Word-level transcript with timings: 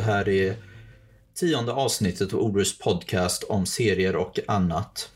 Det 0.00 0.04
här 0.04 0.28
är 0.28 0.54
tionde 1.34 1.72
avsnittet 1.72 2.34
av 2.34 2.40
Ordrus 2.40 2.78
podcast 2.78 3.44
om 3.44 3.66
serier 3.66 4.16
och 4.16 4.38
annat. 4.46 5.10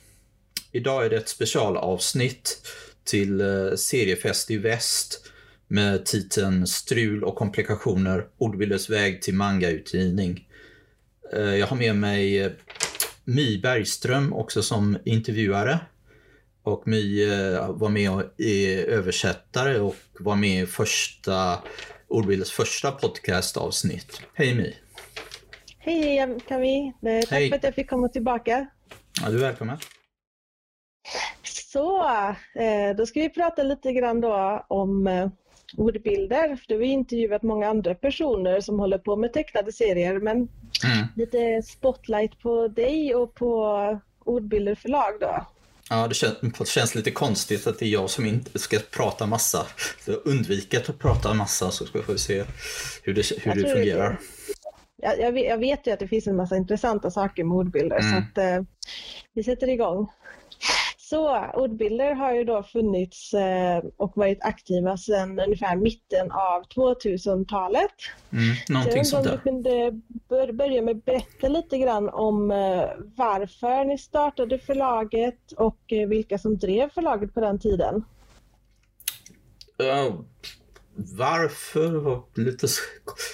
Idag 0.73 1.07
är 1.07 1.11
det 1.11 1.17
ett 1.17 1.29
specialavsnitt 1.29 2.67
till 3.05 3.41
eh, 3.41 3.75
Seriefest 3.77 4.51
i 4.51 4.57
väst 4.57 5.27
med 5.69 6.07
titeln 6.07 6.67
Strul 6.67 7.25
och 7.25 7.37
komplikationer, 7.37 8.27
Ordbildens 8.39 8.91
väg 8.91 9.23
till 9.23 9.35
mangautgivning. 9.35 10.49
Eh, 11.33 11.57
jag 11.57 11.67
har 11.67 11.77
med 11.77 11.97
mig 11.97 12.43
eh, 12.43 12.53
My 13.25 13.61
Bergström 13.61 14.33
också 14.33 14.63
som 14.63 14.99
intervjuare. 15.05 15.79
Och 16.63 16.89
My 16.89 17.27
var 17.69 17.89
med 17.89 18.11
och 18.11 18.23
är 18.41 18.85
översättare 18.85 19.79
och 19.79 19.97
var 20.19 20.37
med 20.37 20.63
i 20.63 20.67
första 20.67 21.59
Ordbilders 22.15 22.53
första 22.53 22.93
podcastavsnitt. 22.93 24.23
Hej 24.35 24.55
My! 24.55 24.75
Hej 25.79 26.39
Kami! 26.49 26.93
Tack 27.03 27.31
Hej. 27.31 27.49
för 27.49 27.57
att 27.57 27.65
jag 27.65 27.75
fick 27.75 27.91
komma 27.91 28.09
tillbaka. 28.09 28.67
Ja, 29.23 29.31
du 29.31 29.37
är 29.37 29.41
välkommen. 29.41 29.79
Så, 31.43 32.05
eh, 32.55 32.97
då 32.97 33.07
ska 33.07 33.21
vi 33.21 33.29
prata 33.29 33.63
lite 33.63 33.93
grann 33.93 34.21
då 34.21 34.65
om 34.69 35.07
eh, 35.07 35.29
ordbilder. 35.77 36.61
Du 36.69 36.75
har 36.75 36.83
intervjuat 36.83 37.43
många 37.43 37.69
andra 37.69 37.95
personer 37.95 38.61
som 38.61 38.79
håller 38.79 38.99
på 38.99 39.17
med 39.17 39.33
tecknade 39.33 39.73
serier 39.73 40.19
men 40.19 40.37
mm. 40.37 41.07
lite 41.17 41.63
spotlight 41.63 42.39
på 42.39 42.69
dig 42.69 43.15
och 43.15 43.35
på 43.35 44.01
ordbilder 44.25 44.75
förlag 44.75 45.21
då. 45.21 45.47
Ja, 45.91 46.09
det 46.09 46.15
känns, 46.15 46.35
det 46.59 46.69
känns, 46.69 46.95
lite 46.95 47.11
konstigt 47.11 47.67
att 47.67 47.79
det 47.79 47.85
är 47.85 47.89
jag 47.89 48.11
som 48.11 48.27
inte 48.27 48.59
ska 48.59 48.79
prata 48.91 49.27
massa. 49.27 49.67
Undvika 50.25 50.79
att 50.79 50.99
prata 50.99 51.35
massa 51.35 51.71
så 51.71 51.87
ska 51.87 52.01
vi 52.09 52.19
se 52.19 52.45
hur 53.03 53.15
det, 53.15 53.31
hur 53.43 53.55
det 53.55 53.73
fungerar. 53.73 54.21
Jag, 54.97 55.21
jag, 55.21 55.33
vet, 55.33 55.45
jag, 55.45 55.59
vet 55.59 55.87
ju 55.87 55.91
att 55.91 55.99
det 55.99 56.09
finns 56.09 56.27
en 56.27 56.37
massa 56.37 56.57
intressanta 56.57 57.11
saker 57.11 57.45
med 57.45 57.57
ordbilder 57.57 57.99
mm. 57.99 58.13
så 58.13 58.19
att 58.19 58.39
eh, 58.39 58.65
vi 59.35 59.45
sätter 59.45 59.69
igång. 59.69 60.11
Så 61.11 61.47
ordbilder 61.55 62.15
har 62.15 62.35
ju 62.35 62.45
då 62.45 62.63
funnits 62.63 63.35
eh, 63.35 63.85
och 63.97 64.17
varit 64.17 64.39
aktiva 64.45 64.97
sedan 64.97 65.41
ungefär 65.41 65.77
mitten 65.77 66.33
av 66.33 66.63
2000-talet. 66.63 67.91
Mm, 68.33 68.55
någonting 68.69 69.05
sånt 69.05 69.25
där. 69.25 69.33
du 69.33 69.39
kunde 69.39 70.01
börja 70.53 70.83
med 70.83 70.97
att 70.97 71.05
berätta 71.05 71.49
lite 71.49 71.79
grann 71.79 72.09
om 72.09 72.51
eh, 72.51 72.89
varför 73.17 73.85
ni 73.85 73.99
startade 73.99 74.59
förlaget 74.59 75.53
och 75.53 75.93
eh, 75.93 76.09
vilka 76.09 76.39
som 76.39 76.59
drev 76.59 76.91
förlaget 76.91 77.35
på 77.35 77.41
den 77.41 77.59
tiden. 77.59 78.05
Uh, 79.83 80.21
varför 80.97 81.91
var 81.91 82.25
lite 82.35 82.69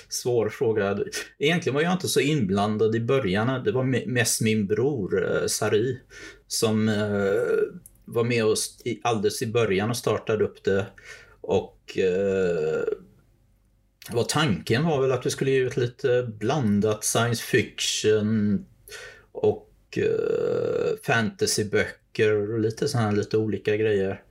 svår 0.08 0.48
fråga. 0.48 0.98
Egentligen 1.38 1.74
var 1.74 1.82
jag 1.82 1.92
inte 1.92 2.08
så 2.08 2.20
inblandad 2.20 2.94
i 2.94 3.00
början. 3.00 3.64
Det 3.64 3.72
var 3.72 4.06
mest 4.06 4.40
min 4.40 4.66
bror 4.66 5.32
eh, 5.32 5.46
Sari 5.46 5.98
som 6.46 6.88
eh, 6.88 7.80
var 8.04 8.24
med 8.24 8.44
oss 8.44 8.78
alldeles 9.02 9.42
i 9.42 9.46
början 9.46 9.90
och 9.90 9.96
startade 9.96 10.44
upp 10.44 10.64
det. 10.64 10.86
Och 11.40 11.98
eh, 11.98 12.84
vad 14.10 14.28
tanken 14.28 14.84
var 14.84 15.02
väl 15.02 15.12
att 15.12 15.26
vi 15.26 15.30
skulle 15.30 15.50
ge 15.50 15.58
ut 15.58 15.76
lite 15.76 16.22
blandat 16.38 17.04
science 17.04 17.42
fiction 17.42 18.66
och 19.32 19.98
eh, 19.98 20.96
fantasyböcker 21.02 22.52
och 22.52 22.60
lite 22.60 22.88
sådana 22.88 23.10
lite 23.10 23.36
olika 23.36 23.76
grejer. 23.76 24.22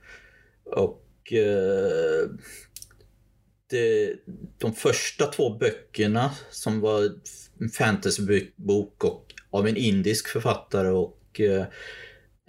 Och 0.64 1.32
eh, 1.32 2.28
Eh, 3.72 4.16
de 4.58 4.74
första 4.74 5.26
två 5.26 5.50
böckerna 5.50 6.30
som 6.50 6.80
var 6.80 7.02
en 7.60 7.68
fantasybok 7.68 9.04
och 9.04 9.34
av 9.50 9.68
en 9.68 9.76
indisk 9.76 10.28
författare 10.28 10.88
och, 10.88 11.40
eh, 11.40 11.66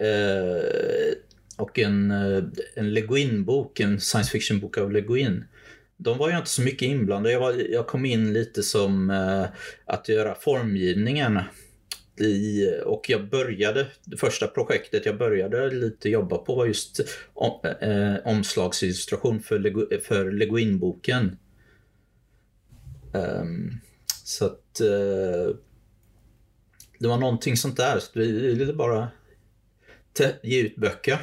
eh, 0.08 1.14
och 1.58 1.78
en, 1.78 2.10
en 2.74 2.94
Le 2.94 3.00
Guin-bok, 3.00 3.80
en 3.80 4.00
science 4.00 4.30
fiction-bok 4.30 4.78
av 4.78 4.92
Le 4.92 5.00
Guin. 5.00 5.44
De 5.96 6.18
var 6.18 6.30
ju 6.30 6.36
inte 6.36 6.50
så 6.50 6.62
mycket 6.62 6.88
inblandade. 6.88 7.32
Jag, 7.32 7.40
var, 7.40 7.52
jag 7.70 7.86
kom 7.86 8.04
in 8.04 8.32
lite 8.32 8.62
som 8.62 9.10
att 9.84 10.08
göra 10.08 10.34
formgivningen 10.34 11.38
i, 12.16 12.68
och 12.84 13.10
jag 13.10 13.28
började, 13.28 13.86
det 14.04 14.16
första 14.16 14.46
projektet 14.46 15.06
jag 15.06 15.18
började 15.18 15.70
lite 15.70 16.08
jobba 16.08 16.38
på 16.38 16.54
var 16.54 16.66
just 16.66 17.00
om, 17.34 17.60
eh, 17.80 18.14
omslagsillustration 18.24 19.40
för, 19.40 19.58
Lego, 19.58 19.86
för 20.02 20.30
Leguin-boken. 20.30 21.38
Um, 23.12 23.80
så 24.24 24.46
att 24.46 24.80
uh, 24.80 25.56
det 26.98 27.08
var 27.08 27.18
någonting 27.18 27.56
sånt 27.56 27.76
där. 27.76 27.98
Så 27.98 28.10
vi 28.14 28.54
ville 28.54 28.72
bara 28.72 29.08
ge 30.42 30.62
ut 30.62 30.76
böcker. 30.76 31.18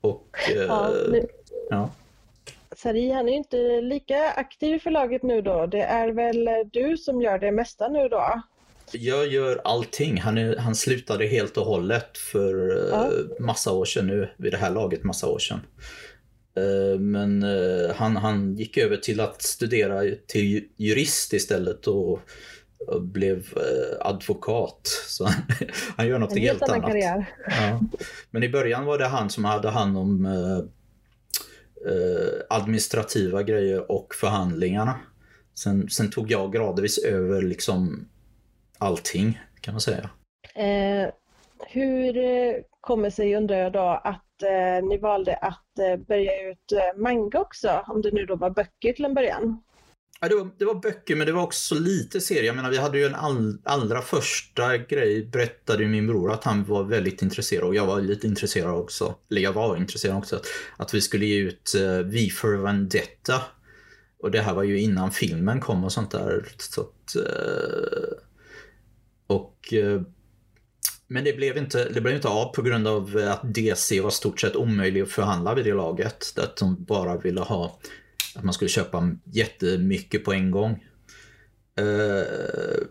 Och, 0.00 0.36
ja, 0.56 0.94
nu. 1.10 1.26
ja. 1.70 1.90
Sari 2.76 3.10
han 3.10 3.28
är 3.28 3.32
inte 3.32 3.80
lika 3.80 4.30
aktiv 4.30 4.74
i 4.74 4.78
förlaget 4.78 5.22
nu 5.22 5.42
då. 5.42 5.66
Det 5.66 5.82
är 5.82 6.08
väl 6.08 6.48
du 6.72 6.96
som 6.96 7.22
gör 7.22 7.38
det 7.38 7.52
mesta 7.52 7.88
nu 7.88 8.08
då? 8.08 8.42
Jag 8.92 9.28
gör 9.28 9.60
allting. 9.64 10.20
Han, 10.20 10.38
är, 10.38 10.56
han 10.56 10.74
slutade 10.74 11.26
helt 11.26 11.56
och 11.56 11.64
hållet 11.66 12.18
för 12.18 12.76
eh, 12.76 12.88
ja. 12.90 13.10
massa 13.40 13.72
år 13.72 13.84
sedan 13.84 14.06
nu, 14.06 14.28
vid 14.36 14.52
det 14.52 14.58
här 14.58 14.70
laget 14.70 15.04
massa 15.04 15.28
år 15.28 15.38
sedan. 15.38 15.60
Eh, 16.56 17.00
men 17.00 17.42
eh, 17.42 17.94
han, 17.94 18.16
han 18.16 18.56
gick 18.56 18.76
över 18.76 18.96
till 18.96 19.20
att 19.20 19.42
studera 19.42 20.02
till 20.26 20.64
jurist 20.76 21.32
istället 21.32 21.86
och, 21.86 22.20
blev 23.00 23.44
advokat. 24.00 24.80
Så 25.08 25.24
han, 25.24 25.34
han 25.96 26.08
gör 26.08 26.18
något 26.18 26.32
en 26.32 26.38
helt, 26.38 26.60
helt 26.60 26.72
annat. 26.72 26.90
Karriär. 26.90 27.26
Ja. 27.46 27.80
Men 28.30 28.42
i 28.42 28.48
början 28.48 28.84
var 28.84 28.98
det 28.98 29.06
han 29.06 29.30
som 29.30 29.44
hade 29.44 29.70
hand 29.70 29.98
om 29.98 30.26
administrativa 32.48 33.42
grejer 33.42 33.90
och 33.90 34.14
förhandlingarna. 34.14 35.00
Sen, 35.54 35.90
sen 35.90 36.10
tog 36.10 36.30
jag 36.30 36.52
gradvis 36.52 36.98
över 36.98 37.42
liksom 37.42 38.08
allting 38.82 39.40
kan 39.60 39.74
man 39.74 39.80
säga. 39.80 40.10
Eh, 40.54 41.10
hur 41.66 42.16
eh, 42.16 42.54
kommer 42.80 43.10
sig 43.10 43.36
undrar 43.36 43.56
jag 43.56 43.72
då 43.72 44.00
att 44.04 44.42
eh, 44.42 44.88
ni 44.88 44.98
valde 44.98 45.36
att 45.36 45.78
eh, 45.78 46.06
börja 46.08 46.50
ut 46.50 46.72
eh, 46.72 47.00
manga 47.00 47.38
också? 47.38 47.84
Om 47.86 48.02
det 48.02 48.10
nu 48.10 48.26
då 48.26 48.36
var 48.36 48.50
böcker 48.50 48.92
till 48.92 49.04
en 49.04 49.14
början. 49.14 49.62
Ja, 50.20 50.28
det, 50.28 50.34
var, 50.34 50.50
det 50.58 50.64
var 50.64 50.74
böcker 50.74 51.16
men 51.16 51.26
det 51.26 51.32
var 51.32 51.42
också 51.42 51.74
lite 51.74 52.20
serier. 52.20 52.42
Jag 52.42 52.56
menar 52.56 52.70
vi 52.70 52.78
hade 52.78 52.98
ju 52.98 53.06
en 53.06 53.14
all, 53.14 53.58
allra 53.64 54.00
första 54.02 54.78
grej 54.78 55.26
berättade 55.26 55.86
min 55.86 56.06
bror 56.06 56.32
att 56.32 56.44
han 56.44 56.64
var 56.64 56.84
väldigt 56.84 57.22
intresserad 57.22 57.64
och 57.64 57.74
jag 57.74 57.86
var 57.86 58.00
lite 58.00 58.26
intresserad 58.26 58.74
också. 58.74 59.14
Eller 59.30 59.40
jag 59.40 59.52
var 59.52 59.76
intresserad 59.76 60.16
också. 60.16 60.36
Att, 60.36 60.46
att 60.76 60.94
vi 60.94 61.00
skulle 61.00 61.26
ge 61.26 61.38
ut 61.38 61.72
uh, 61.78 61.98
V 61.98 62.30
for 62.30 62.56
Vendetta. 62.56 63.42
Och 64.18 64.30
det 64.30 64.40
här 64.40 64.54
var 64.54 64.62
ju 64.62 64.80
innan 64.80 65.10
filmen 65.10 65.60
kom 65.60 65.84
och 65.84 65.92
sånt 65.92 66.10
där. 66.10 66.48
Så 66.58 66.80
att, 66.80 67.16
uh, 67.16 68.18
och, 69.32 69.72
eh, 69.72 70.02
men 71.08 71.24
det 71.24 71.32
blev, 71.32 71.56
inte, 71.56 71.88
det 71.88 72.00
blev 72.00 72.14
inte 72.14 72.28
av 72.28 72.54
på 72.54 72.62
grund 72.62 72.88
av 72.88 73.18
eh, 73.18 73.32
att 73.32 73.54
DC 73.54 74.00
var 74.00 74.10
stort 74.10 74.40
sett 74.40 74.56
omöjlig 74.56 75.00
att 75.00 75.10
förhandla 75.10 75.54
vid 75.54 75.64
det 75.64 75.74
laget. 75.74 76.38
Att 76.38 76.56
de 76.56 76.84
bara 76.84 77.16
ville 77.16 77.40
ha 77.40 77.78
att 78.34 78.44
man 78.44 78.54
skulle 78.54 78.68
köpa 78.68 79.10
jättemycket 79.24 80.24
på 80.24 80.32
en 80.32 80.50
gång. 80.50 80.84
Eh, 81.78 82.86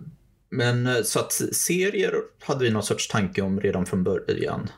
men 0.49 0.87
eh, 0.87 1.01
så 1.03 1.19
att 1.19 1.31
serier 1.51 2.13
hade 2.39 2.63
vi 2.63 2.71
någon 2.71 2.83
sorts 2.83 3.07
tanke 3.07 3.41
om 3.41 3.61
redan 3.61 3.85
från 3.85 4.03
början. 4.03 4.69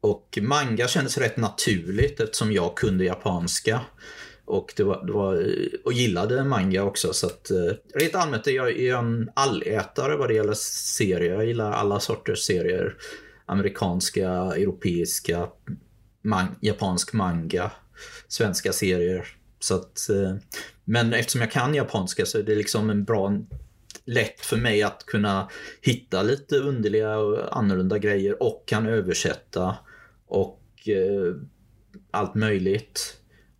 Och 0.00 0.38
manga 0.42 0.88
kändes 0.88 1.18
rätt 1.18 1.36
naturligt 1.36 2.20
eftersom 2.20 2.52
jag 2.52 2.76
kunde 2.76 3.04
japanska. 3.04 3.80
Och, 4.48 4.72
det 4.76 4.82
var, 4.82 5.06
det 5.06 5.12
var, 5.12 5.56
och 5.84 5.92
gillade 5.92 6.44
manga 6.44 6.84
också. 6.84 7.12
Så 7.12 7.26
att, 7.26 7.50
eh, 7.50 7.72
rent 7.94 8.14
allmänt 8.14 8.46
är 8.46 8.50
jag 8.50 8.80
en 8.80 9.30
allätare 9.34 10.16
vad 10.16 10.28
det 10.28 10.34
gäller 10.34 10.54
serier. 10.54 11.34
Jag 11.34 11.46
gillar 11.46 11.72
alla 11.72 12.00
sorters 12.00 12.38
serier. 12.38 12.96
Amerikanska, 13.46 14.30
europeiska, 14.30 15.48
man, 16.22 16.46
japansk 16.60 17.12
manga, 17.12 17.70
svenska 18.28 18.72
serier. 18.72 19.28
Så 19.60 19.74
att, 19.74 20.08
eh, 20.08 20.36
men 20.84 21.12
eftersom 21.12 21.40
jag 21.40 21.50
kan 21.50 21.74
japanska 21.74 22.26
så 22.26 22.38
är 22.38 22.42
det 22.42 22.54
liksom 22.54 22.90
en 22.90 23.04
bra 23.04 23.32
lätt 24.04 24.40
för 24.40 24.56
mig 24.56 24.82
att 24.82 25.06
kunna 25.06 25.48
hitta 25.80 26.22
lite 26.22 26.56
underliga 26.56 27.18
och 27.18 27.56
annorlunda 27.56 27.98
grejer 27.98 28.42
och 28.42 28.64
kan 28.66 28.86
översätta 28.86 29.76
och 30.26 30.62
eh, 30.86 31.34
allt 32.10 32.34
möjligt. 32.34 33.18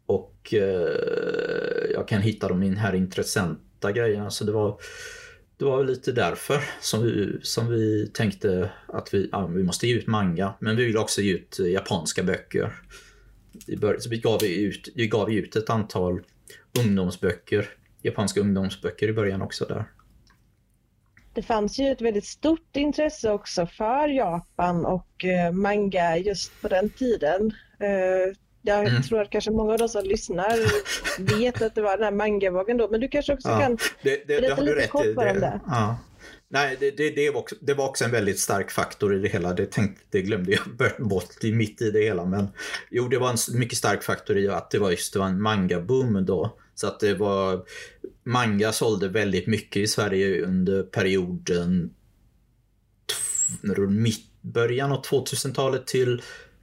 Och 0.08 0.54
eh, 0.54 1.90
jag 1.92 2.08
kan 2.08 2.22
hitta 2.22 2.48
de 2.48 2.62
här 2.62 2.94
intressanta 2.94 3.92
grejerna. 3.92 4.22
Så 4.22 4.24
alltså, 4.24 4.44
det 4.44 4.52
var, 4.52 4.80
det 5.56 5.64
var 5.64 5.84
lite 5.84 6.12
därför 6.12 6.60
som 6.80 7.02
vi, 7.02 7.38
som 7.42 7.70
vi 7.70 8.10
tänkte 8.14 8.70
att 8.86 9.14
vi, 9.14 9.28
ja, 9.32 9.46
vi 9.46 9.62
måste 9.62 9.86
ge 9.86 9.94
ut 9.94 10.06
manga. 10.06 10.54
Men 10.60 10.76
vi 10.76 10.84
vill 10.84 10.96
också 10.96 11.20
ge 11.20 11.32
ut 11.32 11.58
eh, 11.60 11.66
japanska 11.66 12.22
böcker. 12.22 12.72
Vi, 13.66 13.76
bör, 13.76 13.98
så 13.98 14.10
vi, 14.10 14.18
gav 14.18 14.44
ut, 14.44 14.88
vi 14.94 15.06
gav 15.06 15.32
ut 15.32 15.56
ett 15.56 15.70
antal 15.70 16.20
ungdomsböcker, 16.84 17.68
japanska 18.02 18.40
ungdomsböcker 18.40 19.08
i 19.08 19.12
början 19.12 19.42
också 19.42 19.64
där. 19.64 19.84
det 21.34 21.42
fanns 21.42 21.78
ju 21.78 21.92
ett 21.92 22.00
väldigt 22.00 22.26
stort 22.26 22.76
intresse 22.76 23.32
också 23.32 23.66
för 23.66 24.08
Japan 24.08 24.86
och 24.86 25.24
eh, 25.24 25.52
manga 25.52 26.16
just 26.16 26.62
på 26.62 26.68
den 26.68 26.90
tiden. 26.90 27.52
Eh, 27.80 28.34
jag 28.62 28.86
mm. 28.86 29.02
tror 29.02 29.20
att 29.20 29.30
kanske 29.30 29.50
många 29.50 29.72
av 29.72 29.78
de 29.78 29.88
som 29.88 30.04
lyssnar 30.04 30.56
vet 31.38 31.62
att 31.62 31.74
det 31.74 31.82
var 31.82 31.96
den 31.96 32.04
här 32.04 32.12
mangavågen 32.12 32.76
då, 32.76 32.88
men 32.88 33.00
du 33.00 33.08
kanske 33.08 33.32
också 33.32 33.48
ja, 33.48 33.60
kan 33.60 33.78
det, 34.02 34.28
det, 34.28 34.40
berätta 34.40 34.62
lite 34.62 34.88
kort 34.88 35.06
om 35.06 35.14
det. 35.16 35.60
Ja. 35.66 35.98
Nej, 36.50 36.76
det, 36.80 36.90
det, 36.90 37.10
det, 37.10 37.30
var 37.30 37.40
också, 37.40 37.56
det 37.60 37.74
var 37.74 37.88
också 37.88 38.04
en 38.04 38.10
väldigt 38.10 38.38
stark 38.38 38.70
faktor 38.70 39.14
i 39.14 39.18
det 39.18 39.28
hela. 39.28 39.52
Det, 39.52 39.66
tänkte, 39.66 40.02
det 40.10 40.22
glömde 40.22 40.52
jag 40.52 41.08
bort 41.08 41.42
mitt 41.42 41.82
i 41.82 41.90
det 41.90 42.00
hela. 42.00 42.24
Men 42.24 42.48
jo, 42.90 43.08
det 43.08 43.18
var 43.18 43.30
en 43.30 43.58
mycket 43.58 43.78
stark 43.78 44.02
faktor 44.02 44.38
i 44.38 44.48
att 44.48 44.70
det 44.70 44.78
var 44.78 44.90
just 44.90 45.12
det 45.12 45.18
var 45.18 45.26
en 45.26 45.42
manga-boom 45.42 46.20
då. 46.20 46.56
Så 46.74 46.86
att 46.86 47.00
det 47.00 47.14
var... 47.14 47.64
Manga 48.24 48.72
sålde 48.72 49.08
väldigt 49.08 49.46
mycket 49.46 49.82
i 49.82 49.86
Sverige 49.86 50.44
under 50.44 50.82
perioden 50.82 51.94
mitt, 53.88 54.42
början 54.42 54.92
av 54.92 55.04
2000-talet 55.04 55.86
till 55.86 56.22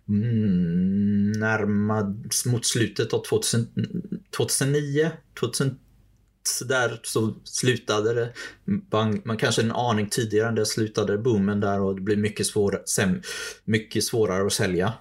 Mm, 0.10 1.32
närmad 1.32 2.34
mot 2.46 2.66
slutet 2.66 3.14
av 3.14 3.24
2000, 3.24 3.68
2009, 4.38 5.12
2000, 5.40 5.80
så 6.44 6.66
där 6.66 7.00
så 7.04 7.34
slutade 7.44 8.14
det. 8.14 8.34
Man, 8.92 9.22
man 9.26 9.38
kanske 9.38 9.62
en 9.62 9.72
aning 9.72 10.10
tidigare 10.10 10.48
än 10.48 10.56
det 10.56 10.66
slutade 10.66 11.18
boomen 11.18 11.60
där 11.60 11.82
och 11.82 11.96
det 11.96 12.02
blev 12.02 12.18
mycket, 12.18 12.46
svår, 12.46 12.84
mycket 13.66 14.04
svårare 14.04 14.46
att 14.46 14.54
sälja. 14.54 14.94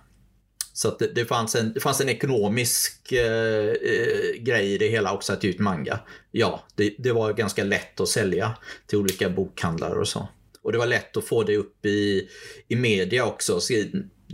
Så 0.73 0.89
att 0.89 0.99
det, 0.99 1.07
det, 1.15 1.25
fanns 1.25 1.55
en, 1.55 1.73
det 1.73 1.81
fanns 1.81 2.01
en 2.01 2.09
ekonomisk 2.09 3.13
eh, 3.13 3.67
eh, 3.69 4.35
grej 4.39 4.73
i 4.73 4.79
det 4.79 4.89
hela 4.89 5.13
också 5.13 5.33
att 5.33 5.45
ge 5.45 5.51
ut 5.51 5.59
manga. 5.59 6.01
Ja, 6.31 6.65
det, 6.75 6.95
det, 6.99 7.13
var 7.13 7.33
ganska 7.33 7.65
lätt 7.65 8.01
att 8.01 8.09
sälja 8.09 8.57
till 8.87 8.99
olika 8.99 9.31
bokhandlare 9.31 9.99
och 9.99 10.09
så. 10.09 10.29
Och 10.63 10.73
det 10.73 10.79
var 10.79 10.87
lätt 10.87 11.17
att 11.17 11.25
få 11.25 11.43
det 11.43 11.57
upp 11.57 11.87
i, 11.87 12.29
i 12.69 12.77
media 12.77 13.25
också. 13.25 13.61
Så 13.61 13.73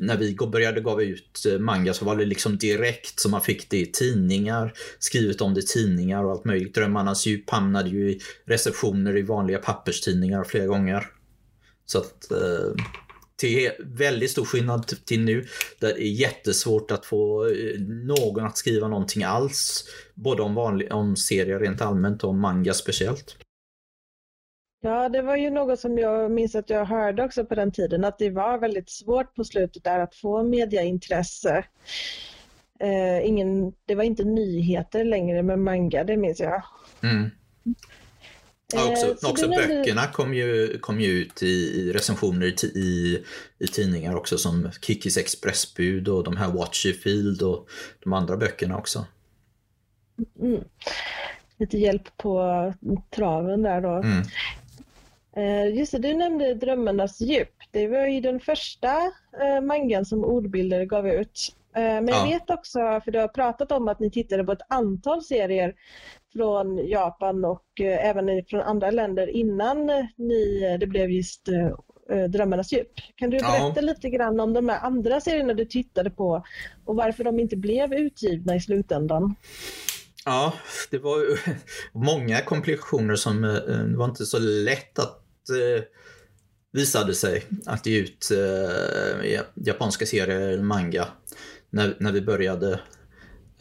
när 0.01 0.17
vi 0.17 0.37
började 0.53 0.81
gav 0.81 1.03
ut 1.03 1.47
eh, 1.49 1.59
manga 1.59 1.95
så 1.95 2.05
var 2.05 2.17
det 2.17 2.25
liksom 2.25 2.59
direkt 2.59 3.21
som 3.21 3.31
man 3.31 3.41
fick 3.41 3.71
det 3.71 3.79
i 3.79 3.87
tidningar, 3.87 4.73
skrivet 4.99 5.41
om 5.41 5.55
det 5.55 5.61
i 5.61 5.67
tidningar 5.67 6.25
och 6.25 6.31
allt 6.31 6.45
möjligt. 6.45 6.75
Drömmarnas 6.75 7.27
djup 7.27 7.51
hamnade 7.51 7.89
ju 7.89 8.11
i 8.11 8.21
receptioner 8.47 9.17
i 9.17 9.23
vanliga 9.23 9.59
papperstidningar 9.59 10.45
flera 10.45 10.67
gånger. 10.67 11.07
Så 11.87 11.99
att 11.99 12.31
eh, 12.31 12.85
till 13.37 13.71
väldigt 13.79 14.31
stor 14.31 14.45
skillnad 14.45 14.87
till 14.87 15.21
nu. 15.21 15.47
Där 15.81 15.95
det 15.95 16.03
är 16.03 16.13
jättesvårt 16.13 16.91
att 16.91 17.07
få 17.07 17.47
eh, 17.47 17.81
någon 17.81 18.45
att 18.45 18.59
skriva 18.59 18.89
någonting 18.89 19.25
alls. 19.25 19.85
Både 20.15 20.43
om, 20.43 20.55
vanlig, 20.55 20.93
om 20.93 21.17
serier 21.17 21.61
rent 21.61 21.81
allmänt 21.81 22.25
och 22.25 22.31
om 22.31 22.41
manga 22.41 22.75
speciellt. 22.75 23.37
Ja, 24.81 25.09
det 25.09 25.23
var 25.23 25.37
ju 25.37 25.51
något 25.51 25.81
som 25.81 25.99
jag 25.99 26.31
minns 26.31 26.55
att 26.55 26.71
jag 26.71 26.85
hörde 26.85 27.25
också 27.25 27.45
på 27.45 27.55
den 27.55 27.73
tiden, 27.73 28.05
att 28.05 28.19
det 28.19 28.31
var 28.31 28.59
väldigt 28.59 28.91
svårt 28.91 29.35
på 29.35 29.45
slutet 29.45 29.85
där 29.85 29.99
att 29.99 30.15
få 30.15 30.43
mediaintresse. 30.43 31.65
Eh, 32.81 33.27
ingen, 33.27 33.73
det 33.85 33.95
var 33.95 34.05
inte 34.05 34.25
nyheter 34.25 35.05
längre 35.05 35.43
med 35.43 35.59
manga, 35.59 36.05
det 36.05 36.17
minns 36.17 36.41
jag. 36.41 36.63
Mm. 37.03 37.31
Ja, 38.73 38.91
också, 38.91 39.07
eh, 39.07 39.31
också 39.31 39.49
böckerna 39.49 40.07
kom 40.07 40.35
ju, 40.35 40.79
kom 40.79 41.01
ju 41.01 41.09
ut 41.09 41.43
i, 41.43 41.47
i 41.47 41.93
recensioner 41.93 42.47
i, 42.47 42.67
i, 42.67 43.25
i, 43.59 43.67
tidningar 43.67 44.15
också 44.15 44.39
som 44.39 44.71
Kikis 44.81 45.17
Expressbud 45.17 46.09
och 46.09 46.25
de 46.25 46.37
här 46.37 46.49
Watch 46.49 46.87
Field 47.03 47.43
och 47.43 47.69
de 48.03 48.13
andra 48.13 48.37
böckerna 48.37 48.79
också. 48.79 49.07
Mm. 50.41 50.65
Lite 51.59 51.79
hjälp 51.79 52.17
på 52.17 52.75
traven 53.11 53.63
där 53.63 53.81
då. 53.81 53.93
Mm. 53.93 54.23
Eh, 55.37 55.79
just 55.79 55.93
det, 55.93 55.99
du 55.99 56.15
nämnde 56.15 56.55
Drömmarnas 56.55 57.21
djup. 57.21 57.55
Det 57.71 57.89
var 57.89 58.07
ju 58.07 58.21
den 58.21 58.41
första 58.41 58.97
eh, 59.41 59.61
mangan 59.63 60.05
som 60.05 60.25
ordbilder 60.25 60.85
gav 60.85 61.09
ut. 61.09 61.55
Eh, 61.77 61.83
men 61.83 62.09
jag 62.09 62.25
vet 62.25 62.51
också, 62.51 62.79
för 63.05 63.11
du 63.11 63.19
har 63.19 63.29
pratat 63.29 63.73
om 63.73 63.89
att 63.89 64.01
ni 64.01 64.11
tittade 64.11 64.45
på 64.45 64.53
ett 64.53 64.67
antal 64.69 65.23
serier 65.23 65.75
från 66.33 66.89
Japan 66.89 67.45
och 67.45 67.81
även 67.81 68.45
från 68.45 68.61
andra 68.61 68.91
länder 68.91 69.27
innan 69.27 69.87
ni, 70.17 70.77
det 70.81 70.87
blev 70.87 71.11
just 71.11 71.49
Drömmarnas 72.29 72.73
djup. 72.73 72.93
Kan 73.17 73.31
du 73.31 73.39
berätta 73.39 73.73
ja. 73.77 73.81
lite 73.81 74.11
grann 74.11 74.41
om 74.41 74.53
de 74.53 74.69
här 74.69 74.81
andra 74.81 75.21
serierna 75.21 75.55
du 75.55 75.65
tittade 75.65 76.11
på 76.11 76.45
och 76.85 76.97
varför 76.97 77.25
de 77.25 77.41
inte 77.41 77.57
blev 77.57 77.95
utgivna 77.95 78.57
i 78.57 78.61
slutändan? 78.61 79.35
Ja, 80.25 80.53
det 80.91 80.99
var 80.99 81.19
ju 81.19 81.37
många 81.93 82.41
komplikationer 82.41 83.17
som 83.17 83.43
det 83.43 83.97
var 83.97 84.05
inte 84.05 84.27
så 84.27 84.39
lätt 84.39 84.99
att 84.99 85.20
eh, 85.51 85.83
visade 86.73 87.15
sig 87.15 87.45
att 87.67 87.87
ge 87.87 87.99
ut 87.99 88.31
eh, 88.31 89.41
japanska 89.55 90.07
serier, 90.07 90.63
manga, 90.63 91.09
när, 91.71 91.97
när 92.01 92.13
vi 92.13 92.21
började. 92.21 92.73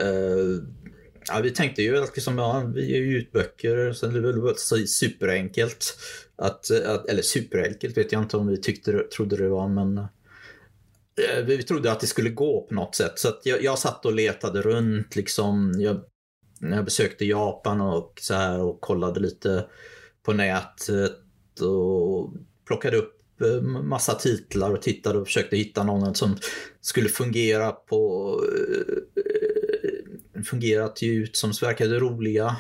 Eh, 0.02 0.64
ja, 1.28 1.40
vi 1.44 1.52
tänkte 1.52 1.82
ju 1.82 1.98
att 1.98 2.16
liksom, 2.16 2.38
ja, 2.38 2.72
vi 2.76 2.92
ger 2.92 3.02
ju 3.02 3.18
ut 3.18 3.32
böcker, 3.32 3.94
så 3.94 4.08
det 4.08 4.22
var 4.22 4.54
så 4.58 4.78
superenkelt. 4.78 5.98
Att, 6.36 6.72
att, 6.86 7.06
eller 7.10 7.22
superenkelt 7.22 7.98
vet 7.98 8.12
jag 8.12 8.22
inte 8.22 8.38
om 8.38 8.48
vi 8.48 8.62
tyckte, 8.62 9.04
trodde 9.16 9.38
det 9.38 9.50
var, 9.50 9.68
men 9.68 9.98
eh, 9.98 11.46
vi 11.46 11.64
trodde 11.64 11.92
att 11.92 12.00
det 12.00 12.08
skulle 12.08 12.30
gå 12.30 12.62
på 12.62 12.74
något 12.74 12.96
sätt. 12.96 13.20
Så 13.20 13.28
jag, 13.44 13.64
jag 13.64 13.80
satt 13.80 14.06
och 14.06 14.14
letade 14.14 14.62
runt 14.62 15.16
liksom. 15.16 15.74
Jag, 15.78 16.02
när 16.60 16.76
jag 16.76 16.86
besökte 16.86 17.26
Japan 17.26 17.82
och 17.82 18.14
så 18.22 18.34
här 18.34 18.60
och 18.60 18.82
kollade 18.82 19.20
lite 19.20 19.66
på 20.26 20.34
nätet 20.34 20.90
eh, 20.90 21.08
och 21.62 22.34
plockade 22.68 22.98
upp 22.98 23.42
eh, 23.42 23.62
massa 23.62 24.14
titlar 24.14 24.74
och 24.74 24.82
tittade 24.82 25.20
och 25.20 25.28
försökte 25.28 25.58
hitta 25.58 25.84
någon 25.84 26.16
som 26.16 26.38
skulle 26.82 27.10
fungera 27.10 27.72
på 27.72 28.34
eh, 28.56 28.94
fungera 30.44 30.90
till 30.90 31.24
ut 31.24 31.36
som 31.38 31.52
verkade 31.62 32.00
roliga. 32.00 32.56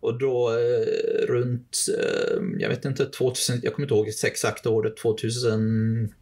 Och 0.00 0.18
då 0.18 0.50
eh, 0.50 1.26
runt, 1.26 1.76
eh, 1.98 2.38
jag 2.58 2.68
vet 2.68 2.84
inte, 2.84 3.06
2000, 3.06 3.60
jag 3.62 3.74
kommer 3.74 3.86
inte 3.86 3.94
ihåg 3.94 4.08
exakt 4.24 4.66
året, 4.66 4.96
2006, 4.96 6.14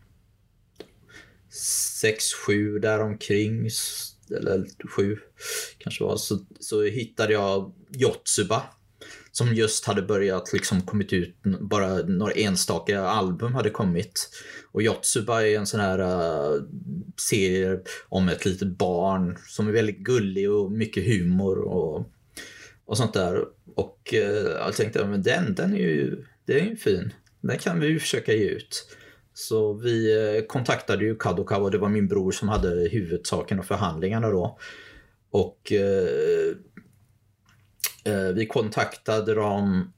7 2.47 2.79
däromkring, 2.79 3.69
eller 4.37 4.67
7 4.97 5.19
kanske 5.79 6.05
var, 6.05 6.17
så, 6.17 6.39
så 6.61 6.83
hittade 6.83 7.33
jag 7.33 7.73
Jotsuba 7.91 8.63
som 9.33 9.55
just 9.55 9.85
hade 9.85 10.03
börjat 10.03 10.53
liksom 10.53 10.83
kommit 10.83 11.13
ut, 11.13 11.37
bara 11.61 11.97
några 11.97 12.33
enstaka 12.33 13.01
album 13.01 13.55
hade 13.55 13.71
kommit. 13.71 14.31
Och 14.73 14.83
Yotsuba 14.83 15.43
är 15.43 15.59
en 15.59 15.67
sån 15.67 15.81
här 15.81 16.01
uh, 16.01 16.63
serie 17.17 17.81
om 18.09 18.29
ett 18.29 18.45
litet 18.45 18.69
barn 18.69 19.39
som 19.49 19.69
är 19.69 19.73
väldigt 19.73 19.99
gullig 19.99 20.51
och 20.51 20.73
mycket 20.73 21.07
humor 21.07 21.59
och, 21.59 22.07
och 22.85 22.97
sånt 22.97 23.15
där. 23.15 23.45
Och 23.75 24.15
uh, 24.15 24.51
jag 24.51 24.75
tänkte, 24.75 25.07
men 25.07 25.23
den, 25.23 25.55
den 25.55 25.75
är 25.75 25.79
ju, 25.79 26.25
den 26.47 26.57
är 26.57 26.71
ju 26.71 26.77
fin. 26.77 27.13
Den 27.41 27.59
kan 27.59 27.81
vi 27.81 27.87
ju 27.87 27.99
försöka 27.99 28.33
ge 28.33 28.49
ut. 28.49 28.97
Så 29.35 29.73
vi 29.73 30.17
uh, 30.17 30.47
kontaktade 30.47 31.05
ju 31.05 31.17
Kadokawa, 31.17 31.71
det 31.71 31.79
var 31.79 31.89
min 31.89 32.09
bror 32.09 32.33
som 32.33 32.49
hade 32.49 32.89
huvudsaken 32.89 33.59
och 33.59 33.67
förhandlingarna 33.67 34.31
då. 34.31 34.59
Och 35.31 35.73
Eh, 35.73 36.52
Eh, 38.05 38.35
vi 38.35 38.47
kontaktade 38.47 39.35
dem 39.35 39.93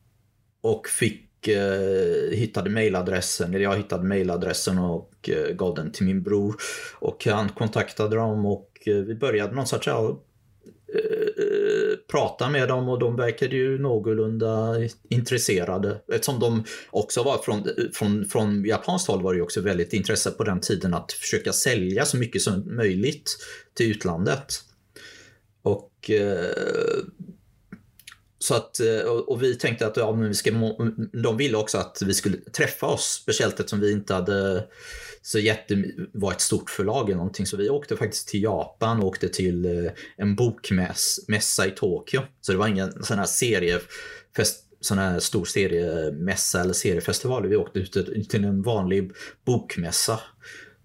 och 0.61 0.89
fick 0.89 1.49
eh, 1.49 2.31
hittade 2.31 2.71
mejladressen, 2.71 3.55
eller 3.55 3.65
jag 3.65 3.77
hittade 3.77 4.05
mejladressen 4.05 4.79
och 4.79 5.31
eh, 5.31 5.55
gav 5.55 5.75
den 5.75 5.93
till 5.93 6.07
min 6.07 6.23
bror. 6.23 6.57
Och 6.99 7.27
han 7.27 7.49
kontaktade 7.49 8.17
dem 8.17 8.47
och 8.47 8.71
eh, 8.87 8.95
vi 8.97 9.15
började 9.15 9.55
någon 9.55 9.67
sorts 9.67 9.87
ja, 9.87 10.23
eh, 10.95 11.97
prata 12.11 12.51
med 12.51 12.69
dem 12.69 12.89
och 12.89 12.99
de 12.99 13.17
verkade 13.17 13.57
ju 13.57 13.79
någorlunda 13.79 14.75
intresserade. 15.09 16.01
Eftersom 16.09 16.41
de 16.41 16.65
också 16.91 17.23
var 17.23 17.39
från, 17.39 17.69
från, 17.95 18.25
från 18.25 18.65
japanskt 18.65 19.09
håll 19.09 19.23
var 19.23 19.33
det 19.33 19.37
ju 19.37 19.43
också 19.43 19.61
väldigt 19.61 19.93
intresse 19.93 20.31
på 20.31 20.45
den 20.45 20.61
tiden 20.61 20.95
att 20.95 21.13
försöka 21.13 21.53
sälja 21.53 22.05
så 22.05 22.17
mycket 22.17 22.43
som 22.43 22.77
möjligt 22.77 23.37
till 23.75 23.91
utlandet. 23.91 24.47
Och 25.63 26.11
eh, 26.11 26.55
så 28.45 28.55
att, 28.55 28.81
eh, 28.81 29.01
och 29.01 29.43
vi 29.43 29.55
tänkte 29.55 29.87
att 29.87 29.97
ja, 29.97 30.13
men 30.13 30.29
vi 30.29 30.35
ska, 30.35 30.51
de 31.13 31.37
ville 31.37 31.57
också 31.57 31.79
att 31.79 32.03
vi 32.07 32.15
skulle 32.15 32.37
träffa 32.37 32.87
oss, 32.87 33.21
speciellt 33.23 33.61
eftersom 33.61 33.81
vi 33.81 33.93
inte 33.93 34.15
hade 34.15 34.65
så 35.23 35.39
jätte, 35.39 35.85
var 36.13 36.33
ett 36.33 36.41
stort 36.41 36.71
förlag 36.71 37.05
eller 37.05 37.17
någonting. 37.17 37.47
Så 37.47 37.57
vi 37.57 37.69
åkte 37.69 37.97
faktiskt 37.97 38.29
till 38.29 38.43
Japan 38.43 39.01
och 39.01 39.07
åkte 39.07 39.29
till 39.29 39.65
eh, 39.65 39.93
en 40.17 40.37
bokmässa 40.37 41.67
i 41.67 41.71
Tokyo. 41.71 42.23
Så 42.41 42.53
det 42.53 42.59
var 42.59 42.69
ingen 42.69 43.05
sån 43.05 43.19
här 43.19 43.27
seriefest, 43.27 44.65
sån 44.81 44.99
här 44.99 45.19
stor 45.19 45.45
seriemässa 45.45 46.61
eller 46.61 46.73
seriefestival. 46.73 47.49
Vi 47.49 47.57
åkte 47.57 47.79
ut 47.79 48.31
till 48.31 48.45
en 48.45 48.63
vanlig 48.63 49.13
bokmässa. 49.45 50.21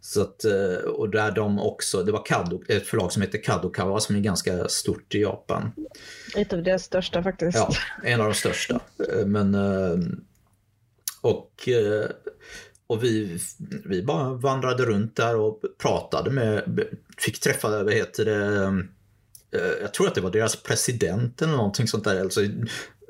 Så 0.10 0.22
att, 0.22 0.46
eh, 0.46 0.78
och 0.78 1.10
där 1.10 1.32
de 1.32 1.60
också, 1.60 2.04
det 2.04 2.12
var 2.12 2.26
Kado, 2.26 2.64
ett 2.68 2.88
förlag 2.88 3.12
som 3.12 3.22
heter 3.22 3.44
Kadokawa 3.44 4.00
som 4.00 4.16
är 4.16 4.20
ganska 4.20 4.68
stort 4.68 5.16
i 5.16 5.22
Japan. 5.22 5.72
Ett 6.36 6.54
av 6.54 6.64
deras 6.64 6.84
största 6.84 7.24
faktiskt. 7.24 7.58
Ja, 7.58 7.70
en 8.04 8.22
av 8.22 8.28
de 8.28 8.34
största. 8.34 8.80
Eh, 9.14 9.26
men, 9.26 9.56
eh, 9.56 9.98
och, 11.22 11.70
och 12.88 13.04
vi, 13.04 13.40
vi 13.86 14.04
bara 14.04 14.34
vandrade 14.34 14.86
runt 14.86 15.16
där 15.16 15.36
och 15.36 15.62
pratade 15.78 16.30
med, 16.30 16.80
fick 17.18 17.40
träffa, 17.40 17.84
vad 17.84 17.94
heter 17.94 18.26
det, 18.26 18.84
jag 19.82 19.94
tror 19.94 20.08
att 20.08 20.16
det 20.16 20.22
var 20.22 20.32
deras 20.32 20.56
president 20.56 21.42
eller 21.42 21.54
någonting 21.54 21.88
sånt 21.88 22.04
där. 22.04 22.22
Alltså, 22.22 22.42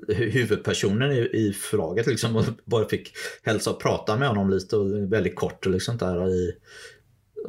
huvudpersonen 0.07 1.11
i, 1.11 1.29
i 1.33 1.53
förlaget 1.53 2.07
liksom 2.07 2.35
och 2.35 2.45
bara 2.65 2.89
fick 2.89 3.11
hälsa 3.43 3.71
och 3.71 3.81
prata 3.81 4.17
med 4.17 4.27
honom 4.27 4.49
lite 4.49 4.77
och 4.77 5.13
väldigt 5.13 5.35
kort 5.35 5.65
och 5.65 5.71
liksom 5.71 5.97
där 5.97 6.29
i 6.29 6.53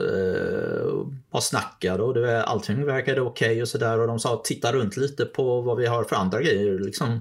eh, 0.00 1.07
bara 1.30 1.42
snackade 1.42 2.02
och 2.02 2.14
det, 2.14 2.45
allting 2.45 2.85
verkade 2.85 3.21
okej 3.21 3.50
okay 3.50 3.62
och 3.62 3.69
sådär 3.69 3.99
och 3.99 4.07
de 4.07 4.19
sa 4.19 4.42
titta 4.45 4.73
runt 4.73 4.97
lite 4.97 5.25
på 5.25 5.61
vad 5.61 5.78
vi 5.78 5.87
har 5.87 6.04
för 6.04 6.16
andra 6.16 6.42
grejer 6.42 6.78
liksom. 6.78 7.21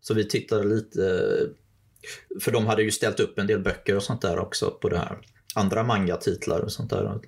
Så 0.00 0.14
vi 0.14 0.28
tittade 0.28 0.64
lite 0.64 1.30
för 2.40 2.52
de 2.52 2.66
hade 2.66 2.82
ju 2.82 2.90
ställt 2.90 3.20
upp 3.20 3.38
en 3.38 3.46
del 3.46 3.60
böcker 3.60 3.96
och 3.96 4.02
sånt 4.02 4.22
där 4.22 4.38
också 4.38 4.70
på 4.70 4.88
det 4.88 4.98
här. 4.98 5.18
Andra 5.54 5.82
manga-titlar 5.82 6.60
och 6.60 6.72
sånt 6.72 6.90
där. 6.90 7.20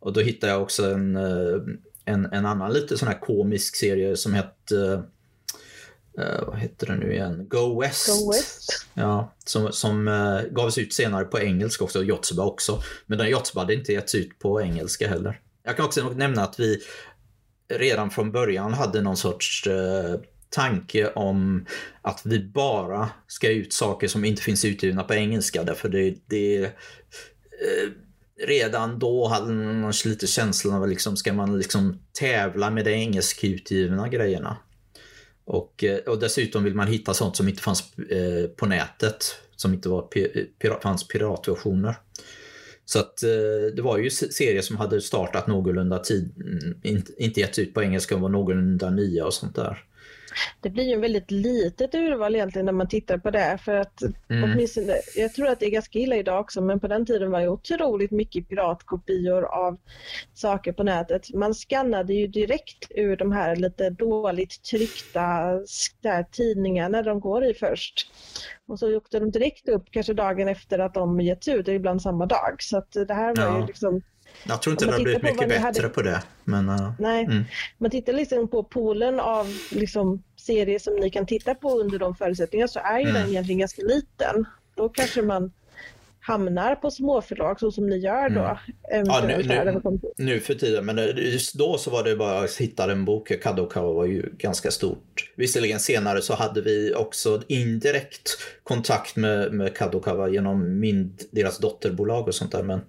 Och 0.00 0.12
då 0.12 0.20
hittade 0.20 0.52
jag 0.52 0.62
också 0.62 0.84
en, 0.84 1.16
eh, 1.16 1.62
en, 2.04 2.32
en 2.32 2.46
annan 2.46 2.72
lite 2.72 2.98
sån 2.98 3.08
här 3.08 3.20
komisk 3.20 3.76
serie 3.76 4.16
som 4.16 4.34
hette 4.34 5.02
Uh, 6.20 6.44
vad 6.46 6.58
heter 6.58 6.86
det 6.86 6.96
nu 6.96 7.12
igen? 7.12 7.48
Go 7.48 7.80
West. 7.80 8.08
Go 8.08 8.32
West. 8.32 8.86
Ja, 8.94 9.34
som, 9.44 9.72
som 9.72 10.08
uh, 10.08 10.42
gavs 10.50 10.78
ut 10.78 10.92
senare 10.92 11.24
på 11.24 11.40
engelska 11.40 11.84
också, 11.84 12.02
Jotsuba 12.02 12.44
också. 12.44 12.82
Men 13.06 13.18
den 13.18 13.30
Jotsuba 13.30 13.60
hade 13.60 13.74
inte 13.74 13.92
getts 13.92 14.14
ut 14.14 14.38
på 14.38 14.62
engelska 14.62 15.08
heller. 15.08 15.40
Jag 15.62 15.76
kan 15.76 15.86
också 15.86 16.08
nämna 16.08 16.42
att 16.42 16.60
vi 16.60 16.80
redan 17.72 18.10
från 18.10 18.32
början 18.32 18.74
hade 18.74 19.02
någon 19.02 19.16
sorts 19.16 19.66
uh, 19.66 20.16
tanke 20.50 21.10
om 21.10 21.66
att 22.02 22.20
vi 22.24 22.44
bara 22.44 23.10
ska 23.26 23.50
ut 23.50 23.72
saker 23.72 24.08
som 24.08 24.24
inte 24.24 24.42
finns 24.42 24.64
utgivna 24.64 25.04
på 25.04 25.14
engelska 25.14 25.64
därför 25.64 25.88
det, 25.88 26.14
det 26.26 26.64
eh, 26.64 26.70
redan 28.46 28.98
då 28.98 29.28
hade 29.28 29.52
man 29.52 29.92
lite 30.04 30.26
känslan 30.26 30.82
av 30.82 30.88
liksom, 30.88 31.16
ska 31.16 31.32
man 31.32 31.58
liksom 31.58 31.98
tävla 32.18 32.70
med 32.70 32.84
de 32.84 32.90
engelskutgivna 32.90 34.08
grejerna. 34.08 34.56
Och, 35.50 35.84
eh, 35.84 35.98
och 35.98 36.18
dessutom 36.18 36.64
vill 36.64 36.74
man 36.74 36.86
hitta 36.86 37.14
sånt 37.14 37.36
som 37.36 37.48
inte 37.48 37.62
fanns 37.62 37.98
eh, 37.98 38.46
på 38.56 38.66
nätet, 38.66 39.34
som 39.56 39.74
inte 39.74 39.88
var 39.88 40.02
pir 40.02 40.80
fanns 40.82 41.08
piratversioner. 41.08 41.94
Så 42.84 42.98
att 42.98 43.22
eh, 43.22 43.74
det 43.76 43.82
var 43.82 43.98
ju 43.98 44.10
serier 44.10 44.62
som 44.62 44.76
hade 44.76 45.00
startat 45.00 45.46
någorlunda 45.46 45.98
tid, 45.98 46.32
mm, 46.36 46.76
inte 47.18 47.40
getts 47.40 47.58
ut 47.58 47.74
på 47.74 47.82
engelska 47.82 48.14
och 48.14 48.20
var 48.20 48.28
någorlunda 48.28 48.90
nya 48.90 49.26
och 49.26 49.34
sånt 49.34 49.56
där. 49.56 49.84
Det 50.60 50.70
blir 50.70 50.84
ju 50.84 50.92
en 50.92 51.00
väldigt 51.00 51.30
litet 51.30 51.94
urval 51.94 52.34
egentligen 52.34 52.66
när 52.66 52.72
man 52.72 52.88
tittar 52.88 53.18
på 53.18 53.30
det 53.30 53.58
för 53.64 53.76
att 53.76 54.02
mm. 54.02 54.44
åtminstone, 54.44 54.96
jag 55.16 55.34
tror 55.34 55.48
att 55.48 55.60
det 55.60 55.66
är 55.66 55.70
ganska 55.70 55.98
illa 55.98 56.16
idag 56.16 56.40
också 56.40 56.60
men 56.60 56.80
på 56.80 56.88
den 56.88 57.06
tiden 57.06 57.30
var 57.30 57.40
det 57.40 57.48
otroligt 57.48 58.10
mycket 58.10 58.48
piratkopior 58.48 59.44
av 59.44 59.78
saker 60.34 60.72
på 60.72 60.82
nätet. 60.82 61.34
Man 61.34 61.54
skannade 61.54 62.14
ju 62.14 62.26
direkt 62.26 62.86
ur 62.90 63.16
de 63.16 63.32
här 63.32 63.56
lite 63.56 63.90
dåligt 63.90 64.62
tryckta 64.62 65.20
där 66.02 66.22
tidningarna 66.32 67.00
när 67.00 67.02
de 67.02 67.20
går 67.20 67.44
i 67.44 67.54
först. 67.54 68.12
Och 68.68 68.78
så 68.78 68.96
åkte 68.96 69.18
de 69.18 69.30
direkt 69.30 69.68
upp 69.68 69.90
kanske 69.90 70.14
dagen 70.14 70.48
efter 70.48 70.78
att 70.78 70.94
de 70.94 71.20
getts 71.20 71.48
ut, 71.48 71.68
ibland 71.68 72.02
samma 72.02 72.26
dag. 72.26 72.56
Så 72.58 72.78
att 72.78 72.92
det 72.92 73.14
här 73.14 73.36
var 73.36 73.44
ja. 73.44 73.60
ju 73.60 73.66
liksom 73.66 74.02
jag 74.48 74.62
tror 74.62 74.72
inte 74.72 74.86
det 74.86 74.92
har 74.92 75.00
blivit 75.00 75.22
mycket 75.22 75.48
bättre 75.48 75.58
hade... 75.58 75.88
på 75.88 76.02
det. 76.02 76.22
Men, 76.44 76.68
uh, 76.68 76.92
Nej, 76.98 77.24
mm. 77.24 77.44
man 77.78 77.90
tittar 77.90 78.12
liksom 78.12 78.48
på 78.48 78.62
poolen 78.62 79.20
av 79.20 79.46
liksom, 79.70 80.22
serier 80.36 80.78
som 80.78 80.94
ni 80.94 81.10
kan 81.10 81.26
titta 81.26 81.54
på 81.54 81.80
under 81.80 81.98
de 81.98 82.14
förutsättningarna 82.14 82.68
så 82.68 82.80
är 82.80 82.98
ju 82.98 83.08
mm. 83.08 83.14
den 83.14 83.30
egentligen 83.30 83.58
ganska 83.58 83.82
liten. 83.82 84.46
Då 84.74 84.88
kanske 84.88 85.22
man 85.22 85.52
hamnar 86.20 86.74
på 86.74 86.90
småförlag 86.90 87.60
så 87.60 87.70
som 87.70 87.86
ni 87.86 87.96
gör 87.96 88.28
då. 88.28 88.58
Mm. 88.92 89.06
Ja, 89.06 89.24
nu, 89.26 89.42
nu, 89.42 90.00
nu, 90.16 90.40
för 90.40 90.54
tiden, 90.54 90.86
men 90.86 90.98
just 91.16 91.54
då 91.54 91.78
så 91.78 91.90
var 91.90 92.04
det 92.04 92.16
bara 92.16 92.38
att 92.38 92.56
hitta 92.56 92.92
en 92.92 93.04
bok. 93.04 93.42
Kadokawa 93.42 93.92
var 93.92 94.06
ju 94.06 94.32
ganska 94.38 94.70
stort. 94.70 95.32
Visserligen 95.36 95.80
senare 95.80 96.22
så 96.22 96.34
hade 96.34 96.60
vi 96.60 96.94
också 96.94 97.42
indirekt 97.48 98.30
kontakt 98.62 99.16
med, 99.16 99.52
med 99.52 99.76
Kadokawa 99.76 100.28
genom 100.28 100.80
min, 100.80 101.16
deras 101.30 101.58
dotterbolag 101.58 102.28
och 102.28 102.34
sånt 102.34 102.52
där. 102.52 102.62
Men 102.62 102.80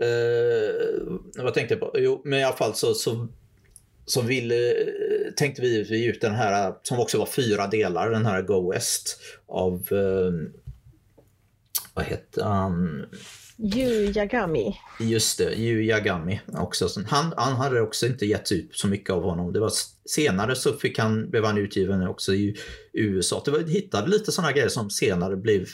Eh, 0.00 1.42
vad 1.44 1.54
tänkte 1.54 1.74
jag 1.74 1.80
på? 1.80 1.90
Jo, 1.94 2.22
men 2.24 2.38
i 2.38 2.44
alla 2.44 2.56
fall 2.56 2.74
så, 2.74 2.94
så, 2.94 3.28
så 4.06 4.22
ville, 4.22 4.74
tänkte 5.36 5.62
vi, 5.62 5.82
vi 5.82 6.06
ut 6.06 6.20
den 6.20 6.34
här, 6.34 6.74
som 6.82 7.00
också 7.00 7.18
var 7.18 7.26
fyra 7.26 7.66
delar, 7.66 8.10
den 8.10 8.26
här 8.26 8.42
Go 8.42 8.72
West 8.72 9.20
av, 9.46 9.74
eh, 9.90 10.32
vad 11.94 12.04
heter 12.04 12.42
han? 12.42 13.06
Yu 13.62 14.12
Yagami. 14.16 14.76
Just 15.00 15.38
det, 15.38 15.54
Yu 15.54 15.82
Yagami 15.82 16.40
också. 16.46 16.88
Han, 17.06 17.34
han 17.36 17.56
hade 17.56 17.80
också 17.80 18.06
inte 18.06 18.26
getts 18.26 18.52
ut 18.52 18.70
så 18.72 18.88
mycket 18.88 19.10
av 19.10 19.22
honom. 19.22 19.52
Det 19.52 19.60
var 19.60 19.72
senare 20.10 20.56
så 20.56 20.72
fick 20.72 20.98
han, 20.98 21.30
blev 21.30 21.44
han 21.44 21.58
utgiven 21.58 22.08
också 22.08 22.34
i 22.34 22.56
USA. 22.92 23.42
Det 23.44 23.50
var, 23.50 23.58
hittade 23.58 24.10
lite 24.10 24.32
sådana 24.32 24.52
grejer 24.52 24.68
som 24.68 24.90
senare 24.90 25.36
blev 25.36 25.66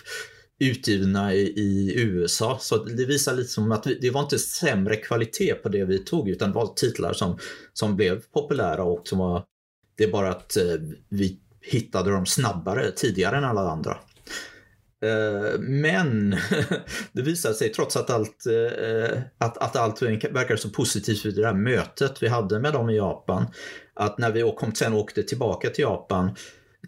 utgivna 0.58 1.34
i, 1.34 1.40
i, 1.40 2.00
USA. 2.00 2.58
Så 2.60 2.84
det 2.84 3.04
visar 3.04 3.34
lite 3.34 3.48
som 3.48 3.72
att 3.72 3.86
vi, 3.86 3.98
det 4.00 4.10
var 4.10 4.22
inte 4.22 4.38
sämre 4.38 4.96
kvalitet 4.96 5.54
på 5.54 5.68
det 5.68 5.84
vi 5.84 5.98
tog 5.98 6.28
utan 6.28 6.48
det 6.48 6.54
var 6.54 6.75
titlar 6.75 7.12
som, 7.12 7.38
som 7.72 7.96
blev 7.96 8.22
populära 8.32 8.82
och 8.82 9.08
som 9.08 9.18
var, 9.18 9.44
det 9.96 10.04
är 10.04 10.12
bara 10.12 10.30
att 10.30 10.56
eh, 10.56 10.64
vi 11.08 11.40
hittade 11.60 12.10
dem 12.10 12.26
snabbare 12.26 12.90
tidigare 12.90 13.36
än 13.36 13.44
alla 13.44 13.70
andra. 13.70 13.98
Eh, 15.02 15.60
men 15.60 16.30
det 17.12 17.22
visade 17.22 17.54
sig 17.54 17.72
trots 17.72 17.96
att 17.96 18.10
allt, 18.10 18.46
eh, 18.46 19.18
att, 19.38 19.58
att 19.58 19.76
allt 19.76 20.02
verkar 20.02 20.56
så 20.56 20.70
positivt 20.70 21.25
vid 21.25 21.34
det 21.34 21.42
där 21.42 21.54
mötet 21.54 22.22
vi 22.22 22.28
hade 22.28 22.60
med 22.60 22.72
dem 22.72 22.90
i 22.90 22.96
Japan. 22.96 23.46
Att 23.94 24.18
när 24.18 24.32
vi 24.32 24.52
kom, 24.56 24.75
sen 24.75 24.92
åkte 24.92 25.22
tillbaka 25.22 25.70
till 25.70 25.82
Japan, 25.82 26.36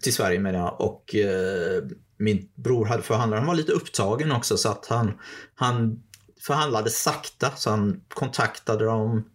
till 0.01 0.13
Sverige 0.13 0.39
menar 0.39 0.59
jag, 0.59 0.81
och 0.81 1.15
eh, 1.15 1.83
min 2.19 2.49
bror 2.55 2.85
hade 2.85 3.03
förhandlat. 3.03 3.39
Han 3.39 3.47
var 3.47 3.55
lite 3.55 3.71
upptagen 3.71 4.31
också 4.31 4.57
så 4.57 4.69
att 4.69 4.85
han, 4.85 5.11
han 5.55 6.03
förhandlade 6.41 6.89
sakta 6.89 7.51
så 7.55 7.69
han 7.69 8.01
kontaktade 8.07 8.85
dem 8.85 9.29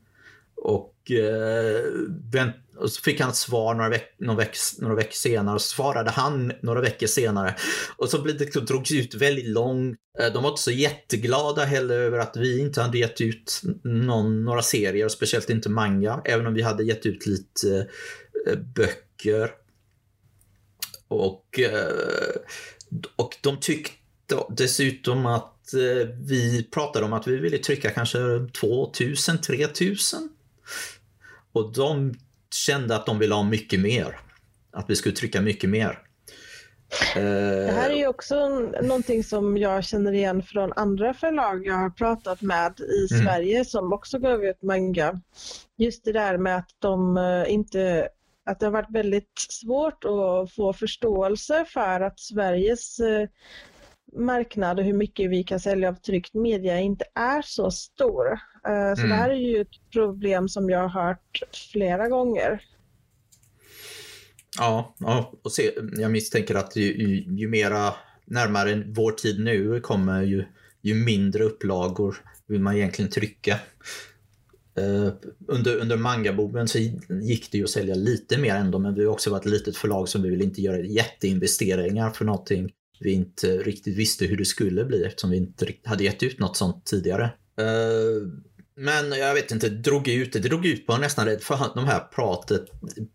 och, 0.56 1.10
eh, 1.10 1.84
vänt, 2.32 2.56
och 2.76 2.90
så 2.90 3.02
fick 3.02 3.20
han 3.20 3.30
ett 3.30 3.36
svar 3.36 3.74
några, 3.74 3.88
veck, 3.88 4.14
några, 4.18 4.38
veck, 4.38 4.56
några 4.78 4.94
veckor 4.94 5.12
senare 5.12 5.54
och 5.54 5.60
svarade 5.60 6.10
han 6.10 6.52
några 6.62 6.80
veckor 6.80 7.06
senare. 7.06 7.56
Och 7.96 8.08
så 8.08 8.22
blev 8.22 8.38
det, 8.38 8.66
drogs 8.66 8.92
ut 8.92 9.14
väldigt 9.14 9.48
långt. 9.48 9.98
Eh, 10.18 10.32
de 10.32 10.42
var 10.42 10.50
inte 10.50 10.62
så 10.62 10.70
jätteglada 10.70 11.64
heller 11.64 11.98
över 11.98 12.18
att 12.18 12.36
vi 12.36 12.60
inte 12.60 12.82
hade 12.82 12.98
gett 12.98 13.20
ut 13.20 13.60
någon, 13.84 14.44
några 14.44 14.62
serier, 14.62 15.08
speciellt 15.08 15.50
inte 15.50 15.68
manga, 15.68 16.20
även 16.24 16.46
om 16.46 16.54
vi 16.54 16.62
hade 16.62 16.84
gett 16.84 17.06
ut 17.06 17.26
lite 17.26 17.88
eh, 18.46 18.58
böcker. 18.58 19.50
Och 21.14 21.60
eh, 21.60 22.40
och 23.16 23.36
de 23.40 23.60
tyckte 23.60 24.36
dessutom 24.48 25.26
att 25.26 25.74
eh, 25.74 26.08
vi 26.20 26.68
pratade 26.70 27.04
om 27.04 27.12
att 27.12 27.26
vi 27.26 27.36
ville 27.36 27.58
trycka 27.58 27.90
kanske 27.90 28.18
2000, 28.60 29.40
3000. 29.40 30.28
Och 31.52 31.72
de 31.72 32.14
kände 32.54 32.96
att 32.96 33.06
de 33.06 33.18
ville 33.18 33.34
ha 33.34 33.42
mycket 33.42 33.80
mer. 33.80 34.18
Att 34.72 34.90
vi 34.90 34.96
skulle 34.96 35.14
trycka 35.14 35.40
mycket 35.40 35.70
mer. 35.70 35.98
Det 37.14 37.72
här 37.72 37.90
är 37.90 37.94
ju 37.94 38.06
också 38.06 38.48
någonting 38.82 39.24
som 39.24 39.56
jag 39.56 39.84
känner 39.84 40.12
igen 40.12 40.42
från 40.42 40.72
andra 40.72 41.14
förlag 41.14 41.66
jag 41.66 41.74
har 41.74 41.90
pratat 41.90 42.42
med 42.42 42.80
i 42.80 43.14
mm. 43.14 43.24
Sverige 43.24 43.64
som 43.64 43.92
också 43.92 44.18
gav 44.18 44.44
ut 44.44 44.62
manga. 44.62 45.20
Just 45.76 46.04
det 46.04 46.12
där 46.12 46.38
med 46.38 46.56
att 46.56 46.70
de 46.78 47.16
eh, 47.16 47.52
inte 47.52 48.08
att 48.44 48.60
det 48.60 48.66
har 48.66 48.70
varit 48.72 48.90
väldigt 48.90 49.32
svårt 49.36 50.04
att 50.04 50.52
få 50.52 50.72
förståelse 50.72 51.64
för 51.68 52.00
att 52.00 52.20
Sveriges 52.20 53.00
eh, 53.00 53.28
marknad 54.16 54.78
och 54.78 54.84
hur 54.84 54.92
mycket 54.92 55.30
vi 55.30 55.44
kan 55.44 55.60
sälja 55.60 55.88
av 55.88 55.94
tryckt 55.94 56.34
media 56.34 56.80
inte 56.80 57.04
är 57.14 57.42
så 57.42 57.70
stor. 57.70 58.32
Eh, 58.66 58.94
så 58.94 59.00
mm. 59.00 59.08
det 59.08 59.14
här 59.14 59.30
är 59.30 59.34
ju 59.34 59.60
ett 59.60 59.90
problem 59.92 60.48
som 60.48 60.70
jag 60.70 60.88
har 60.88 61.06
hört 61.06 61.42
flera 61.72 62.08
gånger. 62.08 62.62
Ja, 64.58 64.94
ja 64.98 65.32
och 65.42 65.52
se, 65.52 65.70
jag 65.96 66.10
misstänker 66.10 66.54
att 66.54 66.76
ju, 66.76 66.96
ju, 66.96 67.36
ju 67.36 67.48
mera 67.48 67.94
närmare 68.24 68.82
vår 68.86 69.12
tid 69.12 69.44
nu 69.44 69.80
kommer 69.80 70.22
ju, 70.22 70.44
ju 70.82 70.94
mindre 70.94 71.44
upplagor 71.44 72.16
vill 72.46 72.60
man 72.60 72.76
egentligen 72.76 73.10
trycka. 73.10 73.58
Eh, 74.76 75.12
under, 75.48 75.76
under 75.76 75.96
mangaboomen 75.96 76.68
så 76.68 76.78
gick 77.22 77.52
det 77.52 77.58
ju 77.58 77.64
att 77.64 77.70
sälja 77.70 77.94
lite 77.94 78.38
mer 78.38 78.54
ändå 78.54 78.78
men 78.78 78.94
vi 78.94 79.04
har 79.04 79.12
också 79.12 79.30
varit 79.30 79.46
ett 79.46 79.52
litet 79.52 79.76
förlag 79.76 80.08
som 80.08 80.22
vi 80.22 80.30
vill 80.30 80.42
inte 80.42 80.62
göra 80.62 80.80
jätteinvesteringar 80.80 82.10
för 82.10 82.24
någonting 82.24 82.70
vi 83.00 83.12
inte 83.12 83.58
riktigt 83.58 83.96
visste 83.96 84.24
hur 84.24 84.36
det 84.36 84.44
skulle 84.44 84.84
bli 84.84 85.04
eftersom 85.04 85.30
vi 85.30 85.36
inte 85.36 85.74
hade 85.84 86.04
gett 86.04 86.22
ut 86.22 86.38
något 86.38 86.56
sånt 86.56 86.84
tidigare. 86.84 87.24
Eh, 87.58 88.28
men 88.76 89.12
jag 89.12 89.34
vet 89.34 89.50
inte, 89.50 89.68
det 89.68 89.76
drog 89.76 90.08
ut, 90.08 90.32
det 90.32 90.38
drog 90.38 90.66
ut 90.66 90.86
på 90.86 90.96
nästan 90.96 91.38
för 91.40 91.74
de 91.74 91.84
här 91.84 92.00
pratet 92.00 92.66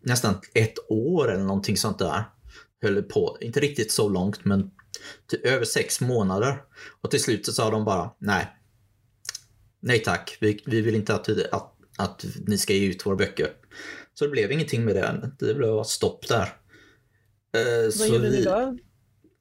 nästan 0.01 0.35
ett 0.53 0.75
år 0.89 1.31
eller 1.31 1.43
någonting 1.43 1.77
sånt 1.77 1.99
där. 1.99 2.23
Höll 2.81 3.03
på, 3.03 3.37
inte 3.41 3.59
riktigt 3.59 3.91
så 3.91 4.09
långt 4.09 4.45
men 4.45 4.71
till 5.29 5.39
över 5.43 5.65
sex 5.65 6.01
månader. 6.01 6.61
Och 7.01 7.11
till 7.11 7.21
slut 7.21 7.45
så 7.45 7.51
sa 7.51 7.69
de 7.69 7.85
bara 7.85 8.11
nej. 8.19 8.47
Nej 9.79 10.00
tack, 10.00 10.38
vi, 10.41 10.62
vi 10.65 10.81
vill 10.81 10.95
inte 10.95 11.15
att, 11.15 11.29
att, 11.29 11.75
att 11.98 12.25
ni 12.48 12.57
ska 12.57 12.74
ge 12.74 12.88
ut 12.88 13.05
våra 13.05 13.15
böcker. 13.15 13.51
Så 14.13 14.25
det 14.25 14.31
blev 14.31 14.51
ingenting 14.51 14.86
med 14.86 14.95
det. 14.95 15.31
Det 15.39 15.53
blev 15.53 15.83
stopp 15.83 16.27
där. 16.27 16.43
Eh, 17.55 18.00
Vad 18.00 18.07
gjorde 18.07 18.29
ni 18.29 18.43
då? 18.43 18.77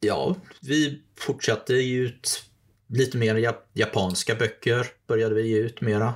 Ja, 0.01 0.37
vi 0.61 1.03
fortsatte 1.19 1.75
ge 1.75 1.99
ut 1.99 2.43
lite 2.89 3.17
mer 3.17 3.55
japanska 3.73 4.35
böcker. 4.35 4.87
Började 5.07 5.35
vi 5.35 5.49
ge 5.49 5.59
ut 5.59 5.81
mera. 5.81 6.09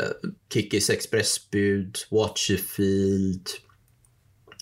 Uh, 0.00 0.30
Kikis 0.52 0.90
expressbud, 0.90 1.96
Watcherfield 2.10 3.48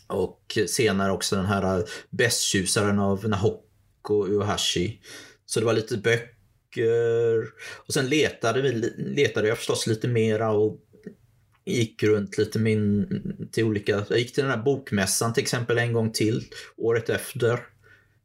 och 0.06 0.58
senare 0.66 1.12
också 1.12 1.36
den 1.36 1.46
här 1.46 1.84
bästtjusaren 2.10 2.98
av 2.98 3.28
Nahoko 3.28 4.26
Uehashi. 4.26 5.00
Så 5.46 5.60
det 5.60 5.66
var 5.66 5.72
lite 5.72 5.96
böcker 5.96 6.37
och 7.86 7.94
sen 7.94 8.08
letade, 8.08 8.62
vi, 8.62 8.72
letade 8.96 9.48
jag 9.48 9.58
förstås 9.58 9.86
lite 9.86 10.08
mera 10.08 10.50
och 10.50 10.80
gick 11.64 12.02
runt 12.02 12.38
lite 12.38 12.58
min, 12.58 13.48
till 13.52 13.64
olika, 13.64 14.04
jag 14.08 14.18
gick 14.18 14.34
till 14.34 14.44
den 14.44 14.52
här 14.52 14.62
bokmässan 14.62 15.32
till 15.32 15.42
exempel 15.42 15.78
en 15.78 15.92
gång 15.92 16.12
till 16.12 16.44
året 16.76 17.10
efter 17.10 17.60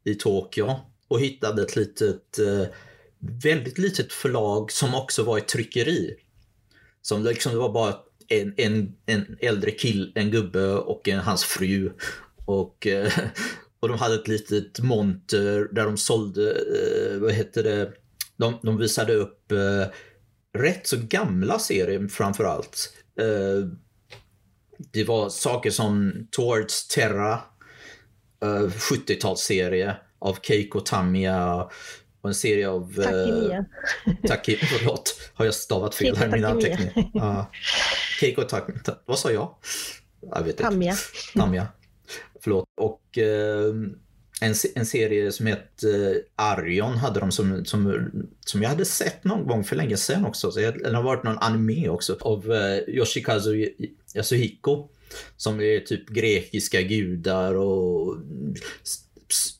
i 0.03 0.15
Tokyo 0.15 0.75
och 1.07 1.19
hittade 1.19 1.61
ett 1.61 1.75
litet, 1.75 2.39
eh, 2.39 2.65
väldigt 3.43 3.77
litet 3.77 4.13
förlag 4.13 4.71
som 4.71 4.95
också 4.95 5.23
var 5.23 5.37
ett 5.37 5.47
tryckeri. 5.47 6.15
Som 7.01 7.23
liksom, 7.23 7.51
det 7.51 7.57
var 7.57 7.73
bara 7.73 7.95
en, 8.27 8.53
en, 8.57 8.95
en 9.05 9.37
äldre 9.39 9.71
kill, 9.71 10.11
en 10.15 10.31
gubbe 10.31 10.67
och 10.67 11.07
en, 11.07 11.19
hans 11.19 11.43
fru. 11.43 11.91
Och, 12.45 12.87
eh, 12.87 13.11
och 13.79 13.89
de 13.89 13.97
hade 13.97 14.15
ett 14.15 14.27
litet 14.27 14.79
monter 14.79 15.67
där 15.71 15.85
de 15.85 15.97
sålde, 15.97 16.51
eh, 16.51 17.19
vad 17.19 17.31
heter 17.31 17.63
det, 17.63 17.93
de, 18.37 18.59
de 18.63 18.77
visade 18.77 19.13
upp 19.13 19.51
rätt 20.57 20.87
så 20.87 20.97
gamla 20.99 21.59
serier 21.59 22.07
framför 22.07 22.43
allt. 22.43 22.93
Det 24.93 25.03
var 25.03 25.29
saker 25.29 25.69
som 25.69 26.13
Towards 26.31 26.87
Terra, 26.87 27.39
70-talsserie 28.41 29.95
av 30.19 30.37
Keiko 30.41 30.79
Tamiya 30.79 31.69
och 32.23 32.29
en 32.29 32.35
serie 32.35 32.69
av... 32.69 32.93
Takimiya. 32.95 33.65
Uh, 34.07 34.15
Taki, 34.27 34.55
förlåt, 34.77 35.31
har 35.33 35.45
jag 35.45 35.53
stavat 35.53 35.95
fel 35.95 36.15
här 36.17 36.27
i 36.27 36.31
min 36.31 36.45
anteckning? 36.45 37.11
Uh, 37.15 37.45
Keiko 38.19 38.41
Takimiya. 38.41 38.81
Vad 39.05 39.19
sa 39.19 39.31
jag? 39.31 39.55
Jag 40.21 40.39
vet 40.39 40.47
inte. 40.47 40.63
Tamiya. 40.63 40.95
Tamiya. 41.35 41.67
Förlåt. 42.43 42.65
Och 42.81 43.17
uh, 43.17 43.73
en, 44.41 44.53
en 44.75 44.85
serie 44.85 45.31
som 45.31 45.45
hette 45.45 45.89
eh, 45.89 46.45
Arion 46.45 46.97
hade 46.97 47.19
de 47.19 47.31
som, 47.31 47.65
som, 47.65 48.11
som 48.45 48.61
jag 48.61 48.69
hade 48.69 48.85
sett 48.85 49.23
någon 49.23 49.47
gång 49.47 49.63
för 49.63 49.75
länge 49.75 49.97
sedan 49.97 50.25
också. 50.25 50.51
Så 50.51 50.61
jag, 50.61 50.79
det 50.79 50.95
har 50.95 51.03
varit 51.03 51.23
någon 51.23 51.37
anime 51.37 51.89
också 51.89 52.17
av 52.21 52.49
uh, 52.51 52.77
Yoshikazu 52.87 53.69
Yasuhiko. 54.15 54.89
Som 55.37 55.61
är 55.61 55.79
typ 55.79 56.09
grekiska 56.09 56.81
gudar 56.81 57.55
och 57.55 58.17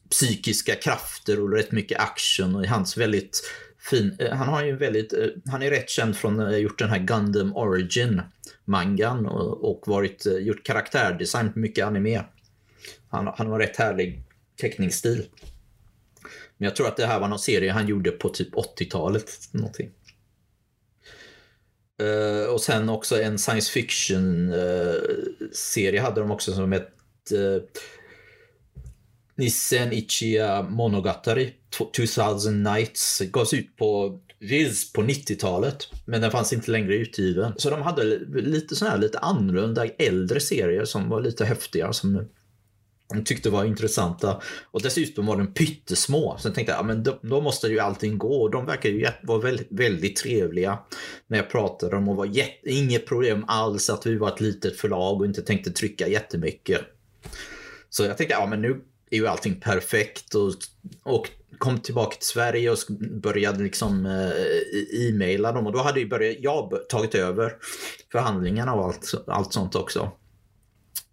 psykiska 0.10 0.76
krafter 0.76 1.39
och 1.39 1.52
rätt 1.52 1.71
mycket 1.71 2.00
action 2.00 2.56
och 2.56 2.65
hans 2.65 2.98
väldigt 2.98 3.41
fin, 3.89 4.15
eh, 4.19 4.36
han 4.36 4.48
har 4.48 4.63
ju 4.63 4.76
väldigt, 4.76 5.13
han 5.45 5.63
är 5.63 5.69
rätt 5.69 5.89
känd 5.89 6.15
från 6.17 6.39
att 6.39 6.50
ha 6.50 6.58
gjort 6.58 6.80
den 6.80 6.89
här 6.89 7.00
Gundam 7.00 7.56
Origin 7.56 8.21
mangan 8.65 9.26
och, 9.26 9.71
och 9.71 9.88
varit, 9.88 10.26
gjort 10.39 10.63
karaktärdesign 10.63 11.54
på 11.54 11.60
mycket 11.60 11.86
anime. 11.86 12.24
Han, 13.10 13.34
han 13.38 13.50
var 13.50 13.60
rätt 13.60 13.78
härlig 13.78 14.24
teckningsstil. 14.56 15.26
Men 16.58 16.66
jag 16.66 16.76
tror 16.76 16.88
att 16.88 16.98
det 16.98 17.06
här 17.06 17.20
var 17.20 17.28
någon 17.28 17.39
serie 17.39 17.72
han 17.72 17.88
gjorde 17.88 18.12
på 18.12 18.30
typ 18.30 18.54
80-talet. 18.54 19.32
Någonting. 19.52 19.89
Uh, 22.02 22.46
och 22.54 22.62
sen 22.62 22.89
också 22.89 23.22
en 23.22 23.39
science 23.39 23.72
fiction 23.72 24.54
uh, 24.54 25.02
serie 25.54 26.02
hade 26.02 26.22
de 26.22 26.32
också 26.32 26.54
som 26.54 26.72
hette 26.72 27.36
uh, 27.36 27.62
Nissen 29.36 29.94
Ichiya 29.94 30.62
Monogatari 30.62 31.54
2000 31.78 32.63
Nights 32.63 33.20
gavs 33.20 33.54
ut 33.54 33.78
på 33.78 34.20
Viz 34.39 34.94
på 34.94 35.02
90-talet. 35.02 35.88
Men 36.06 36.22
den 36.22 36.32
fanns 36.32 36.54
inte 36.54 36.72
längre 36.72 36.96
utgiven. 36.96 37.54
Så 37.58 37.70
de 37.70 37.82
hade 37.82 38.04
lite 38.42 38.76
sådana 38.76 38.96
här 38.96 39.02
lite 39.02 39.20
annorlunda 39.20 39.86
äldre 39.86 40.39
serier 40.39 40.86
som 40.86 41.10
var 41.10 41.22
lite 41.22 41.46
häftiga. 41.46 41.94
Som 41.94 42.30
tyckte 43.26 43.49
var 43.49 43.65
intressanta. 43.65 44.41
Och 44.71 44.82
dessutom 44.82 45.26
var 45.26 45.38
de 45.38 45.54
pyttesmå. 45.54 46.38
Så 46.39 46.47
jag 46.47 46.56
tänkte 46.56 46.73
jag, 46.73 46.86
men 46.86 47.04
då, 47.04 47.19
då 47.21 47.41
måste 47.41 47.67
ju 47.67 47.80
allting 47.80 48.17
gå. 48.17 48.41
Och 48.41 48.52
de 48.52 48.65
verkar 48.65 48.89
ju 48.89 49.08
vara 49.23 49.39
väldigt, 49.39 49.67
väldigt 49.69 50.15
trevliga 50.15 50.80
när 51.28 51.38
jag 51.38 51.49
pratade 51.49 51.95
om 51.95 52.10
och 52.10 52.15
var 52.15 52.26
jätte, 52.26 52.69
inget 52.69 53.06
problem 53.06 53.45
alls 53.47 53.89
att 53.89 54.06
vi 54.06 54.15
var 54.15 54.28
ett 54.28 54.41
litet 54.41 54.78
förlag 54.78 55.19
och 55.19 55.26
inte 55.26 55.41
tänkte 55.41 55.71
trycka 55.71 56.08
jättemycket. 56.08 56.82
Så 57.89 58.04
jag 58.04 58.17
tänkte, 58.17 58.36
ja 58.39 58.45
men 58.45 58.62
nu 58.62 58.82
är 59.12 59.17
ju 59.17 59.28
allting 59.28 59.60
perfekt 59.60 60.36
och, 60.36 60.54
och 61.04 61.30
kom 61.58 61.80
tillbaka 61.80 62.15
till 62.15 62.28
Sverige 62.28 62.71
och 62.71 62.78
började 63.21 63.63
liksom 63.63 64.06
eh, 64.06 65.08
e-maila 65.08 65.52
dem 65.52 65.67
och 65.67 65.73
då 65.73 65.80
hade 65.80 65.99
ju 65.99 66.08
börjat, 66.08 66.38
jag 66.39 66.89
tagit 66.89 67.15
över 67.15 67.56
förhandlingarna 68.12 68.73
och 68.73 68.86
allt, 68.86 69.13
allt 69.28 69.54
sånt 69.54 69.76
också. 69.76 70.12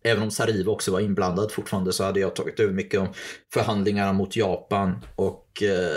Även 0.02 0.22
om 0.22 0.30
Sariva 0.30 0.72
också 0.72 0.92
var 0.92 1.00
inblandad 1.00 1.52
fortfarande 1.52 1.92
så 1.92 2.04
hade 2.04 2.20
jag 2.20 2.36
tagit 2.36 2.60
över 2.60 2.72
mycket 2.72 3.00
om 3.00 3.08
förhandlingarna 3.52 4.12
mot 4.12 4.36
Japan 4.36 5.04
och 5.16 5.62
eh, 5.62 5.96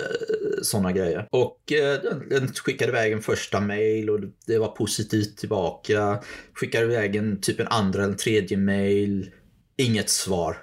sådana 0.62 0.92
grejer. 0.92 1.28
Och 1.32 1.72
eh, 1.72 2.00
den 2.30 2.48
skickade 2.48 2.92
iväg 2.92 3.14
en 3.14 3.22
första 3.22 3.60
mail 3.60 4.10
och 4.10 4.20
det 4.46 4.58
var 4.58 4.68
positivt 4.68 5.38
tillbaka. 5.38 6.24
Skickade 6.54 6.86
iväg 6.86 7.16
en 7.16 7.42
typ 7.42 7.60
en 7.60 7.68
andra 7.68 8.04
eller 8.04 8.14
tredje 8.14 8.58
mail. 8.58 9.32
Inget 9.78 10.10
svar. 10.10 10.58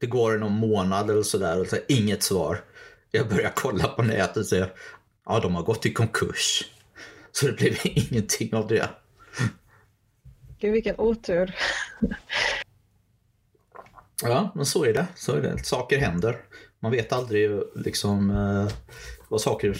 Det 0.00 0.06
går 0.06 0.38
någon 0.38 0.52
månad 0.52 1.10
eller 1.10 1.22
sådär 1.22 1.60
och 1.60 1.66
så 1.66 1.76
inget 1.88 2.22
svar. 2.22 2.64
Jag 3.10 3.28
börjar 3.28 3.52
kolla 3.54 3.88
på 3.88 4.02
nätet 4.02 4.36
och 4.36 4.46
säger 4.46 4.72
ja, 5.26 5.40
de 5.40 5.54
har 5.54 5.62
gått 5.62 5.86
i 5.86 5.92
konkurs. 5.92 6.64
Så 7.32 7.46
det 7.46 7.52
blev 7.52 7.74
ingenting 7.84 8.54
av 8.54 8.68
det. 8.68 8.88
Gud, 10.60 10.72
vilken 10.72 11.00
otur. 11.00 11.54
ja, 14.22 14.52
men 14.54 14.66
så 14.66 14.84
är 14.84 14.92
det. 14.92 15.06
Så 15.14 15.32
är 15.32 15.42
det. 15.42 15.64
Saker 15.64 15.98
händer. 15.98 16.36
Man 16.80 16.92
vet 16.92 17.12
aldrig 17.12 17.50
liksom 17.74 18.30
eh, 18.30 18.68
vad 19.28 19.40
saker 19.40 19.76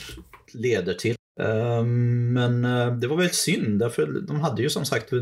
leder 0.52 0.94
till. 0.94 1.16
Eh, 1.40 1.85
men 2.33 2.64
eh, 2.64 2.96
det 2.96 3.07
var 3.07 3.16
väldigt 3.16 3.35
synd, 3.35 3.79
därför 3.79 4.07
de 4.26 4.40
hade 4.40 4.62
ju 4.62 4.70
som 4.70 4.85
sagt 4.85 5.12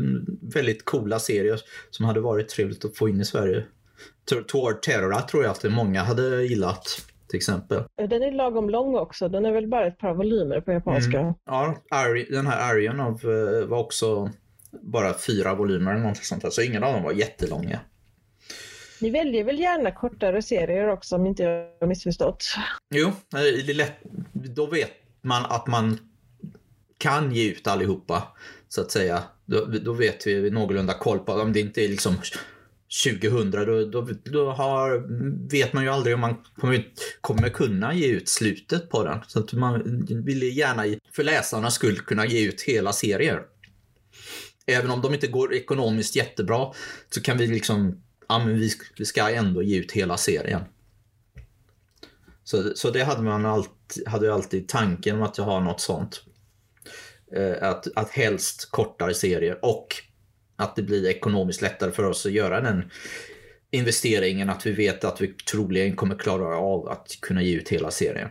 väldigt 0.53 0.85
coola 0.85 1.19
serier 1.19 1.59
som 1.89 2.05
hade 2.05 2.19
varit 2.19 2.49
trevligt 2.49 2.85
att 2.85 2.97
få 2.97 3.09
in 3.09 3.21
i 3.21 3.25
Sverige. 3.25 3.63
Toward 4.47 4.81
Terror 4.81 5.21
tror 5.21 5.43
jag 5.43 5.51
att 5.51 5.63
många 5.63 6.03
hade 6.03 6.43
gillat 6.43 7.01
till 7.27 7.37
exempel. 7.37 7.83
Den 8.09 8.23
är 8.23 8.31
lagom 8.31 8.69
lång 8.69 8.95
också. 8.95 9.29
Den 9.29 9.45
är 9.45 9.51
väl 9.51 9.67
bara 9.67 9.87
ett 9.87 9.97
par 9.97 10.13
volymer 10.13 10.61
på 10.61 10.71
japanska. 10.71 11.19
Mm. 11.19 11.33
Ja, 11.45 11.75
den 12.29 12.47
här 12.47 12.71
Arion 12.71 12.99
eh, 12.99 13.67
var 13.67 13.77
också 13.77 14.29
bara 14.81 15.13
fyra 15.17 15.55
volymer 15.55 15.93
eller 15.93 16.03
något 16.03 16.23
sånt 16.23 16.41
där. 16.41 16.49
Så 16.49 16.61
ingen 16.61 16.83
av 16.83 16.93
dem 16.93 17.03
var 17.03 17.11
jättelånga. 17.11 17.79
Ni 19.01 19.09
väljer 19.09 19.43
väl 19.43 19.59
gärna 19.59 19.91
kortare 19.91 20.41
serier 20.41 20.89
också 20.89 21.15
om 21.15 21.25
inte 21.25 21.43
jag 21.43 21.67
har 21.79 21.87
missförstått? 21.87 22.45
Jo, 22.95 23.11
det 23.31 23.37
är 23.37 23.73
lätt. 23.73 23.95
då 24.33 24.65
vet 24.65 24.91
man 25.21 25.45
att 25.45 25.67
man 25.67 25.97
kan 26.97 27.31
ge 27.31 27.51
ut 27.51 27.67
allihopa 27.67 28.23
så 28.67 28.81
att 28.81 28.91
säga. 28.91 29.23
Då, 29.45 29.65
då 29.65 29.93
vet 29.93 30.27
vi 30.27 30.51
någorlunda 30.51 30.93
koll 30.93 31.19
på 31.19 31.33
om 31.33 31.53
det 31.53 31.59
inte 31.59 31.81
är 31.81 31.87
liksom 31.87 32.15
2000 33.03 33.51
då, 33.51 33.85
då, 33.85 34.07
då 34.23 34.51
har, 34.51 35.03
vet 35.51 35.73
man 35.73 35.83
ju 35.83 35.89
aldrig 35.89 36.15
om 36.15 36.21
man 36.21 36.35
kommer, 36.55 36.85
kommer 37.21 37.49
kunna 37.49 37.93
ge 37.93 38.07
ut 38.07 38.29
slutet 38.29 38.89
på 38.89 39.03
den. 39.03 39.19
Så 39.27 39.39
att 39.39 39.53
man 39.53 40.05
vill 40.25 40.57
gärna 40.57 40.83
för 41.11 41.23
läsarnas 41.23 41.73
skull 41.73 41.99
kunna 41.99 42.25
ge 42.25 42.47
ut 42.47 42.61
hela 42.61 42.93
serier. 42.93 43.41
Även 44.65 44.91
om 44.91 45.01
de 45.01 45.13
inte 45.13 45.27
går 45.27 45.53
ekonomiskt 45.53 46.15
jättebra 46.15 46.73
så 47.09 47.21
kan 47.21 47.37
vi 47.37 47.47
liksom, 47.47 48.01
ja 48.27 48.39
men 48.39 48.59
vi, 48.59 48.71
vi 48.97 49.05
ska 49.05 49.29
ändå 49.29 49.63
ge 49.63 49.77
ut 49.77 49.91
hela 49.91 50.17
serien. 50.17 50.61
Så, 52.43 52.73
så 52.75 52.91
det 52.91 53.03
hade 53.03 53.21
man 53.21 53.45
alltid, 53.45 54.07
hade 54.07 54.33
alltid 54.33 54.67
tanken 54.67 55.15
om 55.15 55.23
att 55.23 55.37
jag 55.37 55.45
har 55.45 55.61
något 55.61 55.81
sånt. 55.81 56.23
Eh, 57.35 57.69
att, 57.69 57.87
att 57.95 58.09
helst 58.09 58.71
kortare 58.71 59.13
serier 59.13 59.65
och 59.65 59.87
att 60.55 60.75
det 60.75 60.81
blir 60.81 61.05
ekonomiskt 61.05 61.61
lättare 61.61 61.91
för 61.91 62.03
oss 62.03 62.25
att 62.25 62.31
göra 62.31 62.61
den 62.61 62.91
investeringen 63.71 64.49
att 64.49 64.65
vi 64.65 64.71
vet 64.71 65.03
att 65.03 65.21
vi 65.21 65.27
troligen 65.27 65.95
kommer 65.95 66.15
klara 66.15 66.57
av 66.57 66.87
att 66.87 67.17
kunna 67.21 67.41
ge 67.41 67.55
ut 67.55 67.69
hela 67.69 67.91
serien. 67.91 68.29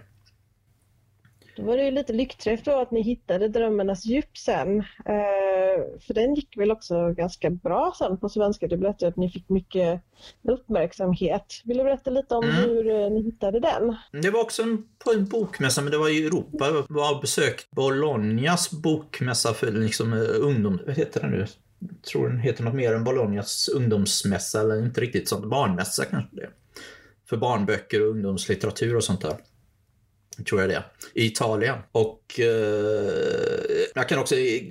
Då 1.56 1.62
var 1.62 1.76
det 1.76 1.84
ju 1.84 1.90
lite 1.90 2.12
lyckträff 2.12 2.62
då 2.64 2.80
att 2.80 2.90
ni 2.90 3.02
hittade 3.02 3.48
Drömmarnas 3.48 4.06
djup 4.06 4.38
sen. 4.38 4.78
Eh, 4.80 6.00
för 6.06 6.14
den 6.14 6.34
gick 6.34 6.58
väl 6.58 6.70
också 6.70 7.10
ganska 7.10 7.50
bra 7.50 7.94
sen 7.98 8.18
på 8.18 8.28
svenska. 8.28 8.66
Du 8.66 8.76
berättade 8.76 9.08
att 9.08 9.16
ni 9.16 9.30
fick 9.30 9.48
mycket 9.48 10.00
uppmärksamhet. 10.42 11.62
Vill 11.64 11.78
du 11.78 11.84
berätta 11.84 12.10
lite 12.10 12.34
om 12.34 12.44
mm. 12.44 12.56
hur 12.56 12.90
eh, 12.90 13.10
ni 13.10 13.22
hittade 13.22 13.60
den? 13.60 13.96
Det 14.22 14.30
var 14.30 14.40
också 14.40 14.62
en, 14.62 14.84
på 15.04 15.12
en 15.12 15.24
bokmässa, 15.24 15.82
men 15.82 15.90
det 15.90 15.98
var 15.98 16.08
i 16.08 16.26
Europa. 16.26 16.66
Jag 16.66 16.84
var 16.88 17.20
besökt 17.20 17.70
Bolognas 17.70 18.70
bokmässa 18.70 19.54
för 19.54 19.72
liksom, 19.72 20.12
eh, 20.12 20.18
ungdom... 20.40 20.80
Vad 20.86 20.96
heter 20.96 21.20
den 21.20 21.30
nu? 21.30 21.46
Jag 21.78 22.02
tror 22.02 22.28
den 22.28 22.38
heter 22.38 22.64
något 22.64 22.74
mer 22.74 22.94
än 22.94 23.04
Bolognas 23.04 23.68
ungdomsmässa, 23.68 24.60
eller 24.60 24.84
inte 24.84 25.00
riktigt 25.00 25.28
sånt. 25.28 25.44
Barnmässa 25.44 26.04
kanske 26.04 26.36
det 26.36 26.48
För 27.28 27.36
barnböcker 27.36 28.02
och 28.02 28.10
ungdomslitteratur 28.10 28.96
och 28.96 29.04
sånt 29.04 29.20
där 29.20 29.36
tror 30.48 30.60
jag 30.60 30.70
det, 30.70 30.84
i 31.14 31.26
Italien. 31.26 31.78
Och 31.92 32.40
eh, 32.40 32.46
jag 33.94 34.08
kan 34.08 34.18
också 34.18 34.36
eh, 34.36 34.62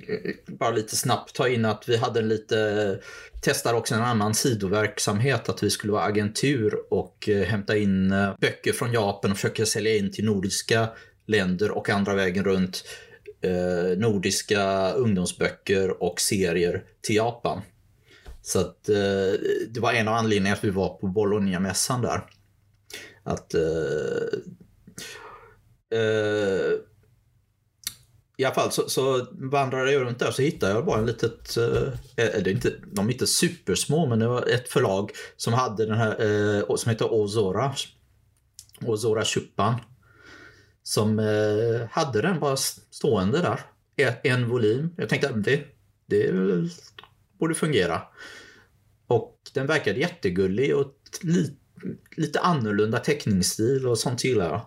bara 0.46 0.70
lite 0.70 0.96
snabbt 0.96 1.34
ta 1.34 1.48
in 1.48 1.64
att 1.64 1.88
vi 1.88 1.96
hade 1.96 2.20
en 2.20 2.28
lite, 2.28 2.98
testar 3.40 3.74
också 3.74 3.94
en 3.94 4.02
annan 4.02 4.34
sidoverksamhet, 4.34 5.48
att 5.48 5.62
vi 5.62 5.70
skulle 5.70 5.92
vara 5.92 6.04
agentur 6.04 6.74
och 6.90 7.28
eh, 7.28 7.42
hämta 7.42 7.76
in 7.76 8.12
eh, 8.12 8.34
böcker 8.40 8.72
från 8.72 8.92
Japan 8.92 9.30
och 9.30 9.36
försöka 9.36 9.66
sälja 9.66 9.96
in 9.96 10.12
till 10.12 10.24
nordiska 10.24 10.88
länder 11.26 11.70
och 11.70 11.90
andra 11.90 12.14
vägen 12.14 12.44
runt 12.44 12.84
eh, 13.40 13.98
nordiska 13.98 14.92
ungdomsböcker 14.92 16.02
och 16.02 16.20
serier 16.20 16.84
till 17.00 17.16
Japan. 17.16 17.60
Så 18.42 18.60
att 18.60 18.88
eh, 18.88 19.40
det 19.68 19.80
var 19.80 19.92
en 19.92 20.08
av 20.08 20.14
anledningarna 20.14 20.56
att 20.56 20.64
vi 20.64 20.70
var 20.70 20.88
på 20.88 21.06
Bologna-mässan 21.06 22.02
där. 22.02 22.20
Att 23.22 23.54
eh, 23.54 23.60
eh, 25.94 26.72
I 28.36 28.44
alla 28.44 28.54
fall 28.54 28.72
så, 28.72 28.88
så 28.88 29.26
vandrade 29.32 29.92
jag 29.92 30.02
runt 30.02 30.18
där 30.18 30.30
så 30.30 30.42
hittade 30.42 30.72
jag 30.72 30.84
bara 30.86 30.98
en 30.98 31.06
litet, 31.06 31.56
eh, 31.56 31.88
eh 32.16 32.42
det 32.42 32.50
inte, 32.50 32.72
de 32.92 33.08
är 33.08 33.12
inte 33.12 33.26
supersmå 33.26 34.06
men 34.06 34.18
det 34.18 34.28
var 34.28 34.46
ett 34.46 34.68
förlag 34.68 35.10
som 35.36 35.52
hade 35.52 35.86
den 35.86 35.98
här, 35.98 36.20
eh, 36.20 36.76
som 36.76 36.90
heter 36.90 37.12
Ozora. 37.12 37.74
Ozora 38.86 39.24
Chupan. 39.24 39.74
Som 40.82 41.18
eh, 41.18 41.88
hade 41.90 42.22
den 42.22 42.40
bara 42.40 42.56
stående 42.90 43.38
där. 43.38 43.60
E-, 43.96 44.20
en 44.24 44.48
volym. 44.48 44.94
Jag 44.96 45.08
tänkte 45.08 45.28
att 45.28 45.44
det, 45.44 45.64
det 46.06 46.32
borde 47.38 47.54
fungera. 47.54 48.02
Och 49.06 49.40
den 49.54 49.66
verkade 49.66 50.00
jättegullig 50.00 50.76
och 50.76 50.94
lite 51.22 51.63
lite 52.16 52.40
annorlunda 52.40 52.98
teckningsstil 52.98 53.86
och 53.86 53.98
sånt 53.98 54.24
gillar 54.24 54.44
jag. 54.44 54.60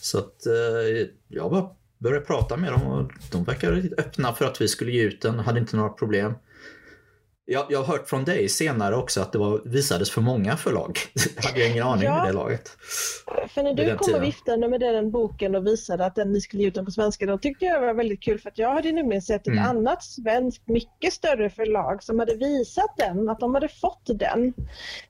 Så 0.00 0.18
att 0.18 0.46
eh, 0.46 1.06
jag 1.28 1.50
bara 1.50 1.70
började 1.98 2.26
prata 2.26 2.56
med 2.56 2.72
dem 2.72 2.82
och 2.82 3.12
de 3.32 3.44
verkade 3.44 3.82
öppna 3.98 4.32
för 4.32 4.44
att 4.44 4.60
vi 4.60 4.68
skulle 4.68 4.92
ge 4.92 5.02
ut 5.02 5.20
den, 5.22 5.38
hade 5.38 5.60
inte 5.60 5.76
några 5.76 5.90
problem. 5.90 6.34
Jag, 7.52 7.66
jag 7.68 7.78
har 7.78 7.84
hört 7.96 8.08
från 8.08 8.24
dig 8.24 8.48
senare 8.48 8.96
också 8.96 9.20
att 9.20 9.32
det 9.32 9.38
var, 9.38 9.60
visades 9.64 10.10
för 10.10 10.20
många 10.20 10.56
förlag. 10.56 10.98
Det 11.14 11.46
hade 11.46 11.60
jag 11.60 11.70
ingen 11.70 11.86
aning 11.86 12.04
ja, 12.04 12.16
med 12.16 12.26
det 12.26 12.32
laget. 12.32 12.68
För 13.48 13.62
när 13.62 13.74
du 13.74 13.96
kom 13.96 14.14
och 14.14 14.22
viftade 14.22 14.68
med 14.68 14.80
den 14.80 15.10
boken 15.10 15.54
och 15.54 15.66
visade 15.66 16.06
att 16.06 16.14
den, 16.14 16.32
ni 16.32 16.40
skulle 16.40 16.62
ge 16.62 16.68
ut 16.68 16.74
den 16.74 16.84
på 16.84 16.90
svenska, 16.90 17.26
då 17.26 17.38
tyckte 17.38 17.64
jag 17.64 17.82
det 17.82 17.86
var 17.86 17.94
väldigt 17.94 18.22
kul 18.22 18.38
för 18.38 18.50
att 18.50 18.58
jag 18.58 18.74
hade 18.74 18.92
nämligen 18.92 19.22
sett 19.22 19.40
ett 19.40 19.46
mm. 19.46 19.64
annat 19.64 20.04
svenskt, 20.04 20.68
mycket 20.68 21.12
större 21.12 21.50
förlag 21.50 22.02
som 22.02 22.18
hade 22.18 22.34
visat 22.34 22.96
den, 22.96 23.28
att 23.28 23.40
de 23.40 23.54
hade 23.54 23.68
fått 23.68 24.02
den. 24.04 24.54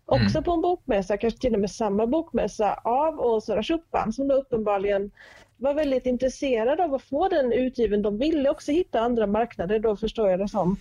Också 0.07 0.39
mm. 0.39 0.43
på 0.43 0.53
en 0.53 0.61
bokmässa, 0.61 1.17
kanske 1.17 1.41
till 1.41 1.55
och 1.55 1.61
med 1.61 1.71
samma 1.71 2.07
bokmässa, 2.07 2.75
av 2.75 3.21
Åsara 3.21 3.63
Schuppan 3.63 4.13
som 4.13 4.29
då 4.29 4.35
uppenbarligen 4.35 5.11
var 5.57 5.75
väldigt 5.75 6.07
intresserade 6.07 6.85
av 6.85 6.95
att 6.95 7.03
få 7.03 7.29
den 7.29 7.53
utgiven. 7.53 8.03
De 8.03 8.19
ville 8.19 8.51
också 8.51 8.73
hitta 8.73 9.01
andra 9.01 9.27
marknader 9.27 9.79
då 9.79 9.97
förstår 9.97 10.31
jag 10.31 10.39
det 10.39 10.49
som. 10.49 10.77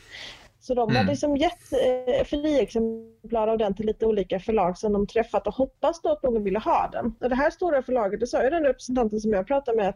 Så 0.62 0.74
de 0.74 0.90
mm. 0.90 0.96
har 0.96 1.12
liksom 1.12 1.38
gett 1.38 1.74
eh, 1.74 2.24
friexemplar 2.26 3.48
av 3.48 3.58
den 3.58 3.76
till 3.76 3.86
lite 3.86 4.06
olika 4.06 4.40
förlag 4.40 4.78
som 4.78 4.94
de 4.94 5.08
träffat 5.08 5.48
och 5.48 5.54
hoppas 5.54 6.02
då 6.02 6.12
att 6.12 6.24
någon 6.24 6.44
ville 6.44 6.60
ha 6.60 6.90
den. 6.92 7.16
Och 7.20 7.30
det 7.30 7.36
här 7.36 7.50
stora 7.50 7.84
förlaget, 7.84 8.20
det 8.20 8.28
sa 8.28 8.44
ju 8.44 8.50
den 8.50 8.64
representanten 8.64 9.20
som 9.20 9.34
jag 9.34 9.48
pratade 9.48 9.78
med, 9.78 9.94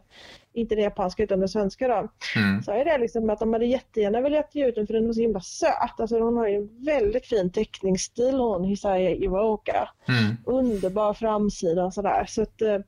inte 0.52 0.74
det 0.74 0.80
japanska 0.80 1.22
utan 1.22 1.40
det 1.40 1.48
svenska 1.48 1.88
då, 1.88 2.08
mm. 2.36 2.62
sa 2.62 2.78
ju 2.78 2.84
det 2.84 2.98
liksom 2.98 3.30
att 3.30 3.38
de 3.38 3.52
hade 3.52 3.66
jättegärna 3.66 4.20
velat 4.20 4.54
ge 4.54 4.66
ut 4.66 4.74
den 4.74 4.86
för 4.86 4.94
den 4.94 5.06
var 5.06 5.12
så 5.12 5.20
himla 5.20 5.40
söt. 5.40 6.00
Alltså 6.00 6.18
hon 6.20 6.36
har 6.36 6.48
ju 6.48 6.56
en 6.56 6.84
väldigt 6.84 7.26
fin 7.26 7.52
teckningsstil 7.52 8.34
hon, 8.34 8.64
Hisaya 8.64 9.10
Iwaoka. 9.10 9.88
Mm. 10.08 10.36
Underbar 10.44 11.14
framsida 11.14 11.84
och 11.84 11.94
sådär. 11.94 12.24
Så 12.28 12.42
att, 12.42 12.62
eh, 12.62 12.78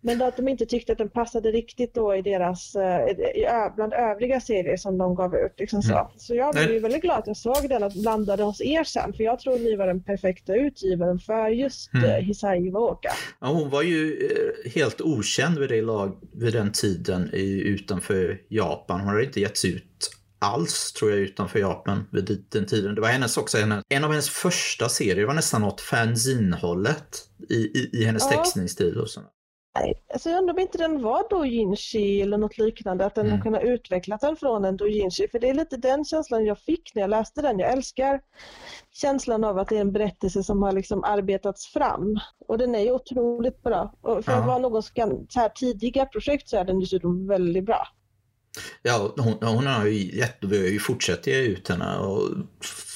men 0.00 0.22
att 0.22 0.36
de 0.36 0.48
inte 0.48 0.66
tyckte 0.66 0.92
att 0.92 0.98
den 0.98 1.10
passade 1.10 1.50
riktigt 1.50 1.94
då 1.94 2.14
i 2.14 2.22
deras, 2.22 2.76
eh, 2.76 3.74
bland 3.74 3.92
övriga 3.92 4.40
serier 4.40 4.76
som 4.76 4.98
de 4.98 5.14
gav 5.14 5.34
ut. 5.34 5.60
Liksom 5.60 5.82
så. 5.82 5.92
Mm. 5.92 6.06
så 6.16 6.34
jag 6.34 6.54
blev 6.54 6.70
ju 6.70 6.78
väldigt 6.78 7.02
glad 7.02 7.23
att 7.24 7.28
jag 7.28 7.36
såg 7.36 7.68
den 7.68 7.82
att 7.82 7.96
landade 7.96 8.42
hos 8.42 8.60
er 8.60 8.84
sen, 8.84 9.12
för 9.12 9.24
jag 9.24 9.38
tror 9.38 9.58
ni 9.58 9.76
var 9.76 9.86
den 9.86 10.02
perfekta 10.02 10.54
utgivaren 10.54 11.18
för 11.18 11.48
just 11.48 11.94
mm. 11.94 12.10
Eh, 12.10 12.16
Hisai 12.16 12.66
Iwaoka. 12.66 13.12
Ja, 13.40 13.46
hon 13.46 13.70
var 13.70 13.82
ju 13.82 14.28
eh, 14.30 14.72
helt 14.72 15.00
okänd 15.00 15.58
vid, 15.58 15.68
det 15.68 15.82
lag, 15.82 16.18
vid 16.32 16.52
den 16.52 16.72
tiden 16.72 17.30
i, 17.32 17.60
utanför 17.60 18.40
Japan. 18.48 19.00
Hon 19.00 19.08
hade 19.08 19.24
inte 19.24 19.40
getts 19.40 19.64
ut 19.64 20.10
alls 20.38 20.92
tror 20.92 21.10
jag 21.10 21.20
utanför 21.20 21.58
Japan 21.58 22.04
vid 22.12 22.44
den 22.48 22.66
tiden. 22.66 22.94
Det 22.94 23.00
var 23.00 23.08
hennes 23.08 23.36
också, 23.36 23.58
en 23.88 24.04
av 24.04 24.10
hennes 24.10 24.30
första 24.30 24.88
serier, 24.88 25.26
var 25.26 25.34
nästan 25.34 25.60
något 25.60 25.80
fanzine-hållet 25.80 27.22
i, 27.48 27.54
i, 27.54 27.90
i 27.92 28.04
hennes 28.04 28.28
ja. 28.30 28.38
textningsstil 28.38 29.00
och 29.00 29.10
sådär. 29.10 29.28
Alltså 30.12 30.30
jag 30.30 30.38
undrar 30.38 30.54
om 30.54 30.60
inte 30.60 30.78
den 30.78 31.02
var 31.02 31.28
doujinshi 31.30 32.22
eller 32.22 32.38
något 32.38 32.58
liknande, 32.58 33.06
att 33.06 33.14
den 33.14 33.26
mm. 33.26 33.36
har 33.36 33.44
kunnat 33.44 33.62
utveckla 33.62 34.18
den 34.20 34.36
från 34.36 34.64
en 34.64 34.76
doujinshi. 34.76 35.28
För 35.28 35.38
det 35.38 35.48
är 35.48 35.54
lite 35.54 35.76
den 35.76 36.04
känslan 36.04 36.44
jag 36.44 36.58
fick 36.58 36.94
när 36.94 37.02
jag 37.02 37.10
läste 37.10 37.42
den. 37.42 37.58
Jag 37.58 37.72
älskar 37.72 38.20
känslan 38.92 39.44
av 39.44 39.58
att 39.58 39.68
det 39.68 39.76
är 39.76 39.80
en 39.80 39.92
berättelse 39.92 40.42
som 40.42 40.62
har 40.62 40.72
liksom 40.72 41.04
arbetats 41.04 41.66
fram. 41.66 42.20
Och 42.46 42.58
den 42.58 42.74
är 42.74 42.80
ju 42.80 42.92
otroligt 42.92 43.62
bra. 43.62 43.94
Och 44.00 44.24
för 44.24 44.32
ja. 44.32 44.38
att 44.38 44.46
vara 44.46 44.58
något 44.58 44.84
så 44.84 45.40
här 45.40 45.48
tidiga 45.48 46.06
projekt 46.06 46.48
så 46.48 46.56
är 46.56 46.64
den 46.64 46.80
dessutom 46.80 47.26
väldigt 47.26 47.64
bra. 47.64 47.86
Ja, 48.82 49.14
hon, 49.16 49.34
hon 49.40 49.66
har 49.66 49.86
ju 49.86 50.18
jätte, 50.18 50.46
vi 50.46 50.58
har 50.58 50.66
ju 50.66 50.78
fortsatt 50.78 51.26
ge 51.26 51.40
ut 51.40 51.68
henne 51.68 51.98
och 51.98 52.20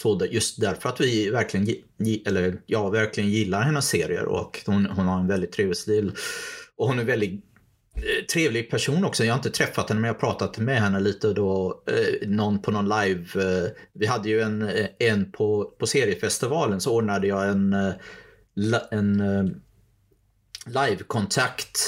så 0.01 0.27
just 0.31 0.61
därför 0.61 0.89
att 0.89 1.01
vi 1.01 1.31
verkligen, 1.31 1.69
eller 2.27 2.63
jag 2.67 2.91
verkligen 2.91 3.31
gillar 3.31 3.63
hennes 3.63 3.89
serier 3.89 4.25
och 4.25 4.63
hon, 4.67 4.87
hon 4.87 5.07
har 5.07 5.21
en 5.21 5.27
väldigt 5.27 5.53
trevlig 5.53 5.77
stil. 5.77 6.13
Och 6.79 6.89
hon 6.89 6.97
är 6.97 7.01
en 7.01 7.07
väldigt 7.07 7.45
eh, 7.95 8.25
trevlig 8.33 8.71
person 8.71 9.05
också. 9.05 9.25
Jag 9.25 9.33
har 9.33 9.39
inte 9.39 9.51
träffat 9.51 9.89
henne 9.89 10.01
men 10.01 10.09
jag 10.09 10.15
har 10.15 10.21
pratat 10.21 10.59
med 10.59 10.81
henne 10.81 11.01
lite 11.01 11.33
då. 11.33 11.83
Eh, 11.87 12.29
någon 12.29 12.63
på 12.63 12.71
någon 12.71 12.89
live. 12.89 13.25
Eh, 13.35 13.71
vi 13.93 14.07
hade 14.07 14.29
ju 14.29 14.41
en, 14.41 14.63
eh, 14.63 14.87
en 14.99 15.33
på, 15.33 15.65
på 15.79 15.87
seriefestivalen 15.87 16.81
så 16.81 16.95
ordnade 16.95 17.27
jag 17.27 17.49
en, 17.49 17.73
eh, 17.73 17.93
en 18.91 19.23
livekontakt 20.67 21.79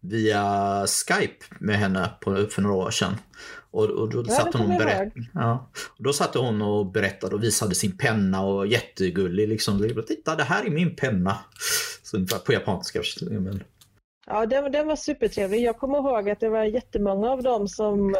via 0.00 0.86
Skype 0.86 1.44
med 1.58 1.78
henne 1.78 2.10
på, 2.20 2.46
för 2.50 2.62
några 2.62 2.76
år 2.76 2.90
sedan. 2.90 3.14
Och, 3.70 3.84
och 3.84 4.10
då, 4.10 4.24
ja, 4.28 4.34
satt 4.34 4.54
hon 4.54 4.78
berätt, 4.78 5.12
ja, 5.34 5.70
och 5.98 6.04
då 6.04 6.12
satt 6.12 6.34
hon 6.34 6.62
och 6.62 6.92
berättade 6.92 7.34
och 7.34 7.42
visade 7.42 7.74
sin 7.74 7.96
penna 7.96 8.42
och 8.42 8.66
jättegullig 8.66 9.48
liksom. 9.48 10.04
Titta, 10.06 10.36
det 10.36 10.44
här 10.44 10.64
är 10.64 10.70
min 10.70 10.96
penna. 10.96 11.38
Så, 12.02 12.38
på 12.46 12.52
japanska. 12.52 13.02
Men... 13.30 13.62
Ja, 14.32 14.46
den, 14.46 14.72
den 14.72 14.86
var 14.86 14.96
supertrevlig. 14.96 15.62
Jag 15.62 15.78
kommer 15.78 15.98
ihåg 15.98 16.30
att 16.30 16.40
det 16.40 16.48
var 16.48 16.64
jättemånga 16.64 17.30
av 17.30 17.42
dem 17.42 17.68
som 17.68 18.14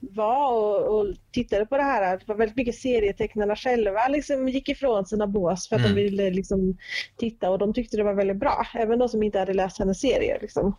var 0.00 0.52
och, 0.52 0.98
och 0.98 1.14
tittade 1.32 1.66
på 1.66 1.76
det 1.76 1.82
här. 1.82 2.16
Det 2.18 2.28
var 2.28 2.34
väldigt 2.34 2.56
mycket 2.56 2.74
serietecknarna 2.74 3.56
själva 3.56 4.08
liksom 4.08 4.48
gick 4.48 4.68
ifrån 4.68 5.06
sina 5.06 5.26
bås 5.26 5.68
för 5.68 5.76
att 5.76 5.82
mm. 5.82 5.94
de 5.94 6.02
ville 6.02 6.30
liksom 6.30 6.78
titta 7.16 7.50
och 7.50 7.58
de 7.58 7.74
tyckte 7.74 7.96
det 7.96 8.04
var 8.04 8.14
väldigt 8.14 8.36
bra. 8.36 8.66
Även 8.74 8.98
de 8.98 9.08
som 9.08 9.22
inte 9.22 9.38
hade 9.38 9.54
läst 9.54 9.78
hennes 9.78 10.00
serier. 10.00 10.38
Liksom. 10.40 10.76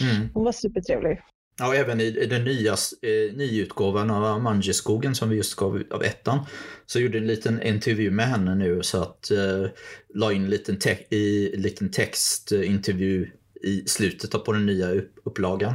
Mm. 0.00 0.28
Hon 0.34 0.44
var 0.44 0.52
supertrevlig. 0.52 1.20
Ja, 1.58 1.74
även 1.74 2.00
i 2.00 2.10
den 2.10 2.44
nya 2.44 2.72
eh, 2.72 3.36
nyutgåvan 3.36 4.10
av 4.10 4.42
Manjeskogen 4.42 5.14
som 5.14 5.28
vi 5.28 5.36
just 5.36 5.54
gav 5.54 5.82
av 5.90 6.02
ettan 6.02 6.38
så 6.86 7.00
gjorde 7.00 7.18
en 7.18 7.26
liten 7.26 7.62
intervju 7.62 8.10
med 8.10 8.26
henne 8.26 8.54
nu 8.54 8.82
så 8.82 9.02
att 9.02 9.30
eh, 9.30 9.70
la 10.14 10.32
in 10.32 10.44
en 10.44 10.50
liten, 10.50 10.78
te 10.78 11.16
i, 11.16 11.56
liten 11.56 11.90
textintervju 11.90 13.30
i 13.62 13.84
slutet 13.86 14.44
på 14.44 14.52
den 14.52 14.66
nya 14.66 14.92
upplagan. 15.24 15.74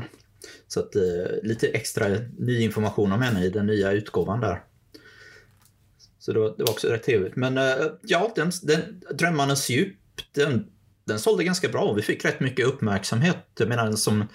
Så 0.68 0.80
att 0.80 0.96
eh, 0.96 1.04
lite 1.44 1.68
extra 1.68 2.08
ny 2.38 2.62
information 2.62 3.12
om 3.12 3.22
henne 3.22 3.46
i 3.46 3.50
den 3.50 3.66
nya 3.66 3.92
utgåvan 3.92 4.40
där. 4.40 4.64
Så 6.20 6.34
det 6.34 6.40
var, 6.40 6.54
det 6.58 6.64
var 6.64 6.72
också 6.72 6.88
rätt 6.88 7.04
trevligt. 7.04 7.36
Men 7.36 7.58
eh, 7.58 7.86
ja, 8.04 8.32
den, 8.36 8.52
den, 8.64 8.80
Drömmarnas 9.14 9.70
djup, 9.70 9.96
den, 10.32 10.68
den 11.06 11.20
sålde 11.20 11.44
ganska 11.44 11.70
bra. 11.70 11.94
Vi 11.94 12.02
fick 12.02 12.26
rätt 12.26 12.40
mycket 12.40 12.68
uppmärksamhet. 12.68 13.38
Jag 13.60 13.70
menar, 13.70 13.86
den 13.86 13.98
som 13.98 14.28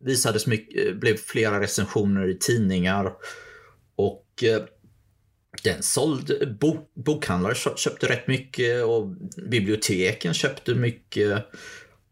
visades 0.00 0.46
mycket, 0.46 1.00
blev 1.00 1.16
flera 1.16 1.60
recensioner 1.60 2.28
i 2.28 2.38
tidningar. 2.38 3.12
Och 3.96 4.44
eh, 4.44 4.62
den 5.62 5.82
sålde, 5.82 6.46
bok, 6.46 6.90
bokhandlare 6.94 7.54
köpte 7.76 8.08
rätt 8.08 8.26
mycket 8.26 8.84
och 8.84 9.08
biblioteken 9.50 10.34
köpte 10.34 10.74
mycket 10.74 11.46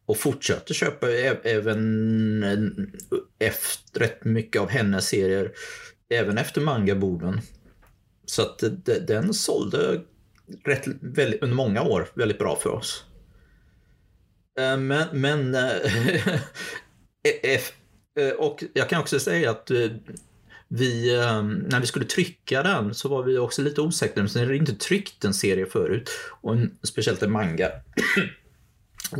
och 0.06 0.16
fortsatte 0.16 0.74
köpa 0.74 1.10
även 1.42 2.42
eh, 2.42 3.48
efter 3.48 4.00
rätt 4.00 4.24
mycket 4.24 4.62
av 4.62 4.68
hennes 4.68 5.08
serier, 5.08 5.52
även 6.08 6.38
efter 6.38 6.60
mangaboomen. 6.60 7.40
Så 8.26 8.42
att 8.42 8.62
den 9.06 9.34
sålde 9.34 10.00
rätt, 10.64 10.86
väldigt, 11.00 11.42
under 11.42 11.56
många 11.56 11.82
år 11.82 12.08
väldigt 12.14 12.38
bra 12.38 12.56
för 12.56 12.70
oss. 12.70 13.04
Eh, 14.58 14.76
men, 14.76 15.06
men 15.12 15.54
eh, 15.54 16.26
e-, 17.28 17.58
e-, 18.16 18.32
och 18.32 18.64
jag 18.72 18.88
kan 18.88 19.00
också 19.00 19.20
säga 19.20 19.50
att 19.50 19.70
vi, 20.68 21.16
när 21.66 21.80
vi 21.80 21.86
skulle 21.86 22.04
trycka 22.04 22.62
den 22.62 22.94
så 22.94 23.08
var 23.08 23.22
vi 23.22 23.38
också 23.38 23.62
lite 23.62 23.80
osäkra. 23.80 24.28
Sen 24.28 24.42
är 24.42 24.52
inte 24.52 24.74
tryckt 24.74 25.24
en 25.24 25.34
serie 25.34 25.66
förut, 25.66 26.10
och 26.40 26.52
en, 26.52 26.78
speciellt 26.82 27.22
en 27.22 27.32
manga. 27.32 27.70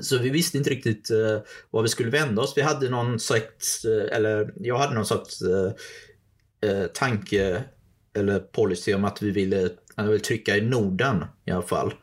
Så 0.03 0.19
vi 0.19 0.31
visste 0.31 0.59
inte 0.59 0.71
riktigt 0.71 1.11
uh, 1.11 1.39
var 1.71 1.83
vi 1.83 1.89
skulle 1.89 2.11
vända 2.11 2.43
oss. 2.43 2.53
Vi 2.57 2.63
hade 2.63 2.89
någon 2.91 3.21
sorts, 3.21 3.85
uh, 3.85 4.05
eller 4.13 4.53
jag 4.57 4.79
hade 4.79 4.95
någon 4.95 5.07
sorts 5.07 5.43
uh, 5.43 6.87
tanke 6.95 7.65
eller 8.17 8.41
policy 8.41 8.95
om 8.95 9.05
att 9.05 9.23
vi 9.23 9.31
ville, 9.31 9.71
jag 9.97 10.05
vill 10.05 10.21
trycka 10.21 10.57
i 10.57 10.61
Norden 10.61 11.25
i 11.45 11.51
alla 11.51 11.63
fall. 11.63 11.95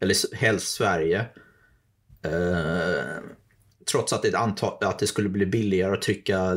Eller 0.00 0.36
helst 0.36 0.68
Sverige 0.68 1.26
trots 3.92 4.12
att 4.12 4.22
det, 4.22 4.34
anta, 4.34 4.66
att 4.80 4.98
det 4.98 5.06
skulle 5.06 5.28
bli 5.28 5.46
billigare 5.46 5.94
att 5.94 6.02
trycka 6.02 6.54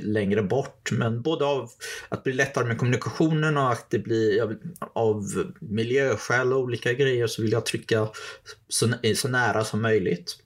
längre 0.00 0.42
bort. 0.42 0.90
Men 0.92 1.22
både 1.22 1.44
av 1.44 1.70
att 2.08 2.24
det 2.24 2.30
blir 2.30 2.34
lättare 2.34 2.66
med 2.66 2.78
kommunikationen 2.78 3.56
och 3.56 3.72
att 3.72 3.90
det 3.90 3.98
blir 3.98 4.58
av 4.92 5.24
miljöskäl 5.60 6.52
och 6.52 6.60
olika 6.60 6.92
grejer 6.92 7.26
så 7.26 7.42
vill 7.42 7.52
jag 7.52 7.66
trycka 7.66 8.08
så, 8.68 8.88
så 9.14 9.28
nära 9.28 9.64
som 9.64 9.82
möjligt. 9.82 10.36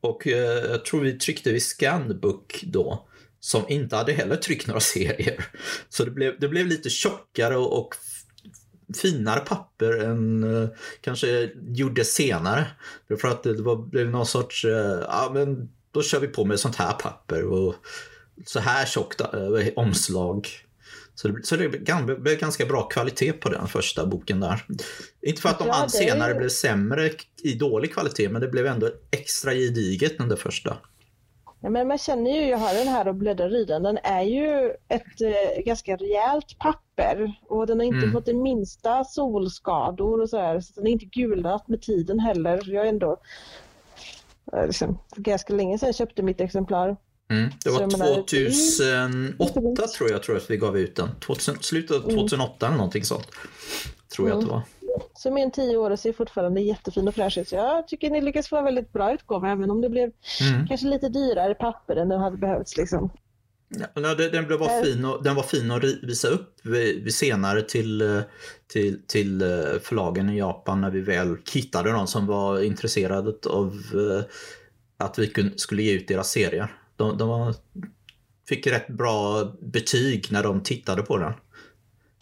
Och 0.00 0.26
eh, 0.26 0.70
jag 0.70 0.84
tror 0.84 1.00
vi 1.00 1.12
tryckte 1.12 1.52
vid 1.52 1.62
Scanbook 1.62 2.60
då 2.66 3.08
som 3.40 3.64
inte 3.68 3.96
hade 3.96 4.12
heller 4.12 4.36
tryckt 4.36 4.66
några 4.66 4.80
serier. 4.80 5.46
Så 5.88 6.04
det 6.04 6.10
blev, 6.10 6.40
det 6.40 6.48
blev 6.48 6.66
lite 6.66 6.90
tjockare 6.90 7.56
och, 7.56 7.78
och 7.78 7.94
finare 8.94 9.40
papper 9.40 9.98
än 9.98 10.44
uh, 10.44 10.68
kanske 11.00 11.50
gjorde 11.68 12.04
senare. 12.04 12.66
För 13.20 13.28
att 13.28 13.42
det 13.42 13.62
var, 13.62 13.76
blev 13.76 14.10
någon 14.10 14.26
sorts, 14.26 14.64
uh, 14.64 14.72
ja 15.08 15.30
men 15.34 15.68
då 15.90 16.02
kör 16.02 16.20
vi 16.20 16.28
på 16.28 16.44
med 16.44 16.60
sånt 16.60 16.76
här 16.76 16.92
papper 16.92 17.44
och 17.44 17.74
så 18.46 18.60
här 18.60 18.86
tjockt 18.86 19.20
uh, 19.20 19.68
omslag. 19.76 20.48
Så 21.14 21.28
det, 21.28 21.46
så 21.46 21.56
det 21.56 21.68
blev 21.68 22.38
ganska 22.38 22.66
bra 22.66 22.82
kvalitet 22.82 23.32
på 23.32 23.48
den 23.48 23.68
första 23.68 24.06
boken 24.06 24.40
där. 24.40 24.66
Inte 25.22 25.42
för 25.42 25.48
att 25.48 25.58
de 25.58 25.68
ja, 25.68 25.88
senare 25.88 26.34
blev 26.34 26.48
sämre 26.48 27.10
i 27.42 27.54
dålig 27.54 27.92
kvalitet, 27.92 28.28
men 28.28 28.40
det 28.40 28.48
blev 28.48 28.66
ändå 28.66 28.90
extra 29.10 29.54
gediget 29.54 30.18
den 30.18 30.28
där 30.28 30.36
första. 30.36 30.76
Ja, 31.64 31.70
men 31.70 31.88
man 31.88 31.98
känner 31.98 32.30
ju, 32.30 32.48
jag 32.48 32.58
har 32.58 32.74
den 32.74 32.88
här 32.88 33.08
och 33.08 33.14
bläddrar 33.14 33.56
i 33.56 33.64
den, 33.64 33.82
den 33.82 33.98
är 34.02 34.22
ju 34.22 34.72
ett 34.88 35.20
eh, 35.20 35.62
ganska 35.64 35.96
rejält 35.96 36.58
papper 36.58 37.34
och 37.48 37.66
den 37.66 37.78
har 37.78 37.86
inte 37.86 37.98
mm. 37.98 38.12
fått 38.12 38.26
den 38.26 38.42
minsta 38.42 39.04
solskador 39.04 40.20
och 40.20 40.30
så 40.30 40.38
här, 40.38 40.60
så 40.60 40.72
den 40.74 40.86
är 40.86 40.90
inte 40.90 41.04
gulnat 41.04 41.68
med 41.68 41.82
tiden 41.82 42.18
heller. 42.20 42.62
Jag 42.66 42.84
är 42.84 42.88
ändå, 42.88 43.16
liksom, 44.66 44.98
ganska 45.16 45.52
länge 45.52 45.78
sedan 45.78 45.86
jag 45.86 45.94
köpte 45.94 46.22
mitt 46.22 46.40
exemplar. 46.40 46.96
Mm. 47.32 47.50
Det 47.64 47.70
var 47.70 47.88
2008 47.88 49.86
tror 49.86 50.10
jag, 50.10 50.22
tror 50.22 50.36
jag 50.36 50.42
att 50.42 50.50
vi 50.50 50.56
gav 50.56 50.78
ut 50.78 50.96
den. 50.96 51.08
2000, 51.20 51.56
slutet 51.60 51.96
av 51.96 52.00
2008 52.00 52.66
mm. 52.66 52.72
eller 52.72 52.76
någonting 52.76 53.04
sånt. 53.04 53.26
Tror 54.16 54.28
jag 54.28 54.34
mm. 54.34 54.38
att 54.38 54.48
det 54.48 54.52
var. 54.52 54.62
Så 55.14 55.30
med 55.30 55.42
en 55.42 55.50
tio 55.50 55.76
år 55.76 55.96
ser 55.96 56.12
fortfarande 56.12 56.60
jättefin 56.60 57.08
och 57.08 57.14
fräsch 57.14 57.38
ut. 57.38 57.48
Så 57.48 57.54
jag 57.54 57.88
tycker 57.88 58.10
ni 58.10 58.20
lyckas 58.20 58.48
få 58.48 58.56
en 58.56 58.64
väldigt 58.64 58.92
bra 58.92 59.14
utgåva 59.14 59.50
även 59.50 59.70
om 59.70 59.80
det 59.80 59.88
blev 59.88 60.10
mm. 60.40 60.66
kanske 60.68 60.86
lite 60.86 61.08
dyrare 61.08 61.54
papper 61.54 61.96
än 61.96 62.08
det 62.08 62.18
hade 62.18 62.36
behövts. 62.36 62.76
Liksom. 62.76 63.10
Ja, 63.94 64.14
den, 64.14 64.46
blev 64.46 64.58
var 64.58 64.84
fin 64.84 65.04
och, 65.04 65.22
den 65.22 65.34
var 65.34 65.42
fin 65.42 65.70
att 65.70 65.84
visa 65.84 66.28
upp 66.28 66.60
senare 67.10 67.62
till, 67.62 68.22
till, 68.72 69.02
till 69.06 69.42
eh, 69.42 69.48
förlagen 69.82 70.30
i 70.30 70.38
Japan 70.38 70.80
när 70.80 70.90
vi 70.90 71.00
väl 71.00 71.36
hittade 71.54 71.92
någon 71.92 72.08
som 72.08 72.26
var 72.26 72.62
intresserad 72.62 73.46
av 73.46 73.80
eh, 73.94 74.24
att 74.96 75.18
vi 75.18 75.52
skulle 75.56 75.82
ge 75.82 75.92
ut 75.92 76.08
deras 76.08 76.30
serier. 76.30 76.81
De, 76.96 77.18
de 77.18 77.54
fick 78.48 78.66
rätt 78.66 78.88
bra 78.88 79.44
betyg 79.60 80.26
när 80.30 80.42
de 80.42 80.62
tittade 80.62 81.02
på 81.02 81.18
den. 81.18 81.32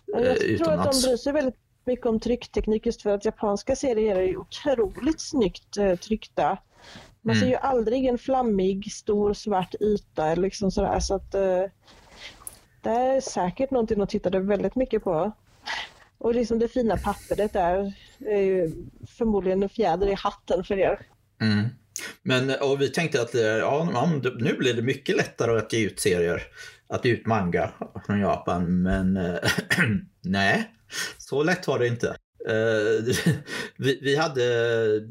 Jag 0.06 0.22
tror 0.22 0.50
utomlands. 0.50 0.86
att 0.86 1.02
de 1.02 1.08
bryr 1.08 1.16
sig 1.16 1.32
väldigt 1.32 1.56
mycket 1.84 2.06
om 2.06 2.20
tryckteknik 2.20 2.86
just 2.86 3.02
för 3.02 3.10
att 3.10 3.24
japanska 3.24 3.76
serier 3.76 4.16
är 4.16 4.36
otroligt 4.36 5.20
snyggt 5.20 5.76
eh, 5.76 5.96
tryckta. 5.96 6.58
Man 7.22 7.34
ser 7.34 7.42
mm. 7.42 7.50
ju 7.50 7.56
aldrig 7.56 8.06
en 8.06 8.18
flammig 8.18 8.92
stor 8.92 9.34
svart 9.34 9.74
yta 9.80 10.34
liksom 10.34 10.70
sådär 10.70 11.00
så 11.00 11.14
att 11.14 11.34
eh, 11.34 11.64
det 12.82 12.90
är 12.90 13.20
säkert 13.20 13.70
någonting 13.70 14.00
att 14.00 14.10
titta 14.10 14.38
väldigt 14.38 14.76
mycket 14.76 15.04
på. 15.04 15.32
Och 16.18 16.34
liksom 16.34 16.58
det 16.58 16.68
fina 16.68 16.96
pappret 16.96 17.52
där 17.52 17.94
är 18.18 18.40
ju 18.40 18.72
förmodligen 19.06 19.62
en 19.62 19.68
fjäder 19.68 20.06
i 20.06 20.14
hatten 20.14 20.64
för 20.64 20.78
er. 20.78 21.06
Mm. 21.40 21.68
Men 22.22 22.50
eh, 22.50 22.56
och 22.56 22.80
vi 22.80 22.88
tänkte 22.88 23.22
att 23.22 23.34
eh, 23.34 23.42
ja, 23.42 24.12
nu 24.38 24.56
blir 24.56 24.74
det 24.74 24.82
mycket 24.82 25.16
lättare 25.16 25.58
att 25.58 25.72
ge 25.72 25.86
ut 25.86 26.00
serier, 26.00 26.42
att 26.88 27.04
ge 27.04 27.12
ut 27.12 27.26
manga 27.26 27.70
från 28.06 28.20
Japan, 28.20 28.82
men 28.82 29.16
eh, 29.16 29.38
nej. 30.24 30.74
Så 31.18 31.42
lätt 31.42 31.66
var 31.66 31.78
det 31.78 31.86
inte. 31.86 32.16
Vi, 33.76 33.98
vi, 34.02 34.16
hade, 34.16 34.42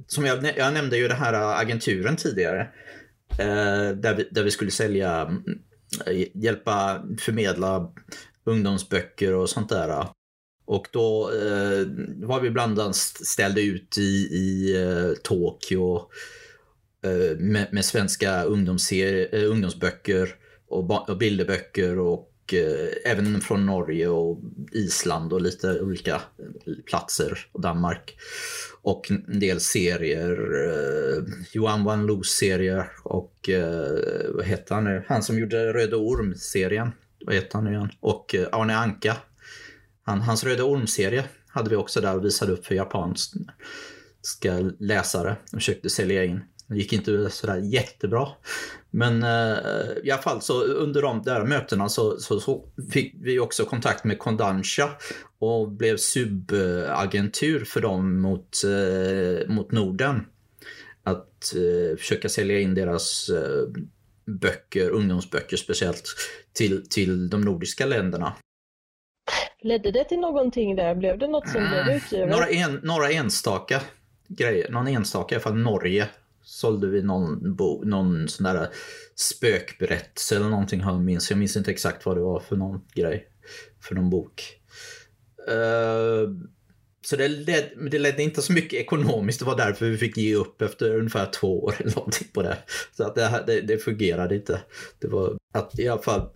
som 0.08 0.26
jag, 0.26 0.54
jag 0.58 0.74
nämnde 0.74 0.98
ju 0.98 1.08
den 1.08 1.18
här 1.18 1.62
agenturen 1.62 2.16
tidigare. 2.16 2.68
Där, 3.96 4.16
vi, 4.16 4.28
där 4.32 4.44
vi 4.44 4.52
skulle 4.52 4.72
sälja, 4.72 5.22
mm, 5.22 5.44
hjälpa 6.34 7.04
förmedla 7.20 7.94
ungdomsböcker 8.46 9.34
och 9.34 9.50
sånt 9.50 9.70
där. 9.70 10.06
Och 10.66 10.88
då 10.92 11.32
var 12.16 12.40
vi 12.40 12.50
bland 12.50 12.80
annat 12.80 12.96
ställde 12.96 13.62
ut 13.62 13.98
i, 13.98 14.02
i 14.36 14.76
Tokyo 15.24 16.10
Eh, 17.04 17.38
med, 17.38 17.68
med 17.72 17.86
svenska 17.86 18.44
eh, 18.44 19.52
ungdomsböcker 19.52 20.36
och, 20.68 21.10
och 21.10 21.18
bilderböcker 21.18 22.00
och 22.00 22.54
eh, 22.54 23.12
även 23.12 23.42
från 23.42 23.66
Norge 23.66 24.08
och 24.08 24.40
Island 24.72 25.34
och 25.34 25.42
lite 25.42 25.82
olika 25.82 26.16
eh, 26.16 26.74
platser 26.86 27.40
och 27.52 27.62
Danmark. 27.62 28.18
Och 28.82 29.12
en 29.12 29.40
del 29.40 29.60
serier, 29.60 30.32
eh, 30.68 31.24
Johan 31.52 31.84
Van 31.84 32.06
Loos 32.06 32.30
serier 32.30 32.92
och 33.04 33.50
eh, 33.50 34.00
vad 34.30 34.46
heter 34.46 34.76
han 34.76 34.84
nu? 34.84 35.04
Han 35.08 35.24
som 35.24 35.40
gjorde 35.40 35.74
Röde 35.74 35.96
Orm-serien. 35.96 36.92
Vad 37.26 37.36
heter 37.36 37.54
han 37.54 37.64
nu 37.64 37.72
igen? 37.72 37.90
Och 38.00 38.36
eh, 38.36 38.48
Arne 38.52 38.78
Anka. 38.78 39.18
Han, 40.04 40.22
hans 40.22 40.44
Röde 40.44 40.64
Orm-serie 40.64 41.24
hade 41.48 41.70
vi 41.70 41.76
också 41.76 42.02
där 42.02 42.16
och 42.16 42.26
visade 42.26 42.52
upp 42.52 42.66
för 42.66 42.76
japanska 42.76 43.30
läsare 44.80 45.36
och 45.44 45.58
försökte 45.58 45.90
sälja 45.90 46.26
in. 46.26 46.42
Det 46.70 46.76
gick 46.76 46.94
inte 46.94 47.30
sådär 47.30 47.58
jättebra. 47.58 48.28
Men 48.92 49.24
eh, 49.24 49.58
i 50.04 50.12
alla 50.12 50.22
fall 50.22 50.42
så 50.42 50.64
under 50.64 51.02
de 51.02 51.22
där 51.22 51.46
mötena 51.46 51.90
så, 51.90 52.18
så, 52.18 52.40
så, 52.40 52.66
fick 52.92 53.14
vi 53.22 53.40
också 53.40 53.66
kontakt 53.66 54.04
med 54.04 54.20
Kondansha 54.20 54.90
och 55.40 55.72
blev 55.72 55.98
subagentur 55.98 57.66
för 57.66 57.82
dem 57.82 58.22
mot, 58.22 58.64
eh, 58.64 59.50
mot 59.50 59.72
Norden. 59.72 60.26
Att 61.04 61.56
eh, 61.56 61.98
försöka 61.98 62.30
sälja 62.30 62.60
in 62.60 62.76
deras 62.76 63.30
eh, 63.30 63.82
böcker, 64.26 64.90
ungdomsböcker 64.90 65.58
speciellt, 65.58 66.04
till, 66.54 66.90
till 66.90 67.30
de 67.30 67.42
nordiska 67.42 67.86
länderna. 67.86 68.34
Ledde 69.62 69.92
det 69.92 70.04
till 70.04 70.20
någonting 70.20 70.76
där? 70.76 70.96
Blev 70.96 71.18
det 71.18 71.28
något 71.28 71.50
som 71.50 71.68
blev 71.70 71.96
utgivet? 71.96 72.30
Några, 72.30 72.48
en, 72.48 72.80
några 72.84 73.12
enstaka 73.12 73.82
grejer. 74.28 74.72
Någon 74.72 74.88
enstaka, 74.88 75.36
i 75.36 75.38
alla 75.38 75.44
fall 75.44 75.58
Norge 75.58 76.10
sålde 76.50 76.88
vi 76.88 77.02
någon, 77.02 77.56
bo, 77.56 77.84
någon 77.84 78.28
sån 78.28 78.44
där 78.44 78.62
eh, 78.62 78.68
spökberättelse 79.16 80.36
eller 80.36 80.50
någonting 80.50 80.80
jag 80.80 81.02
minns. 81.02 81.30
Jag 81.30 81.40
minns 81.40 81.58
inte 81.58 81.72
exakt 81.72 82.06
vad 82.06 82.18
det 82.18 82.22
var 82.22 82.40
för 82.40 82.56
någon 82.56 82.82
grej. 82.94 83.28
För 83.82 83.96
någon 83.96 84.10
bok. 84.10 84.56
Uh, 85.50 86.30
så 87.06 87.16
det 87.16 87.28
ledde, 87.28 87.70
det 87.92 88.00
ledde 88.00 88.24
inte 88.24 88.42
så 88.42 88.54
mycket 88.54 88.80
ekonomiskt. 88.80 89.40
Det 89.40 89.46
var 89.46 89.58
därför 89.58 89.86
vi 89.86 89.98
fick 89.98 90.18
ge 90.18 90.36
upp 90.36 90.62
efter 90.62 90.96
ungefär 90.96 91.32
två 91.32 91.64
år 91.64 91.76
eller 91.80 91.96
någonting 91.96 92.28
på 92.34 92.42
det. 92.42 92.58
Så 92.98 93.04
att 93.04 93.16
det, 93.16 93.44
det, 93.48 93.62
det 93.62 93.78
fungerade 93.78 94.36
inte. 94.36 94.62
Det 95.00 95.08
var 95.08 95.38
att 95.54 95.80
i 95.80 95.88
alla 95.88 96.02
fall 96.02 96.30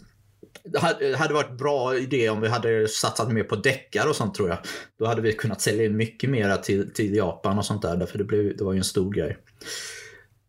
det 0.63 1.15
hade 1.17 1.33
varit 1.33 1.57
bra 1.57 1.97
idé 1.97 2.29
om 2.29 2.41
vi 2.41 2.47
hade 2.47 2.87
satsat 2.87 3.31
mer 3.31 3.43
på 3.43 3.55
däckar 3.55 4.09
och 4.09 4.15
sånt 4.15 4.35
tror 4.35 4.49
jag. 4.49 4.57
Då 4.99 5.05
hade 5.05 5.21
vi 5.21 5.33
kunnat 5.33 5.61
sälja 5.61 5.85
in 5.85 5.97
mycket 5.97 6.29
mera 6.29 6.57
till, 6.57 6.93
till 6.93 7.15
Japan 7.15 7.57
och 7.57 7.65
sånt 7.65 7.81
där. 7.81 7.97
Därför 7.97 8.17
det, 8.17 8.23
blev, 8.23 8.57
det 8.57 8.63
var 8.63 8.73
ju 8.73 8.77
en 8.77 8.83
stor 8.83 9.13
grej. 9.13 9.37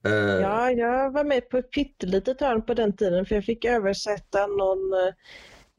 Uh, 0.06 0.14
ja, 0.14 0.70
jag 0.70 1.10
var 1.10 1.24
med 1.24 1.48
på 1.48 1.58
ett 1.58 1.70
pyttelitet 1.70 2.40
hörn 2.40 2.62
på 2.62 2.74
den 2.74 2.96
tiden 2.96 3.26
för 3.26 3.34
jag 3.34 3.44
fick 3.44 3.64
översätta 3.64 4.46
någon 4.46 4.92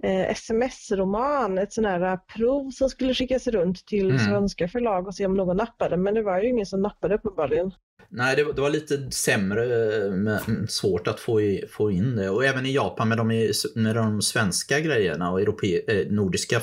eh, 0.04 0.30
sms-roman, 0.32 1.58
ett 1.58 1.74
sånt 1.74 1.88
här 1.88 2.18
prov 2.18 2.72
som 2.72 2.90
skulle 2.90 3.14
skickas 3.14 3.48
runt 3.48 3.86
till 3.86 4.10
mm. 4.10 4.20
svenska 4.20 4.68
förlag 4.68 5.08
och 5.08 5.16
se 5.16 5.26
om 5.26 5.34
någon 5.34 5.58
nappade. 5.58 5.98
Men 5.98 6.14
det 6.14 6.24
var 6.24 6.42
ju 6.42 6.50
ingen 6.50 6.66
som 6.66 6.82
nappade 6.82 7.16
uppenbarligen. 7.16 7.72
Nej, 8.10 8.36
det, 8.36 8.54
det, 8.54 8.62
var 8.62 8.70
lite 8.70 9.12
sämre, 9.12 9.66
med, 10.12 10.42
svårt 10.70 11.08
att 11.08 11.20
få, 11.20 11.42
i, 11.42 11.66
få 11.72 11.92
in 11.92 12.16
det. 12.16 12.30
Och 12.30 12.46
även 12.46 12.66
i 12.66 12.74
Japan 12.74 13.10
med 13.10 13.18
de, 13.18 13.28
med 13.76 13.96
de 13.96 14.22
svenska 14.22 14.80
grejerna 14.80 15.32
och 15.32 15.42
europe, 15.42 15.82
eh, 15.88 16.08
nordiska 16.08 16.62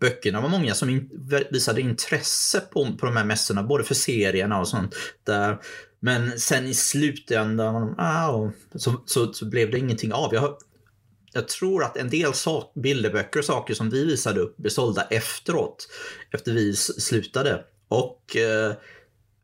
böckerna 0.00 0.40
var 0.40 0.48
många 0.48 0.74
som 0.74 0.90
in, 0.90 1.10
visade 1.50 1.80
intresse 1.80 2.60
på, 2.60 2.96
på 3.00 3.06
de 3.06 3.16
här 3.16 3.24
mässorna, 3.24 3.62
både 3.62 3.84
för 3.84 3.94
serierna 3.94 4.60
och 4.60 4.68
sånt. 4.68 4.94
Där. 5.26 5.58
Men 6.04 6.38
sen 6.38 6.66
i 6.66 6.74
slutändan 6.74 7.94
ah, 7.98 8.50
så, 8.74 9.02
så, 9.06 9.32
så 9.32 9.46
blev 9.46 9.70
det 9.70 9.78
ingenting 9.78 10.12
av. 10.12 10.34
Jag, 10.34 10.56
jag 11.32 11.48
tror 11.48 11.84
att 11.84 11.96
en 11.96 12.10
del 12.10 12.34
sak, 12.34 12.72
bilderböcker 12.74 13.38
och 13.38 13.44
saker 13.44 13.74
som 13.74 13.90
vi 13.90 14.04
visade 14.04 14.40
upp 14.40 14.56
blev 14.56 14.70
sålda 14.70 15.02
efteråt, 15.02 15.88
efter 16.30 16.52
vi 16.52 16.76
slutade. 16.76 17.64
Och 17.88 18.36
eh, 18.36 18.72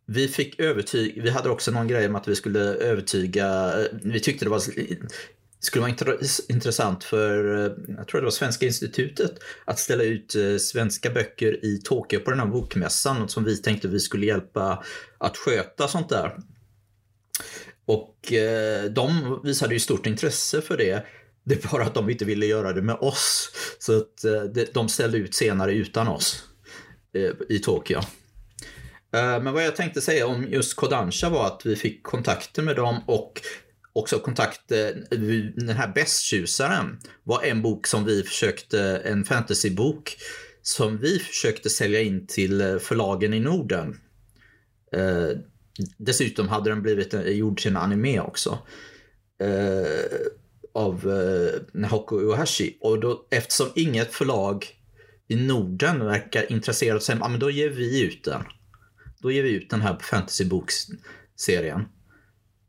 vi 0.07 0.29
fick 0.29 0.61
övertyga, 0.61 1.23
vi 1.23 1.31
hade 1.31 1.51
också 1.51 1.71
någon 1.71 1.89
grej 1.89 2.07
om 2.07 2.17
att 2.17 2.29
vi 2.29 2.37
skulle 2.37 2.61
övertyga, 2.61 3.75
vi 4.03 4.21
tyckte 4.21 4.45
det 4.45 4.51
var 4.51 4.63
skulle 5.61 5.83
vara 5.83 6.19
intressant 6.49 7.05
för, 7.05 7.65
eh, 7.67 7.73
jag 7.97 8.09
tror 8.09 8.21
det 8.21 8.25
var 8.25 8.31
Svenska 8.31 8.67
institutet, 8.67 9.39
att 9.65 9.79
ställa 9.79 10.03
ut 10.03 10.35
eh, 10.35 10.57
svenska 10.57 11.11
böcker 11.11 11.65
i 11.65 11.81
Tokyo 11.85 12.21
på 12.21 12.31
den 12.31 12.41
här 12.41 12.47
bokmässan 12.47 13.29
som 13.29 13.45
vi 13.45 13.57
tänkte 13.57 13.89
vi 13.89 14.01
skulle 14.01 14.27
hjälpa 14.27 14.85
att 15.19 15.37
sköta 15.37 15.89
sånt 15.89 16.09
där. 16.09 16.37
Och 17.87 18.33
eh, 18.33 18.85
de 18.85 19.41
visade 19.45 19.75
ju 19.75 19.81
stort 19.81 20.07
intresse 20.07 20.61
för 20.61 20.77
det. 20.77 21.07
Det 21.45 21.65
är 21.65 21.69
bara 21.69 21.85
att 21.85 21.95
de 21.95 22.11
inte 22.11 22.25
ville 22.25 22.47
göra 22.47 22.73
det 22.73 22.83
med 22.83 22.97
oss. 22.97 23.51
Så 23.79 23.99
att 23.99 24.25
de 24.73 24.89
ställde 24.89 25.19
ut 25.19 25.35
senare 25.35 25.73
utan 25.73 26.09
oss 26.09 26.45
i 27.49 27.59
Tokyo. 27.59 28.01
Men 29.11 29.53
vad 29.53 29.65
jag 29.65 29.77
tänkte 29.77 30.01
säga 30.01 30.27
om 30.27 30.47
just 30.49 30.77
Kodansha 30.77 31.29
var 31.29 31.47
att 31.47 31.63
vi 31.65 31.77
fick 31.77 32.03
kontakter 32.03 32.63
med 32.63 32.77
dem 32.77 33.01
och 33.07 33.41
också 33.99 34.19
kontakt, 34.19 34.73
eh, 34.73 34.89
den 35.57 35.77
här 35.77 35.93
Bästtjusaren 35.95 37.01
var 37.25 37.43
en 37.43 37.63
bok 37.63 37.87
som 37.87 38.05
vi 38.05 38.23
försökte, 38.23 38.81
en 39.05 39.25
fantasybok 39.25 40.17
som 40.63 40.99
vi 40.99 41.19
försökte 41.19 41.71
sälja 41.71 42.01
in 42.01 42.27
till 42.27 42.61
eh, 42.61 42.79
förlagen 42.79 43.35
i 43.35 43.41
Norden. 43.41 44.01
Eh, 44.93 45.39
dessutom 45.97 46.49
hade 46.49 46.71
den 46.71 46.83
blivit 46.83 47.15
gjord 47.27 47.59
till 47.59 47.71
en 47.71 47.77
anime 47.77 48.21
också. 48.21 48.59
Av 50.75 51.05
Naoko 51.73 52.21
Uehashi. 52.21 52.77
Och 52.81 53.01
då, 53.01 53.27
eftersom 53.31 53.67
inget 53.75 54.15
förlag 54.15 54.67
i 55.29 55.37
Norden 55.37 56.05
verkar 56.05 56.53
intresserat, 56.53 57.03
så 57.03 57.13
ja, 57.13 57.29
men 57.29 57.41
då 57.41 57.51
ger 57.51 57.71
vi 57.71 58.03
ut 58.03 58.25
den 58.25 58.45
då 59.21 59.31
ger 59.31 59.43
vi 59.43 59.51
ut 59.51 59.71
den 59.71 59.81
här 59.81 59.99
fantasybokserien. 60.01 61.89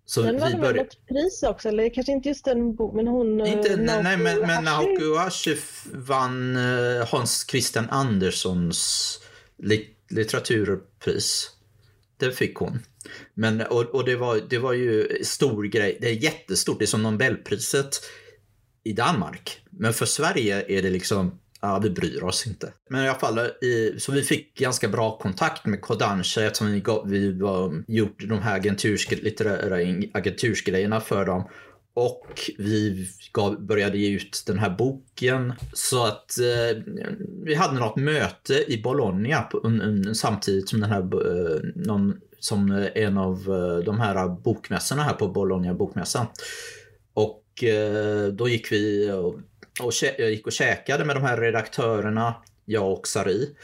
Så 0.10 0.22
den 0.22 0.40
var 0.40 0.50
vi 0.50 0.56
började... 0.56 0.80
något 0.80 1.08
pris 1.08 1.44
också, 1.44 1.70
eller 1.70 1.94
kanske 1.94 2.12
inte 2.12 2.30
just 2.30 2.46
den 2.46 2.76
boken, 2.76 2.96
men 2.96 3.08
hon... 3.08 3.46
Inte, 3.46 3.76
nej, 3.76 4.04
nej, 4.04 4.18
men, 4.18 4.40
men 4.40 4.64
Naoki 4.64 5.04
Uashi 5.04 5.58
vann 5.94 6.58
uh, 6.58 7.06
Hans 7.06 7.46
Christian 7.50 7.90
Anderssons 7.90 9.20
litteraturpris. 10.10 11.50
Det 12.18 12.32
fick 12.32 12.56
hon. 12.56 12.80
Men, 13.34 13.62
och, 13.62 13.82
och 13.82 14.06
det, 14.06 14.16
var, 14.16 14.42
det 14.50 14.58
var 14.58 14.74
ju 14.74 15.24
stor 15.24 15.64
grej. 15.64 15.98
Det 16.02 16.08
är 16.08 16.24
jättestort. 16.24 16.80
Det 16.80 16.86
är 16.86 16.88
som 16.88 17.04
Nobelpriset 17.04 18.02
i 18.84 18.94
Danmark. 18.94 19.62
Men 19.70 19.94
för 19.94 20.06
Sverige 20.06 20.66
är 20.68 20.82
det 20.82 20.90
liksom 20.90 21.40
Ja, 21.62 21.80
vi 21.84 21.90
bryr 21.90 22.24
oss 22.24 22.48
inte. 22.48 22.74
Men 22.90 23.06
i 23.06 23.08
alla 23.08 23.20
fall, 23.20 23.38
eh, 23.38 23.46
så 23.98 24.12
vi 24.12 24.22
fick 24.22 24.58
ganska 24.58 24.88
bra 24.88 25.18
kontakt 25.18 25.66
med 25.66 25.82
Kodansha 25.82 26.42
eftersom 26.42 26.72
vi, 26.72 26.80
gav, 26.80 27.10
vi 27.10 27.32
var, 27.32 27.84
gjort 27.88 28.30
de 28.30 28.40
här 28.40 28.56
agentursk, 28.56 29.12
litterära 29.12 29.76
agentursgrejerna 30.14 31.02
för 31.02 31.26
dem. 31.26 31.44
Och 31.94 32.52
vi 32.58 33.10
gav, 33.34 33.66
började 33.66 33.98
ge 33.98 34.10
ut 34.16 34.44
den 34.48 34.60
här 34.60 34.70
boken. 34.70 35.54
Så 35.74 36.06
att 36.06 36.40
eh, 36.40 36.84
vi 37.44 37.56
hade 37.56 37.80
något 37.80 37.96
möte 37.96 38.72
i 38.72 38.82
Bologna 38.82 39.42
på, 39.42 39.58
un, 39.58 39.82
un, 39.82 40.16
samtidigt 40.16 40.70
som 40.70 40.80
den 40.80 40.90
här 40.90 41.02
eh, 41.02 41.60
någon, 41.76 42.20
som 42.40 42.90
en 42.96 43.18
av 43.18 43.36
eh, 43.36 43.86
de 43.86 44.00
här 44.00 44.30
bokmässorna 44.30 45.04
här 45.04 45.14
på 45.14 45.28
Bologna 45.28 45.74
bokmässan. 45.74 46.26
Och 47.14 47.64
eh, 47.64 48.28
då 48.28 48.50
gick 48.50 48.72
vi 48.72 49.12
och 49.12 49.40
och 49.82 49.94
jag 50.02 50.32
gick 50.32 50.48
och 50.48 50.54
käkade 50.54 51.06
med 51.06 51.16
de 51.16 51.24
här 51.24 51.38
redaktörerna, 51.38 52.36
jag 52.66 52.92
och 52.92 53.08
Sari, 53.08 53.56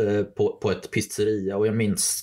eh, 0.00 0.22
på, 0.22 0.58
på 0.62 0.70
ett 0.70 0.90
pizzeria 0.90 1.56
och 1.56 1.66
jag 1.66 1.76
minns 1.76 2.22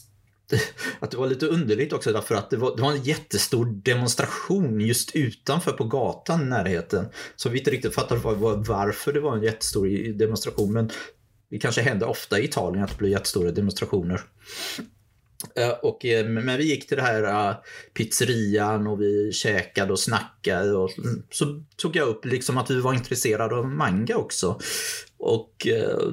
att 0.99 1.11
det 1.11 1.17
var 1.17 1.27
lite 1.27 1.47
underligt 1.47 1.93
också 1.93 2.13
därför 2.13 2.35
att 2.35 2.49
det 2.49 2.57
var, 2.57 2.75
det 2.75 2.81
var 2.81 2.91
en 2.91 3.03
jättestor 3.03 3.65
demonstration 3.65 4.81
just 4.81 5.15
utanför 5.15 5.71
på 5.71 5.83
gatan 5.83 6.41
i 6.41 6.45
närheten. 6.45 7.05
Så 7.35 7.49
vi 7.49 7.59
inte 7.59 7.71
riktigt 7.71 7.95
fattade 7.95 8.21
var, 8.21 8.55
varför 8.55 9.13
det 9.13 9.19
var 9.19 9.37
en 9.37 9.43
jättestor 9.43 10.13
demonstration 10.13 10.73
men 10.73 10.89
det 11.49 11.59
kanske 11.59 11.81
händer 11.81 12.07
ofta 12.07 12.39
i 12.39 12.43
Italien 12.43 12.83
att 12.83 12.91
det 12.91 12.97
blir 12.97 13.09
jättestora 13.09 13.51
demonstrationer. 13.51 14.21
Eh, 15.55 15.69
och, 15.69 16.05
eh, 16.05 16.25
men 16.25 16.57
vi 16.57 16.63
gick 16.63 16.87
till 16.87 16.97
det 16.97 17.03
här 17.03 17.23
eh, 17.23 17.55
pizzerian 17.93 18.87
och 18.87 19.01
vi 19.01 19.31
käkade 19.33 19.91
och 19.91 19.99
snackade. 19.99 20.73
Och 20.73 20.99
mm, 20.99 21.23
så 21.29 21.63
tog 21.75 21.95
jag 21.95 22.07
upp 22.07 22.25
liksom 22.25 22.57
att 22.57 22.71
vi 22.71 22.81
var 22.81 22.93
intresserade 22.93 23.55
av 23.55 23.67
manga 23.67 24.17
också. 24.17 24.59
Och 25.17 25.67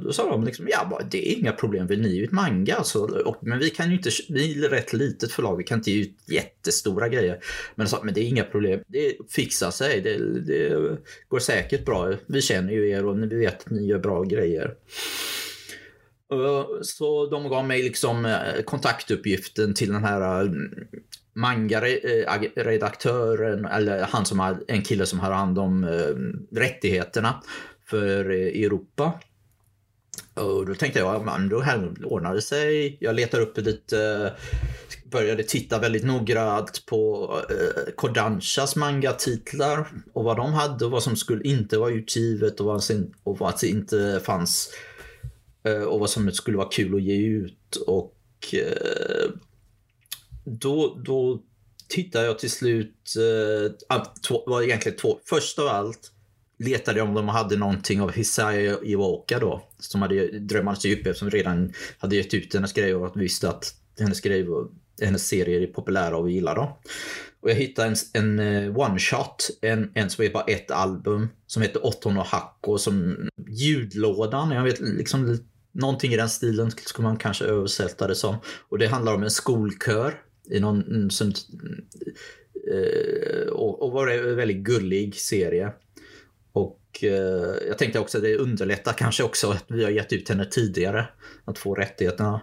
då 0.04 0.12
sa 0.12 0.30
de 0.30 0.44
liksom, 0.44 0.68
ja 0.70 1.00
det 1.10 1.32
är 1.32 1.38
inga 1.38 1.52
problem, 1.52 1.86
vill 1.86 2.00
ni 2.00 2.18
ut 2.18 2.32
manga? 2.32 2.74
Alltså, 2.74 2.98
och, 2.98 3.36
men 3.40 3.58
vi 3.58 3.70
kan 3.70 3.90
ju 3.90 3.96
inte, 3.96 4.10
vi 4.28 4.64
är 4.64 4.68
rätt 4.68 4.92
litet 4.92 5.32
förlag, 5.32 5.56
vi 5.56 5.64
kan 5.64 5.78
inte 5.78 5.90
ge 5.90 6.02
ut 6.02 6.16
jättestora 6.26 7.08
grejer. 7.08 7.38
Men 7.74 7.88
sa, 7.88 8.00
men 8.02 8.14
det 8.14 8.20
är 8.20 8.24
inga 8.24 8.44
problem, 8.44 8.80
det 8.86 9.16
fixar 9.28 9.70
sig, 9.70 10.00
det, 10.00 10.40
det 10.40 10.98
går 11.28 11.38
säkert 11.38 11.84
bra. 11.84 12.12
Vi 12.26 12.42
känner 12.42 12.72
ju 12.72 12.90
er 12.90 13.06
och 13.06 13.22
vi 13.22 13.36
vet 13.36 13.60
att 13.60 13.70
ni 13.70 13.86
gör 13.86 13.98
bra 13.98 14.22
grejer. 14.22 14.74
Så 16.82 17.26
de 17.30 17.48
gav 17.48 17.66
mig 17.66 17.82
liksom 17.82 18.26
eh, 18.26 18.62
kontaktuppgiften 18.64 19.74
till 19.74 19.92
den 19.92 20.04
här 20.04 20.44
eh, 20.44 20.50
manga-redaktören, 21.32 23.64
eh, 23.64 23.76
eller 23.76 24.02
han 24.02 24.26
som 24.26 24.38
har, 24.38 24.60
en 24.68 24.82
kille 24.82 25.06
som 25.06 25.20
har 25.20 25.32
hand 25.32 25.58
om 25.58 25.86
rättigheterna 26.52 27.42
för 27.86 28.30
Europa. 28.30 29.12
Och 30.34 30.66
då 30.66 30.74
tänkte 30.74 30.98
jag, 30.98 31.24
man, 31.24 31.48
då 31.48 31.56
ordnar 32.04 32.34
det 32.34 32.42
sig. 32.42 32.96
Jag 33.00 33.14
letar 33.14 33.40
upp 33.40 33.58
lite, 33.58 34.32
började 35.10 35.42
titta 35.42 35.78
väldigt 35.78 36.04
noggrant 36.04 36.86
på 36.86 37.30
eh, 37.50 37.92
Kodanshas 37.96 38.76
manga-titlar 38.76 39.88
och 40.12 40.24
vad 40.24 40.36
de 40.36 40.52
hade 40.52 40.84
och 40.84 40.90
vad 40.90 41.02
som 41.02 41.16
skulle 41.16 41.44
inte 41.44 41.78
vara 41.78 41.90
utgivet 41.90 42.60
och 42.60 42.66
vad, 42.66 42.82
och 43.22 43.38
vad 43.38 43.58
som 43.58 43.68
inte 43.68 44.20
fanns 44.24 44.72
Eh, 44.72 44.89
Eh, 45.64 45.82
och 45.82 46.00
vad 46.00 46.10
som 46.10 46.32
skulle 46.32 46.56
vara 46.56 46.68
kul 46.68 46.94
att 46.94 47.02
ge 47.02 47.16
ut. 47.16 47.76
Och 47.86 48.16
eh, 48.52 49.30
då, 50.44 51.02
då 51.04 51.42
tittade 51.88 52.26
jag 52.26 52.38
till 52.38 52.50
slut, 52.50 53.14
äh, 53.90 54.04
två, 54.28 54.42
var 54.46 54.62
egentligen 54.62 54.98
två. 54.98 55.18
Först 55.24 55.58
av 55.58 55.66
allt 55.66 56.12
letade 56.58 56.98
jag 56.98 57.08
om 57.08 57.14
de 57.14 57.28
hade 57.28 57.56
någonting 57.56 58.00
av 58.00 58.12
Hisaya 58.12 58.78
Iwaka 58.82 59.38
då. 59.38 59.68
Som 59.78 60.02
hade 60.02 60.38
Drömmarnas 60.38 60.84
djup 60.84 61.16
som 61.16 61.30
redan 61.30 61.72
hade 61.98 62.16
gett 62.16 62.34
ut 62.34 62.54
hennes 62.54 62.72
grejer 62.72 62.96
och 62.96 63.20
visste 63.20 63.48
att 63.48 63.74
hennes 63.98 64.20
grejer 64.20 64.46
hennes 65.00 65.28
serier 65.28 65.60
är 65.60 65.66
populära 65.66 66.16
och 66.16 66.28
vi 66.28 66.32
gillar 66.32 66.54
dem. 66.54 66.68
Och 67.42 67.50
jag 67.50 67.54
hittade 67.54 67.88
en, 67.88 67.96
en 68.12 68.38
eh, 68.38 68.76
one 68.76 68.98
shot, 68.98 69.50
en, 69.62 69.90
en 69.94 70.10
som 70.10 70.24
är 70.24 70.30
bara 70.30 70.44
ett 70.44 70.70
album 70.70 71.28
som 71.46 71.62
heter 71.62 71.86
Ottono 71.86 72.20
Hakko 72.20 72.78
som 72.78 73.16
ljudlådan. 73.48 74.50
Jag 74.50 74.64
vet 74.64 74.80
liksom 74.80 75.38
Någonting 75.72 76.12
i 76.12 76.16
den 76.16 76.28
stilen 76.28 76.70
skulle 76.70 77.08
man 77.08 77.16
kanske 77.16 77.44
översätta 77.44 78.06
det 78.06 78.14
som. 78.14 78.36
Och 78.68 78.78
det 78.78 78.86
handlar 78.86 79.14
om 79.14 79.22
en 79.22 79.30
skolkör 79.30 80.14
i 80.50 80.60
någon 80.60 80.82
mm, 80.82 81.10
som, 81.10 81.32
eh, 82.72 82.76
eh, 82.76 83.48
och, 83.48 83.82
och 83.82 83.92
var 83.92 84.08
en 84.08 84.36
väldigt 84.36 84.56
gullig 84.56 85.14
serie. 85.14 85.72
Och 86.52 86.76
jag 87.68 87.78
tänkte 87.78 87.98
också 87.98 88.18
att 88.18 88.24
det 88.24 88.36
underlättar 88.36 88.92
kanske 88.92 89.22
också 89.22 89.50
att 89.50 89.64
vi 89.68 89.84
har 89.84 89.90
gett 89.90 90.12
ut 90.12 90.28
henne 90.28 90.44
tidigare. 90.44 91.08
Att 91.44 91.58
få 91.58 91.74
rättigheterna. 91.74 92.40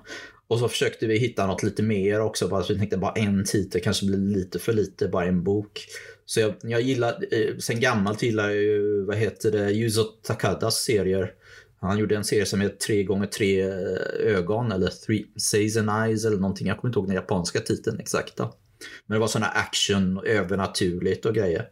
Och 0.47 0.59
så 0.59 0.69
försökte 0.69 1.07
vi 1.07 1.17
hitta 1.17 1.47
något 1.47 1.63
lite 1.63 1.83
mer 1.83 2.21
också. 2.21 2.47
Bara, 2.47 2.63
så 2.63 2.73
vi 2.73 2.79
tänkte 2.79 2.97
bara 2.97 3.13
en 3.13 3.43
titel 3.45 3.81
kanske 3.81 4.05
blir 4.05 4.17
lite 4.17 4.59
för 4.59 4.73
lite, 4.73 5.07
bara 5.07 5.25
en 5.25 5.43
bok. 5.43 5.85
Så 6.25 6.39
jag, 6.39 6.55
jag 6.61 6.81
gillar, 6.81 7.25
eh, 7.31 7.57
sen 7.57 7.79
gammalt 7.79 8.23
gillar 8.23 8.49
jag 8.49 8.63
ju, 8.63 9.05
vad 9.05 9.17
heter 9.17 9.51
det, 9.51 9.71
Yuzo 9.71 10.03
Takadas 10.03 10.75
serier. 10.75 11.31
Han 11.79 11.97
gjorde 11.97 12.15
en 12.15 12.23
serie 12.23 12.45
som 12.45 12.61
heter 12.61 12.77
3 12.77 13.03
gånger 13.03 13.27
3 13.27 13.61
eh, 13.61 13.69
ögon 14.19 14.71
eller 14.71 14.87
Three 14.87 15.25
Season 15.37 15.89
Eyes 15.89 16.25
eller 16.25 16.37
någonting. 16.37 16.67
Jag 16.67 16.77
kommer 16.77 16.89
inte 16.89 16.99
ihåg 16.99 17.07
den 17.07 17.15
japanska 17.15 17.59
titeln 17.59 17.99
exakta. 17.99 18.51
Men 19.05 19.15
det 19.15 19.19
var 19.19 19.27
sådana 19.27 19.47
action, 19.47 20.19
övernaturligt 20.25 21.25
och 21.25 21.35
grejer. 21.35 21.69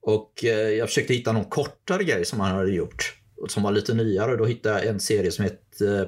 Och 0.00 0.44
eh, 0.44 0.68
jag 0.70 0.88
försökte 0.88 1.14
hitta 1.14 1.32
någon 1.32 1.44
kortare 1.44 2.04
grej 2.04 2.24
som 2.24 2.40
han 2.40 2.56
hade 2.56 2.72
gjort. 2.72 3.14
Som 3.48 3.62
var 3.62 3.72
lite 3.72 3.94
nyare. 3.94 4.36
Då 4.36 4.44
hittade 4.44 4.78
jag 4.78 4.86
en 4.86 5.00
serie 5.00 5.30
som 5.30 5.44
hette 5.44 5.86
eh, 5.86 6.06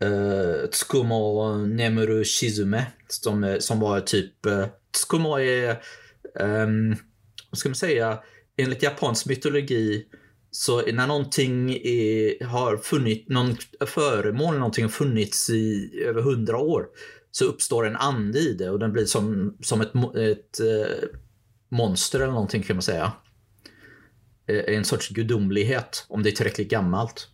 Eh, 0.00 0.08
uh, 0.08 0.66
Tsukumo 0.66 1.56
Nemuru 1.66 2.24
Shizume 2.24 2.86
som, 3.08 3.56
som 3.60 3.80
var 3.80 4.00
typ 4.00 4.46
eh, 4.46 4.52
uh, 4.52 4.66
Tsukumo 4.92 5.38
är 5.38 5.82
um, 6.40 6.96
vad 7.50 7.58
ska 7.58 7.68
man 7.68 7.76
säga 7.76 8.18
enligt 8.56 8.82
japansk 8.82 9.26
mytologi 9.26 10.06
så 10.50 10.82
när 10.92 11.06
någonting 11.06 11.70
är, 11.70 12.44
har 12.44 12.76
funnits, 12.76 13.28
någon 13.28 13.56
föremål 13.86 14.58
någonting 14.58 14.84
har 14.84 14.90
funnits 14.90 15.50
i 15.50 15.90
över 16.04 16.22
hundra 16.22 16.56
år 16.58 16.86
så 17.30 17.44
uppstår 17.44 17.86
en 17.86 17.96
ande 17.96 18.38
i 18.38 18.52
det 18.52 18.70
och 18.70 18.78
den 18.78 18.92
blir 18.92 19.04
som, 19.04 19.56
som 19.60 19.80
ett, 19.80 19.94
ett 20.16 20.60
äh, 20.60 21.08
monster 21.68 22.20
eller 22.20 22.32
någonting 22.32 22.62
kan 22.62 22.76
man 22.76 22.82
säga. 22.82 23.12
En 24.46 24.84
sorts 24.84 25.08
gudomlighet 25.08 26.06
om 26.08 26.22
det 26.22 26.30
är 26.30 26.32
tillräckligt 26.32 26.70
gammalt. 26.70 27.28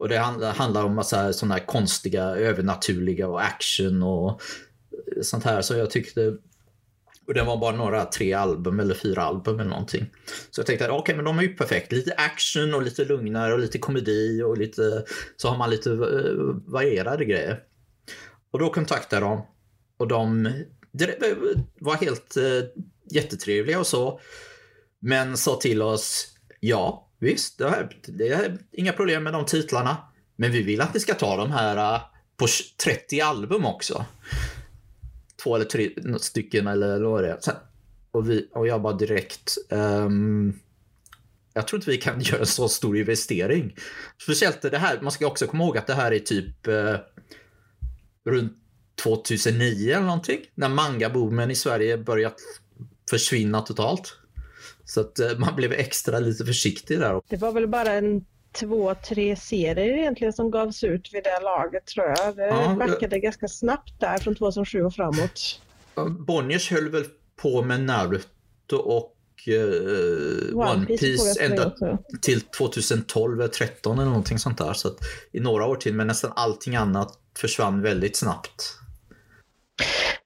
Och 0.00 0.08
det 0.08 0.18
handlar 0.18 0.84
om 0.84 0.94
massa 0.94 1.32
sådana 1.32 1.54
här 1.54 1.66
konstiga, 1.66 2.22
övernaturliga 2.24 3.28
och 3.28 3.42
action 3.42 4.02
och 4.02 4.42
sånt 5.22 5.44
här. 5.44 5.62
Så 5.62 5.74
jag 5.74 5.90
tyckte 5.90 6.36
och 7.26 7.34
det 7.34 7.42
var 7.42 7.56
bara 7.56 7.76
några 7.76 8.04
tre 8.04 8.32
album 8.32 8.80
eller 8.80 8.94
fyra 8.94 9.22
album 9.22 9.60
eller 9.60 9.70
någonting. 9.70 10.06
Så 10.50 10.60
jag 10.60 10.66
tänkte 10.66 10.84
att 10.84 10.90
okej, 10.90 11.00
okay, 11.00 11.16
men 11.16 11.24
de 11.24 11.38
är 11.38 11.42
ju 11.42 11.56
perfekt. 11.56 11.92
Lite 11.92 12.14
action 12.14 12.74
och 12.74 12.82
lite 12.82 13.04
lugnare 13.04 13.52
och 13.52 13.58
lite 13.58 13.78
komedi 13.78 14.42
och 14.42 14.58
lite 14.58 15.04
så 15.36 15.48
har 15.48 15.58
man 15.58 15.70
lite 15.70 15.90
eh, 15.90 16.34
varierade 16.66 17.24
grejer. 17.24 17.60
Och 18.50 18.58
då 18.58 18.70
kontaktade 18.70 19.26
de 19.26 19.46
och 19.96 20.08
de 20.08 20.52
var 21.78 21.94
helt 21.94 22.36
eh, 22.36 22.82
jättetrevliga 23.10 23.78
och 23.80 23.86
så. 23.86 24.20
Men 25.00 25.36
sa 25.36 25.56
till 25.56 25.82
oss, 25.82 26.28
ja 26.60 27.09
visst, 27.20 27.58
det, 27.58 27.64
är, 27.64 27.96
det 28.02 28.28
är 28.28 28.58
inga 28.72 28.92
problem 28.92 29.22
med 29.22 29.32
de 29.32 29.46
titlarna. 29.46 29.96
Men 30.36 30.52
vi 30.52 30.62
vill 30.62 30.80
att 30.80 30.94
ni 30.94 31.00
ska 31.00 31.14
ta 31.14 31.36
de 31.36 31.50
här 31.50 31.94
äh, 31.94 32.00
på 32.36 32.46
30 32.84 33.20
album 33.20 33.66
också 33.66 34.06
två 35.42 35.56
eller 35.56 35.64
tre 35.64 35.90
stycken 36.18 36.66
eller 36.66 37.00
vad 37.00 37.22
det 37.22 37.30
är. 37.30 37.38
Och, 38.10 38.30
vi, 38.30 38.48
och 38.52 38.66
jag 38.66 38.82
bara 38.82 38.92
direkt, 38.92 39.56
um, 39.70 40.60
jag 41.52 41.68
tror 41.68 41.78
inte 41.78 41.90
vi 41.90 41.96
kan 41.96 42.20
göra 42.20 42.40
en 42.40 42.46
så 42.46 42.68
stor 42.68 42.96
investering. 42.96 43.76
Speciellt 44.22 44.62
det 44.62 44.78
här, 44.78 45.00
man 45.00 45.12
ska 45.12 45.26
också 45.26 45.46
komma 45.46 45.64
ihåg 45.64 45.78
att 45.78 45.86
det 45.86 45.94
här 45.94 46.12
är 46.12 46.18
typ 46.18 46.68
uh, 46.68 46.96
runt 48.24 48.52
2009 49.02 49.90
eller 49.90 50.06
någonting. 50.06 50.40
När 50.54 50.68
mangaboomen 50.68 51.50
i 51.50 51.54
Sverige 51.54 51.98
börjat 51.98 52.36
försvinna 53.10 53.60
totalt. 53.60 54.16
Så 54.90 55.00
att 55.00 55.20
uh, 55.20 55.38
man 55.38 55.56
blev 55.56 55.72
extra 55.72 56.18
lite 56.18 56.44
försiktig 56.44 56.98
där. 56.98 57.20
Det 57.28 57.36
var 57.36 57.52
väl 57.52 57.68
bara 57.68 57.92
en 57.92 58.24
två, 58.52 58.94
tre 59.08 59.36
serier 59.36 59.98
egentligen 59.98 60.32
som 60.32 60.50
gavs 60.50 60.84
ut 60.84 61.14
vid 61.14 61.24
det 61.24 61.40
laget 61.42 61.86
tror 61.86 62.06
jag. 62.06 62.36
Det 62.36 62.46
ja, 62.46 62.76
backade 62.78 63.16
jag... 63.16 63.22
ganska 63.22 63.48
snabbt 63.48 64.00
där 64.00 64.18
från 64.18 64.34
2007 64.34 64.82
och 64.82 64.94
framåt. 64.94 65.60
Bonniers 66.26 66.70
höll 66.70 66.88
väl 66.88 67.04
på 67.36 67.62
med 67.62 67.80
Naruto 67.80 68.76
och 68.76 69.16
uh, 69.48 70.56
One, 70.56 70.70
One 70.70 70.86
Piece, 70.86 71.00
Piece 71.00 71.40
ända 71.40 71.72
till 72.22 72.40
2012 72.40 73.40
eller 73.40 73.48
2013 73.48 73.98
eller 73.98 74.08
någonting 74.08 74.38
sånt 74.38 74.58
där. 74.58 74.72
Så 74.72 74.88
att, 74.88 74.98
I 75.32 75.40
några 75.40 75.66
år 75.66 75.76
till, 75.76 75.94
men 75.94 76.06
nästan 76.06 76.32
allting 76.36 76.76
annat 76.76 77.18
försvann 77.38 77.82
väldigt 77.82 78.16
snabbt. 78.16 78.79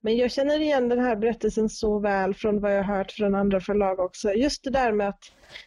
Men 0.00 0.16
jag 0.16 0.30
känner 0.30 0.60
igen 0.60 0.88
den 0.88 0.98
här 0.98 1.16
berättelsen 1.16 1.68
så 1.68 1.98
väl 1.98 2.34
från 2.34 2.60
vad 2.60 2.76
jag 2.76 2.84
har 2.84 2.96
hört 2.96 3.12
från 3.12 3.34
andra 3.34 3.60
förlag 3.60 4.00
också. 4.00 4.32
Just 4.32 4.64
det 4.64 4.70
där 4.70 4.92
med 4.92 5.08
att 5.08 5.24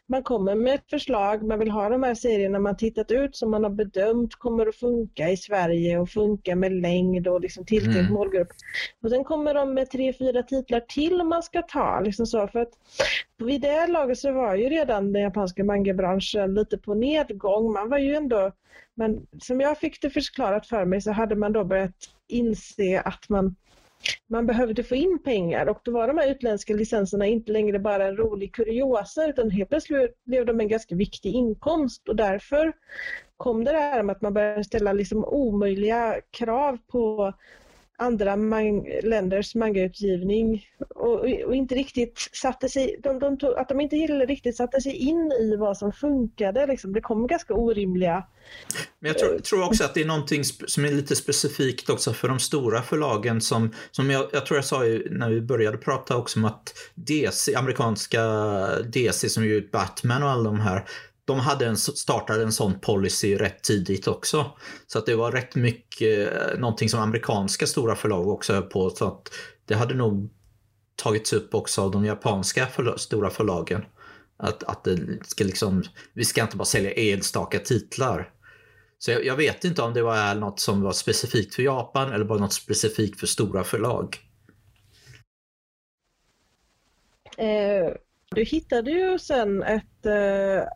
man 0.07 0.23
kommer 0.23 0.55
med 0.55 0.75
ett 0.75 0.89
förslag, 0.89 1.43
man 1.43 1.59
vill 1.59 1.71
ha 1.71 1.89
de 1.89 2.03
här 2.03 2.15
serierna 2.15 2.59
man 2.59 2.77
tittat 2.77 3.11
ut 3.11 3.35
som 3.35 3.51
man 3.51 3.63
har 3.63 3.71
bedömt 3.71 4.35
kommer 4.35 4.67
att 4.67 4.75
funka 4.75 5.29
i 5.29 5.37
Sverige 5.37 5.99
och 5.99 6.09
funka 6.09 6.55
med 6.55 6.73
längd 6.73 7.27
och 7.27 7.41
liksom 7.41 7.65
tilltänkt 7.65 7.97
mm. 7.97 8.13
målgrupp. 8.13 8.47
Och 9.03 9.09
sen 9.09 9.23
kommer 9.23 9.53
de 9.53 9.73
med 9.73 9.89
tre, 9.89 10.13
fyra 10.13 10.43
titlar 10.43 10.79
till 10.79 11.23
man 11.23 11.43
ska 11.43 11.61
ta. 11.61 11.99
Liksom 11.99 12.25
så, 12.25 12.47
för 12.47 12.59
att 12.59 12.73
vid 13.37 13.61
det 13.61 13.87
laget 13.87 14.17
så 14.17 14.31
var 14.31 14.55
ju 14.55 14.69
redan 14.69 15.13
den 15.13 15.21
japanska 15.21 15.63
mangabranschen 15.63 16.53
lite 16.53 16.77
på 16.77 16.93
nedgång. 16.93 17.73
Man 17.73 17.89
var 17.89 17.97
ju 17.97 18.15
ändå, 18.15 18.51
men 18.95 19.27
som 19.39 19.61
jag 19.61 19.77
fick 19.77 20.01
det 20.01 20.09
förklarat 20.09 20.67
för 20.67 20.85
mig 20.85 21.01
så 21.01 21.11
hade 21.11 21.35
man 21.35 21.53
då 21.53 21.63
börjat 21.63 21.95
inse 22.27 23.01
att 23.01 23.29
man 23.29 23.55
man 24.29 24.45
behövde 24.45 24.83
få 24.83 24.95
in 24.95 25.19
pengar. 25.23 25.69
Och 25.69 25.79
då 25.83 25.91
var 25.91 26.07
de 26.07 26.17
här 26.17 26.31
utländska 26.31 26.73
licenserna 26.73 27.25
inte 27.25 27.51
längre 27.51 27.79
bara 27.79 28.07
en 28.07 28.17
rolig 28.17 28.53
kuriosa 28.53 29.27
utan 29.27 29.51
helt 29.51 29.69
plötsligt 29.69 30.23
blev 30.25 30.45
de 30.45 30.59
en 30.59 30.67
ganska 30.67 30.95
viktig 30.95 31.33
inkomst. 31.33 32.09
Och 32.09 32.15
därför 32.15 32.73
kom 33.37 33.63
det 33.63 33.71
där 33.71 34.03
med 34.03 34.15
att 34.15 34.21
man 34.21 34.33
började 34.33 34.63
ställa 34.63 34.93
liksom 34.93 35.25
omöjliga 35.25 36.15
krav 36.31 36.77
på 36.87 37.33
andra 37.97 38.35
man 38.35 38.85
länders 39.03 39.55
mangautgivning 39.55 40.65
och, 40.89 41.19
och, 41.45 41.55
inte 41.55 41.75
riktigt 41.75 42.29
satte 42.33 42.69
sig, 42.69 42.99
de, 43.03 43.19
de 43.19 43.37
tog, 43.37 43.53
att 43.53 43.69
de 43.69 43.81
inte 43.81 43.95
riktigt 43.95 44.57
satte 44.57 44.81
sig 44.81 44.93
in 44.93 45.31
i 45.31 45.55
vad 45.55 45.77
som 45.77 45.91
funkade. 45.93 46.67
Liksom. 46.67 46.93
Det 46.93 47.01
kom 47.01 47.27
ganska 47.27 47.53
orimliga... 47.53 48.23
Men 48.99 49.09
jag 49.09 49.17
tror, 49.17 49.39
tror, 49.39 49.65
också 49.65 49.83
att 49.83 49.93
det 49.93 50.01
är 50.01 50.05
någonting 50.05 50.43
som 50.43 50.85
är 50.85 50.91
lite 50.91 51.15
specifikt 51.15 51.89
också 51.89 52.13
för 52.13 52.27
de 52.27 52.39
stora 52.39 52.81
förlagen 52.81 53.41
som, 53.41 53.73
som 53.91 54.09
jag, 54.09 54.25
jag 54.33 54.45
tror 54.45 54.57
jag 54.57 54.65
sa 54.65 54.79
när 55.11 55.29
vi 55.29 55.41
började 55.41 55.77
prata 55.77 56.17
också 56.17 56.39
om 56.39 56.45
att 56.45 56.73
DC, 56.95 57.55
amerikanska 57.55 58.21
DC 58.93 59.29
som 59.29 59.45
gör 59.45 59.55
ut 59.55 59.71
Batman 59.71 60.23
och 60.23 60.29
alla 60.29 60.43
de 60.43 60.59
här, 60.59 60.85
de 61.27 61.39
hade 61.39 61.65
en, 61.65 61.77
startade 61.77 62.43
en 62.43 62.51
sån 62.51 62.79
policy 62.79 63.35
rätt 63.35 63.63
tidigt 63.63 64.07
också. 64.07 64.51
Så 64.87 64.99
att 64.99 65.05
det 65.05 65.15
var 65.15 65.31
rätt 65.31 65.55
mycket 65.55 66.33
eh, 66.33 66.59
någonting 66.59 66.89
som 66.89 66.99
amerikanska 66.99 67.67
stora 67.67 67.95
förlag 67.95 68.27
också 68.27 68.53
höll 68.53 68.63
på. 68.63 68.89
Så 68.89 69.07
att 69.07 69.33
det 69.65 69.75
hade 69.75 69.93
nog 69.93 70.29
tagits 70.95 71.33
upp 71.33 71.55
också 71.55 71.81
av 71.81 71.91
de 71.91 72.05
japanska 72.05 72.65
förla 72.65 72.97
stora 72.97 73.29
förlagen. 73.29 73.85
Att, 74.37 74.63
att 74.63 74.83
det 74.83 74.99
ska 75.25 75.43
liksom, 75.43 75.83
vi 76.13 76.25
ska 76.25 76.41
inte 76.41 76.57
bara 76.57 76.65
sälja 76.65 76.91
enstaka 76.91 77.59
titlar. 77.59 78.29
Så 78.97 79.11
jag, 79.11 79.25
jag, 79.25 79.35
vet 79.35 79.63
inte 79.63 79.81
om 79.81 79.93
det 79.93 80.01
var 80.01 80.35
något 80.35 80.59
som 80.59 80.81
var 80.81 80.91
specifikt 80.91 81.55
för 81.55 81.63
Japan 81.63 82.13
eller 82.13 82.25
bara 82.25 82.39
något 82.39 82.53
specifikt 82.53 83.19
för 83.19 83.27
stora 83.27 83.63
förlag. 83.63 84.17
Eh, 87.37 87.93
du 88.31 88.43
hittade 88.43 88.91
ju 88.91 89.19
sen 89.19 89.63
ett 89.63 90.05
eh, 90.05 90.67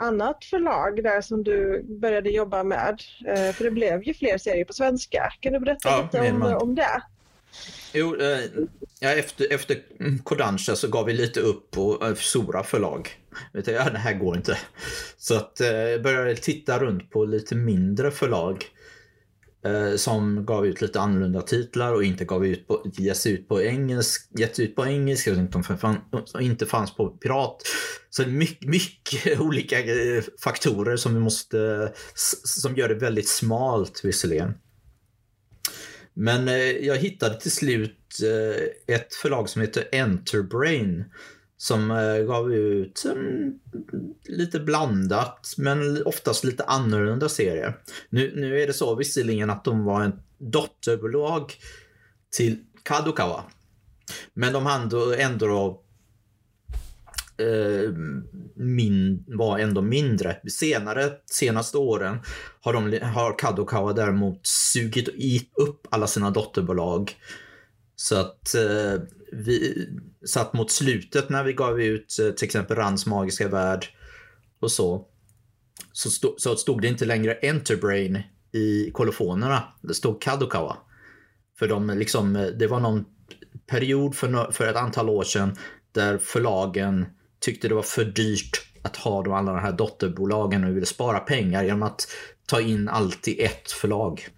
annat 0.00 0.44
förlag 0.44 1.02
där 1.02 1.20
som 1.20 1.44
du 1.44 1.82
började 1.82 2.30
jobba 2.30 2.64
med. 2.64 3.02
Eh, 3.26 3.52
för 3.52 3.64
det 3.64 3.70
blev 3.70 4.02
ju 4.02 4.14
fler 4.14 4.38
serier 4.38 4.64
på 4.64 4.72
svenska. 4.72 5.32
Kan 5.40 5.52
du 5.52 5.60
berätta 5.60 5.88
ja, 5.88 6.02
lite 6.02 6.30
om, 6.30 6.42
om 6.42 6.74
det? 6.74 7.02
Jo, 7.92 8.16
eh, 8.16 8.40
ja, 9.00 9.10
efter, 9.10 9.52
efter 9.52 9.78
Kodansha 10.24 10.76
så 10.76 10.88
gav 10.88 11.06
vi 11.06 11.12
lite 11.12 11.40
upp 11.40 11.70
på 11.70 11.98
eh, 12.02 12.14
Sora 12.14 12.62
förlag. 12.62 13.08
Vet 13.52 13.64
du, 13.64 13.72
ja, 13.72 13.90
det 13.90 13.98
här 13.98 14.14
går 14.14 14.36
inte. 14.36 14.58
Så 15.18 15.36
att 15.36 15.60
eh, 15.60 16.02
började 16.02 16.36
titta 16.36 16.78
runt 16.78 17.10
på 17.10 17.24
lite 17.24 17.54
mindre 17.54 18.10
förlag 18.10 18.64
Eh, 19.64 19.96
som 19.96 20.46
gav 20.46 20.66
ut 20.66 20.80
lite 20.80 21.00
annorlunda 21.00 21.42
titlar 21.42 21.94
och 21.94 22.04
inte 22.04 22.24
gav 22.24 22.46
ut 22.46 22.66
på, 22.66 22.82
ges 22.84 23.26
ut 23.26 23.48
på 23.48 23.62
engelsk, 23.62 24.30
getts 24.38 24.60
ut 24.60 24.76
på 24.76 24.86
engelska 24.86 25.32
och 25.32 25.38
inte, 25.38 25.62
inte 26.40 26.66
fanns 26.66 26.96
på 26.96 27.08
pirat. 27.08 27.62
Så 28.10 28.26
mycket, 28.26 28.68
mycket 28.68 29.40
olika 29.40 29.78
eh, 29.78 30.22
faktorer 30.44 30.96
som 30.96 31.14
vi 31.14 31.20
måste, 31.20 31.92
som 32.44 32.76
gör 32.76 32.88
det 32.88 32.94
väldigt 32.94 33.28
smalt 33.28 34.00
visserligen. 34.04 34.54
Men 36.14 36.48
eh, 36.48 36.54
jag 36.56 36.96
hittade 36.96 37.40
till 37.40 37.52
slut 37.52 37.96
ett 38.86 39.14
förlag 39.14 39.48
som 39.48 39.62
heter 39.62 39.88
Enterbrain 39.92 41.04
som 41.60 41.90
eh, 41.90 42.16
gav 42.16 42.52
ut 42.52 43.04
um, 43.06 43.60
lite 44.28 44.60
blandat 44.60 45.54
men 45.56 46.02
oftast 46.06 46.44
lite 46.44 46.64
annorlunda 46.64 47.28
serier. 47.28 47.78
Nu, 48.10 48.32
nu 48.36 48.60
är 48.60 48.66
det 48.66 48.72
så 48.72 48.94
visserligen 48.94 49.50
att 49.50 49.64
de 49.64 49.84
var 49.84 50.02
en 50.02 50.12
dotterbolag 50.38 51.52
till 52.30 52.64
Kadokawa. 52.82 53.44
Men 54.34 54.52
de 54.52 54.66
hade 54.66 55.16
ändå 55.16 55.82
eh, 57.38 57.92
min, 58.54 59.24
var 59.26 59.58
ändå 59.58 59.82
mindre. 59.82 60.36
Senare, 60.50 61.12
senaste 61.26 61.78
åren 61.78 62.18
har, 62.60 62.72
de, 62.72 63.06
har 63.06 63.38
Kadokawa 63.38 63.92
däremot 63.92 64.46
sugit 64.46 65.08
upp 65.54 65.86
alla 65.90 66.06
sina 66.06 66.30
dotterbolag. 66.30 67.16
Så 68.02 68.16
att 68.16 68.54
eh, 68.54 69.02
vi 69.32 69.88
satt 70.26 70.52
mot 70.52 70.70
slutet 70.70 71.28
när 71.28 71.44
vi 71.44 71.52
gav 71.52 71.80
ut 71.80 72.18
eh, 72.18 72.30
till 72.30 72.44
exempel 72.44 72.76
Rands 72.76 73.06
magiska 73.06 73.48
värld 73.48 73.86
och 74.60 74.72
så. 74.72 75.06
Så, 75.92 76.10
stod, 76.10 76.40
så 76.40 76.56
stod 76.56 76.82
det 76.82 76.88
inte 76.88 77.04
längre 77.04 77.38
Enterbrain 77.42 78.22
i 78.52 78.90
kolofonerna. 78.90 79.62
Det 79.82 79.94
stod 79.94 80.22
Kadokawa. 80.22 80.76
För 81.58 81.68
de 81.68 81.90
liksom, 81.90 82.36
eh, 82.36 82.46
det 82.46 82.66
var 82.66 82.80
någon 82.80 83.04
period 83.66 84.14
för, 84.14 84.52
för 84.52 84.66
ett 84.66 84.76
antal 84.76 85.08
år 85.08 85.22
sedan 85.22 85.56
där 85.92 86.18
förlagen 86.18 87.06
tyckte 87.40 87.68
det 87.68 87.74
var 87.74 87.82
för 87.82 88.04
dyrt 88.04 88.62
att 88.82 88.96
ha 88.96 89.22
de, 89.22 89.32
alla 89.32 89.52
de 89.52 89.60
här 89.60 89.72
dotterbolagen 89.72 90.64
och 90.64 90.76
ville 90.76 90.86
spara 90.86 91.18
pengar 91.18 91.64
genom 91.64 91.82
att 91.82 92.06
ta 92.46 92.60
in 92.60 92.88
allt 92.88 93.28
i 93.28 93.42
ett 93.42 93.72
förlag 93.72 94.28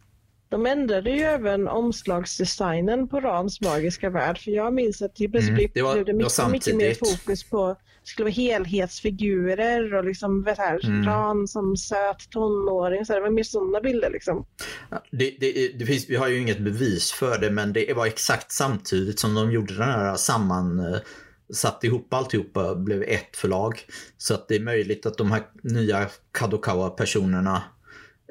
de 0.52 0.66
ändrade 0.66 1.10
ju 1.10 1.22
även 1.22 1.68
omslagsdesignen 1.68 3.08
på 3.08 3.20
Rans 3.20 3.60
magiska 3.60 4.10
värld. 4.10 4.38
För 4.38 4.50
jag 4.50 4.74
minns 4.74 5.02
att 5.02 5.16
det 5.16 5.28
plötsligt 5.28 5.58
mm, 5.58 5.70
det 5.74 5.82
var, 5.82 5.94
blev 5.94 6.04
det 6.04 6.12
mycket, 6.12 6.50
mycket 6.50 6.76
mer 6.76 6.94
fokus 6.94 7.44
på 7.44 7.76
skulle 8.04 8.24
vara 8.24 8.32
helhetsfigurer 8.32 9.94
och 9.94 10.04
liksom 10.04 10.42
vet 10.42 10.58
här, 10.58 10.84
mm. 10.84 11.06
Ran 11.06 11.48
som 11.48 11.76
söt 11.76 12.30
tonåring. 12.30 13.06
Så 13.06 13.14
det 13.14 13.20
var 13.20 13.30
mer 13.30 13.42
sådana 13.42 13.80
bilder 13.80 14.10
liksom. 14.10 14.46
Det, 15.10 15.36
det, 15.40 15.78
det, 15.78 15.86
finns, 15.86 16.10
vi 16.10 16.16
har 16.16 16.28
ju 16.28 16.38
inget 16.38 16.60
bevis 16.60 17.12
för 17.12 17.38
det 17.38 17.50
men 17.50 17.72
det 17.72 17.96
var 17.96 18.06
exakt 18.06 18.52
samtidigt 18.52 19.20
som 19.20 19.34
de 19.34 19.52
gjorde 19.52 19.74
den 19.74 19.88
här 19.88 20.16
samman 20.16 20.78
eh, 20.78 21.00
satt 21.52 21.84
ihop 21.84 22.14
alltihopa 22.14 22.74
blev 22.74 23.02
ett 23.02 23.36
förlag. 23.36 23.80
Så 24.18 24.34
att 24.34 24.48
det 24.48 24.56
är 24.56 24.60
möjligt 24.60 25.06
att 25.06 25.18
de 25.18 25.32
här 25.32 25.42
nya 25.62 26.08
Kadokawa-personerna 26.32 27.62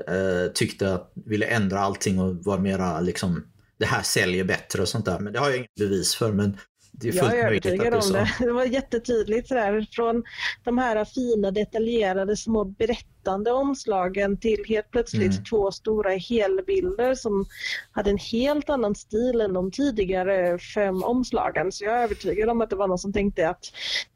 eh, 0.07 0.51
tyckte 0.53 0.93
att 0.93 1.11
ville 1.25 1.45
ändra 1.45 1.79
allting 1.79 2.19
och 2.19 2.35
var 2.35 2.57
mera 2.57 2.99
liksom 2.99 3.43
det 3.77 3.85
här 3.85 4.01
säljer 4.01 4.43
bättre 4.43 4.81
och 4.81 4.87
sånt 4.87 5.05
där. 5.05 5.19
Men 5.19 5.33
det 5.33 5.39
har 5.39 5.49
jag 5.49 5.57
inget 5.57 5.75
bevis 5.75 6.15
för. 6.15 6.31
Men 6.31 6.57
det 6.91 7.07
är 7.07 7.11
fullt 7.11 7.23
jag 7.23 7.39
är 7.39 7.47
övertygad 7.47 7.93
om 7.93 8.11
det. 8.11 8.31
Det 8.45 8.51
var 8.51 8.65
jättetydligt 8.65 9.47
sådär. 9.47 9.87
Från 9.91 10.23
de 10.63 10.77
här 10.77 11.05
fina 11.05 11.51
detaljerade 11.51 12.37
små 12.37 12.65
berättande 12.65 13.51
omslagen 13.51 14.39
till 14.39 14.63
helt 14.67 14.91
plötsligt 14.91 15.31
mm. 15.31 15.43
två 15.43 15.71
stora 15.71 16.11
helbilder 16.11 17.15
som 17.15 17.45
hade 17.91 18.09
en 18.09 18.17
helt 18.17 18.69
annan 18.69 18.95
stil 18.95 19.41
än 19.41 19.53
de 19.53 19.71
tidigare 19.71 20.59
fem 20.59 21.03
omslagen. 21.03 21.71
Så 21.71 21.83
jag 21.83 21.99
är 21.99 22.03
övertygad 22.03 22.49
om 22.49 22.61
att 22.61 22.69
det 22.69 22.75
var 22.75 22.87
någon 22.87 22.99
som 22.99 23.13
tänkte 23.13 23.49
att 23.49 23.65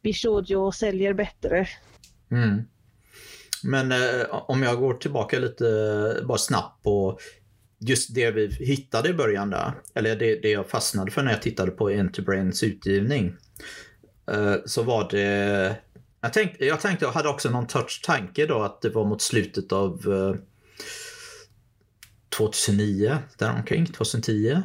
Bishojo 0.03 0.71
säljer 0.71 1.13
bättre. 1.13 1.67
Mm. 2.31 2.63
Men 3.65 3.91
eh, 3.91 4.25
om 4.29 4.63
jag 4.63 4.79
går 4.79 4.93
tillbaka 4.93 5.39
lite 5.39 5.65
bara 6.27 6.37
snabbt 6.37 6.83
på 6.83 7.19
just 7.79 8.15
det 8.15 8.31
vi 8.31 8.47
hittade 8.47 9.09
i 9.09 9.13
början 9.13 9.49
där, 9.49 9.73
eller 9.95 10.15
det, 10.15 10.41
det 10.41 10.49
jag 10.49 10.69
fastnade 10.69 11.11
för 11.11 11.23
när 11.23 11.31
jag 11.31 11.41
tittade 11.41 11.71
på 11.71 11.89
Enterbrains 11.89 12.63
utgivning, 12.63 13.35
eh, 14.31 14.55
så 14.65 14.83
var 14.83 15.09
det... 15.11 15.75
Jag 16.21 16.33
tänkte, 16.33 16.65
jag 16.65 16.81
tänkte, 16.81 17.05
jag 17.05 17.11
hade 17.11 17.29
också 17.29 17.49
någon 17.49 17.67
touch 17.67 18.01
tanke 18.05 18.45
då 18.45 18.61
att 18.61 18.81
det 18.81 18.89
var 18.89 19.05
mot 19.05 19.21
slutet 19.21 19.71
av 19.71 19.93
eh, 20.13 20.41
2009, 22.37 23.17
däromkring, 23.37 23.85
2010. 23.85 24.61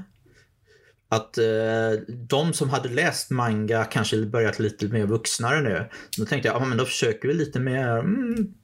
Att 1.09 1.39
eh, 1.39 1.93
de 2.09 2.53
som 2.53 2.71
hade 2.71 2.89
läst 2.89 3.31
manga 3.31 3.85
kanske 3.85 4.27
börjat 4.27 4.59
lite 4.59 4.89
mer 4.89 5.07
vuxnare 5.07 5.61
nu. 5.61 5.89
Då 6.19 6.25
tänkte 6.25 6.49
jag, 6.49 6.63
ja 6.63 6.67
men 6.67 6.79
då 6.79 6.85
försöker 6.85 7.29
vi 7.29 7.35
lite 7.35 7.61
mer 7.61 7.99
mm, 7.99 8.55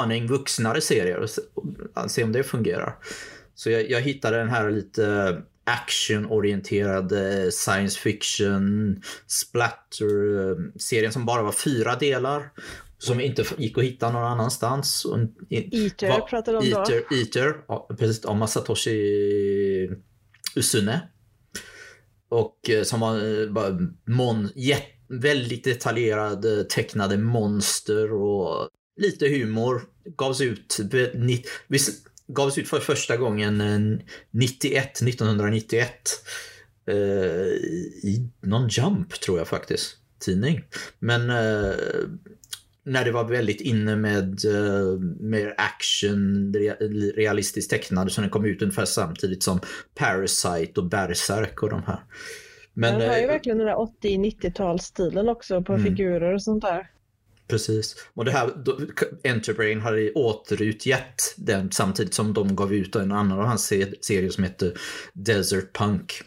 aning 0.00 0.26
vuxnare 0.26 0.80
serier 0.80 1.18
och 1.18 1.30
se 2.10 2.24
om 2.24 2.32
det 2.32 2.42
fungerar. 2.42 2.96
Så 3.54 3.70
jag, 3.70 3.90
jag 3.90 4.00
hittade 4.00 4.36
den 4.36 4.48
här 4.48 4.70
lite 4.70 5.36
actionorienterade 5.64 7.52
science 7.52 8.00
fiction 8.00 8.96
splatter-serien 9.26 11.12
som 11.12 11.26
bara 11.26 11.42
var 11.42 11.52
fyra 11.52 11.96
delar. 11.96 12.50
Som 12.98 13.20
inte 13.20 13.44
gick 13.58 13.78
att 13.78 13.84
hitta 13.84 14.12
någon 14.12 14.24
annanstans. 14.24 15.06
Eater 15.50 16.08
var, 16.08 16.20
pratade 16.20 16.58
om 16.58 16.64
Eater, 16.64 17.04
då. 17.10 17.16
Eater, 17.16 17.56
ja, 17.68 17.88
precis. 17.98 18.24
Om 18.24 18.38
Masatoshi 18.38 19.90
Usune. 20.56 21.08
Och 22.28 22.70
eh, 22.70 22.82
som 22.82 23.00
var 23.00 23.42
eh, 23.42 23.50
bara 23.50 23.78
mon, 24.06 24.48
väldigt 25.08 25.64
detaljerade 25.64 26.64
tecknade 26.64 27.16
monster 27.16 28.12
och 28.12 28.68
lite 28.96 29.28
humor 29.28 29.82
gavs 30.16 30.40
ut, 30.40 30.78
gavs 32.26 32.58
ut 32.58 32.68
för 32.68 32.80
första 32.80 33.16
gången 33.16 34.02
91, 34.30 35.02
1991 35.02 35.90
eh, 36.86 36.96
i 38.02 38.28
någon 38.40 38.68
Jump 38.68 39.20
tror 39.20 39.38
jag 39.38 39.48
faktiskt, 39.48 39.96
tidning. 40.18 40.64
Men 40.98 41.30
eh, 41.30 41.74
när 42.84 43.04
det 43.04 43.12
var 43.12 43.24
väldigt 43.24 43.60
inne 43.60 43.96
med 43.96 44.44
uh, 44.44 45.00
mer 45.20 45.54
action, 45.58 46.54
realistiskt 47.14 47.70
tecknade 47.70 48.10
så 48.10 48.20
den 48.20 48.30
kom 48.30 48.44
ut 48.44 48.62
ungefär 48.62 48.84
samtidigt 48.84 49.42
som 49.42 49.60
Parasite 49.94 50.80
och 50.80 50.86
Berserk 50.86 51.62
och 51.62 51.70
de 51.70 51.82
här. 51.82 52.00
Men, 52.74 52.98
den 52.98 53.08
har 53.08 53.18
ju 53.18 53.26
verkligen 53.26 53.58
den 53.58 53.66
där 53.66 53.74
80-90-talsstilen 53.74 55.30
också 55.30 55.62
på 55.62 55.72
mm. 55.72 55.84
figurer 55.84 56.34
och 56.34 56.42
sånt 56.42 56.62
där. 56.62 56.86
Precis. 57.52 57.96
Och 58.14 58.24
det 58.24 58.30
här, 58.30 58.50
Enterbrain 59.24 59.80
hade 59.80 60.12
återutgett 60.12 61.34
den 61.36 61.72
samtidigt 61.72 62.14
som 62.14 62.32
de 62.32 62.56
gav 62.56 62.74
ut 62.74 62.96
en 62.96 63.12
annan 63.12 63.38
av 63.38 63.46
hans 63.46 63.66
serier 63.66 64.30
som 64.30 64.44
heter 64.44 64.78
Desert 65.12 65.76
Punk. 65.76 66.22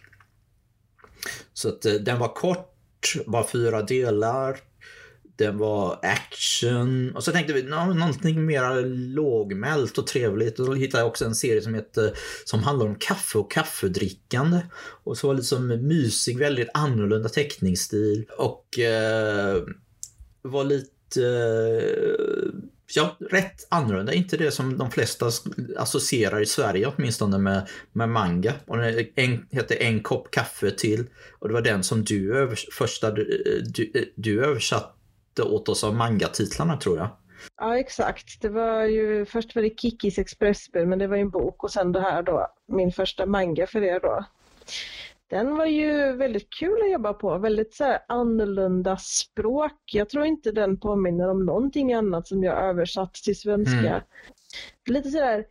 Så 1.53 1.69
att 1.69 1.85
eh, 1.85 1.93
den 1.93 2.19
var 2.19 2.35
kort, 2.35 2.73
bara 3.27 3.47
fyra 3.47 3.81
delar. 3.81 4.57
Den 5.37 5.57
var 5.57 5.99
action. 6.03 7.15
Och 7.15 7.23
så 7.23 7.31
tänkte 7.31 7.53
vi 7.53 7.63
någonting 7.63 8.45
mer 8.45 8.85
lågmält 9.15 9.97
och 9.97 10.07
trevligt. 10.07 10.59
Och 10.59 10.65
då 10.65 10.73
hittade 10.73 11.01
jag 11.01 11.07
också 11.07 11.25
en 11.25 11.35
serie 11.35 11.61
som 11.61 11.73
heter 11.73 12.17
som 12.45 12.63
handlar 12.63 12.85
om 12.85 12.95
kaffe 12.95 13.37
och 13.37 13.51
kaffedrickande. 13.51 14.59
Och 15.03 15.17
så 15.17 15.27
var 15.27 15.33
det 15.33 15.39
liksom 15.39 15.67
mysig, 15.67 16.37
väldigt 16.37 16.69
annorlunda 16.73 17.29
teckningsstil. 17.29 18.25
Och 18.37 18.79
eh, 18.79 19.63
var 20.41 20.63
lite 20.63 20.94
Eh, 21.17 22.49
ja, 22.95 23.15
rätt 23.19 23.67
annorlunda. 23.69 24.13
Inte 24.13 24.37
det 24.37 24.51
som 24.51 24.77
de 24.77 24.91
flesta 24.91 25.29
associerar 25.77 26.41
i 26.41 26.45
Sverige 26.45 26.93
åtminstone 26.95 27.37
med, 27.37 27.69
med 27.91 28.09
manga. 28.09 28.53
Och 28.65 28.77
den 28.77 29.05
en, 29.15 29.47
heter 29.51 29.77
En 29.81 30.03
kopp 30.03 30.31
kaffe 30.31 30.71
till. 30.71 31.05
Och 31.39 31.47
det 31.47 31.53
var 31.53 31.61
den 31.61 31.83
som 31.83 32.03
du, 32.03 32.37
övers, 32.37 32.67
första, 32.71 33.07
eh, 33.07 33.13
du, 33.13 33.91
du, 33.93 34.13
du 34.15 34.45
översatte 34.45 35.43
åt 35.43 35.69
oss 35.69 35.83
av 35.83 35.95
mangatitlarna 35.95 36.77
tror 36.77 36.97
jag. 36.97 37.09
Ja 37.57 37.79
exakt. 37.79 38.41
Det 38.41 38.49
var 38.49 38.83
ju, 38.83 39.25
först 39.25 39.55
var 39.55 39.63
det 39.63 39.79
Kikis 39.79 40.17
Expressbrev 40.17 40.87
men 40.87 40.99
det 40.99 41.07
var 41.07 41.15
ju 41.15 41.21
en 41.21 41.29
bok 41.29 41.63
och 41.63 41.71
sen 41.71 41.91
det 41.91 42.01
här 42.01 42.23
då, 42.23 42.47
min 42.67 42.91
första 42.91 43.25
manga 43.25 43.67
för 43.67 43.83
er 43.83 43.99
då. 43.99 44.25
Den 45.29 45.55
var 45.55 45.65
ju 45.65 46.15
väldigt 46.15 46.49
kul 46.49 46.81
att 46.81 46.91
jobba 46.91 47.13
på, 47.13 47.37
väldigt 47.37 47.73
så 47.73 47.83
här 47.83 47.99
annorlunda 48.07 48.97
språk. 48.97 49.81
Jag 49.85 50.09
tror 50.09 50.25
inte 50.25 50.51
den 50.51 50.79
påminner 50.79 51.29
om 51.29 51.45
någonting 51.45 51.93
annat 51.93 52.27
som 52.27 52.43
jag 52.43 52.63
översatt 52.63 53.13
till 53.13 53.39
svenska. 53.39 53.79
Mm. 53.79 54.01
Lite 54.89 55.09
sådär 55.09 55.45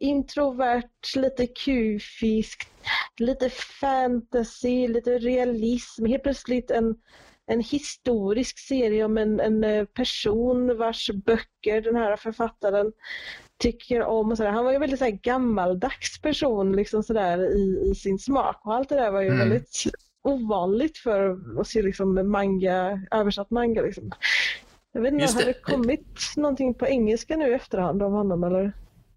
introvert, 0.00 1.16
lite 1.16 1.46
kufiskt, 1.46 2.70
lite 3.18 3.50
fantasy, 3.50 4.88
lite 4.88 5.18
realism. 5.18 6.06
Helt 6.06 6.22
plötsligt 6.22 6.70
en, 6.70 6.94
en 7.46 7.60
historisk 7.60 8.58
serie 8.58 9.04
om 9.04 9.18
en, 9.18 9.40
en 9.40 9.64
eh, 9.64 9.84
person 9.84 10.78
vars 10.78 11.10
böcker 11.10 11.80
den 11.80 11.96
här 11.96 12.16
författaren 12.16 12.92
tycker 13.58 14.02
om. 14.02 14.30
Och 14.30 14.36
sådär. 14.36 14.50
Han 14.50 14.64
var 14.64 14.72
ju 14.72 14.78
väldigt 14.78 14.98
så 14.98 15.18
gammaldags 15.22 16.20
person 16.20 16.76
liksom 16.76 17.02
sådär, 17.02 17.56
i, 17.56 17.90
i 17.90 17.94
sin 17.94 18.18
smak 18.18 18.60
och 18.64 18.74
allt 18.74 18.88
det 18.88 18.96
där 18.96 19.10
var 19.10 19.20
ju 19.20 19.28
mm. 19.28 19.38
väldigt 19.38 19.84
ovanligt 20.24 20.98
för 20.98 21.38
att 21.60 21.68
se 21.68 21.82
liksom, 21.82 22.30
manga, 22.30 23.00
översatt 23.10 23.50
manga. 23.50 23.82
Liksom. 23.82 24.12
Jag 24.92 25.02
vet 25.02 25.12
inte, 25.12 25.34
har 25.34 25.42
det 25.42 25.62
kommit 25.62 26.32
någonting 26.36 26.74
på 26.74 26.86
engelska 26.86 27.36
nu 27.36 27.50
i 27.50 27.54
efterhand 27.54 28.02
av 28.02 28.12
honom 28.12 28.44
eller? 28.44 28.72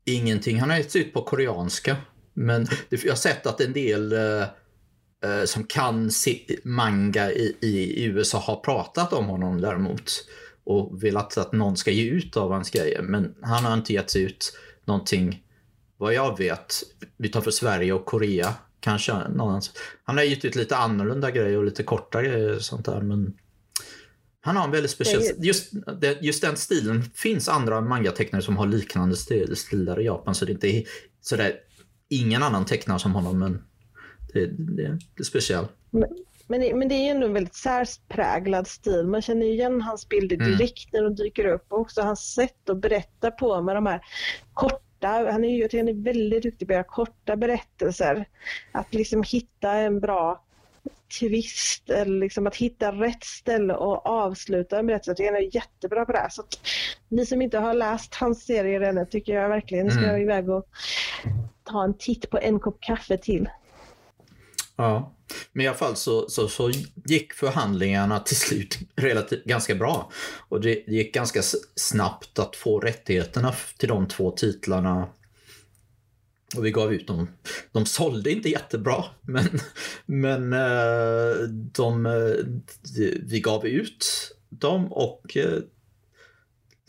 Ingenting. 0.06 0.60
Han 0.60 0.70
har 0.70 0.78
getts 0.78 0.96
ut 0.96 1.14
på 1.14 1.22
koreanska. 1.22 1.96
Men 2.34 2.68
jag 2.90 3.12
har 3.12 3.16
sett 3.16 3.46
att 3.46 3.62
en 3.62 3.74
del 3.74 4.12
eh, 4.14 4.42
eh 5.24 5.46
som 5.46 5.64
kan 5.64 6.12
se 6.12 6.40
manga 6.64 7.32
i, 7.32 7.58
i, 7.62 8.04
USA 8.06 8.38
har 8.38 8.56
pratat 8.56 9.14
om 9.14 9.26
honom 9.26 9.62
däremot 9.62 10.12
och 10.70 11.03
velat 11.03 11.38
att 11.38 11.51
någon 11.51 11.78
ska 11.78 11.91
ge 11.91 12.09
ut 12.09 12.38
av 12.38 12.51
hans 12.51 12.70
grejer. 12.70 13.01
Men 13.01 13.36
han 13.41 13.65
har 13.65 13.74
inte 13.74 13.93
gett 13.93 14.15
ut 14.15 14.53
någonting, 14.86 15.43
vad 15.97 16.13
jag 16.13 16.38
vet, 16.38 16.84
utanför 17.17 17.51
Sverige 17.51 17.93
och 17.93 18.05
Korea. 18.05 18.53
Kanske 18.80 19.28
någonstans. 19.30 19.78
Han 20.03 20.17
har 20.17 20.24
gett 20.24 20.45
ut 20.45 20.55
lite 20.55 20.76
annorlunda 20.76 21.32
grejer 21.32 21.57
och 21.57 21.63
lite 21.63 21.84
kortare 21.84 22.28
grejer 22.28 22.55
och 22.55 22.61
sånt 22.61 22.86
där. 22.86 23.01
Men 23.01 23.34
han 24.41 24.57
har 24.57 24.65
en 24.65 24.72
väldigt 24.72 24.91
speciell... 24.91 25.24
Just, 25.38 25.74
just 26.22 26.41
den 26.41 26.57
stilen 26.57 27.03
finns 27.03 27.49
andra 27.49 27.82
mangatecknare 27.82 28.41
som 28.41 28.57
har 28.57 28.67
liknande 28.67 29.15
stil, 29.15 29.55
stilar 29.55 30.01
i 30.01 30.05
Japan. 30.05 30.36
Så 30.36 30.45
det 30.45 30.51
är 30.51 30.53
inte 30.53 30.89
sådär 31.22 31.53
ingen 32.09 32.43
annan 32.43 32.65
tecknare 32.65 32.99
som 32.99 33.15
honom. 33.15 33.39
Men 33.39 33.63
det, 34.34 34.45
det, 34.45 34.99
det 35.15 35.22
är 35.22 35.24
speciellt. 35.24 35.72
Men 36.50 36.62
det, 36.62 36.76
men 36.76 36.88
det 36.88 36.95
är 36.95 37.12
ändå 37.12 37.28
en 37.28 37.34
väldigt 37.34 37.56
särpräglad 37.56 38.68
stil. 38.68 39.08
Man 39.08 39.22
känner 39.22 39.45
igen 39.45 39.82
hans 39.82 40.10
bilder 40.10 40.36
mm. 40.36 40.47
direkt 40.47 40.93
mm. 40.93 41.04
när 41.04 41.10
de 41.10 41.24
dyker 41.24 41.45
upp 41.45 41.66
och 41.70 41.80
också 41.80 42.02
hans 42.02 42.34
sätt 42.34 42.70
att 42.70 42.82
berätta 42.82 43.32
på 43.32 43.62
med 43.62 43.76
de 43.76 43.86
här 43.86 44.02
korta, 44.54 45.08
han 45.08 45.43
är 45.43 45.50
ju 45.50 45.80
han 45.80 45.89
är 45.89 46.04
väldigt 46.04 46.43
duktig 46.43 46.68
på 46.68 46.74
att 46.74 46.76
göra 46.76 46.84
korta 46.84 47.36
berättelser. 47.36 48.26
Att 48.72 48.93
liksom 48.93 49.24
hitta 49.24 49.72
en 49.72 50.00
bra 50.00 50.43
twist 51.20 51.89
eller 51.89 52.20
liksom 52.20 52.47
att 52.47 52.56
hitta 52.56 52.91
rätt 52.91 53.24
ställe 53.24 53.74
och 53.74 54.06
avsluta 54.06 54.80
en 54.80 54.88
berättelse. 54.88 55.24
Jag 55.24 55.36
är 55.36 55.56
jättebra 55.56 56.06
på 56.06 56.12
det. 56.12 56.28
Så 56.32 56.41
att 56.41 56.60
ni 57.08 57.26
som 57.26 57.41
inte 57.41 57.58
har 57.58 57.74
läst 57.74 58.16
hans 58.16 58.45
serier 58.45 58.82
ännu 58.82 59.06
tycker 59.06 59.34
jag 59.34 59.50
verkligen 59.50 59.91
ska 59.91 60.06
mm. 60.06 60.22
iväg 60.22 60.50
och 60.50 60.66
ta 61.64 61.84
en 61.84 61.97
titt 61.97 62.30
på 62.30 62.38
en 62.38 62.60
kopp 62.60 62.78
kaffe 62.82 63.18
till. 63.18 63.50
Ja, 64.80 65.15
men 65.51 65.65
i 65.65 65.67
alla 65.67 65.77
fall 65.77 65.95
så, 65.95 66.30
så, 66.30 66.47
så 66.47 66.71
gick 67.05 67.34
förhandlingarna 67.34 68.19
till 68.19 68.36
slut 68.36 68.80
relativt 68.95 69.43
ganska 69.43 69.75
bra. 69.75 70.11
Och 70.49 70.61
det 70.61 70.88
gick 70.88 71.13
ganska 71.13 71.41
snabbt 71.75 72.39
att 72.39 72.55
få 72.55 72.80
rättigheterna 72.80 73.55
till 73.77 73.89
de 73.89 74.07
två 74.07 74.32
titlarna. 74.32 75.09
Och 76.55 76.65
vi 76.65 76.71
gav 76.71 76.93
ut 76.93 77.07
dem. 77.07 77.27
De 77.71 77.86
sålde 77.86 78.32
inte 78.32 78.49
jättebra, 78.49 79.03
men, 79.21 79.59
men 80.05 80.53
eh, 80.53 81.38
de, 81.49 82.03
de, 82.03 83.17
vi 83.23 83.41
gav 83.43 83.65
ut 83.65 84.05
dem 84.49 84.93
och 84.93 85.38
eh, 85.38 85.59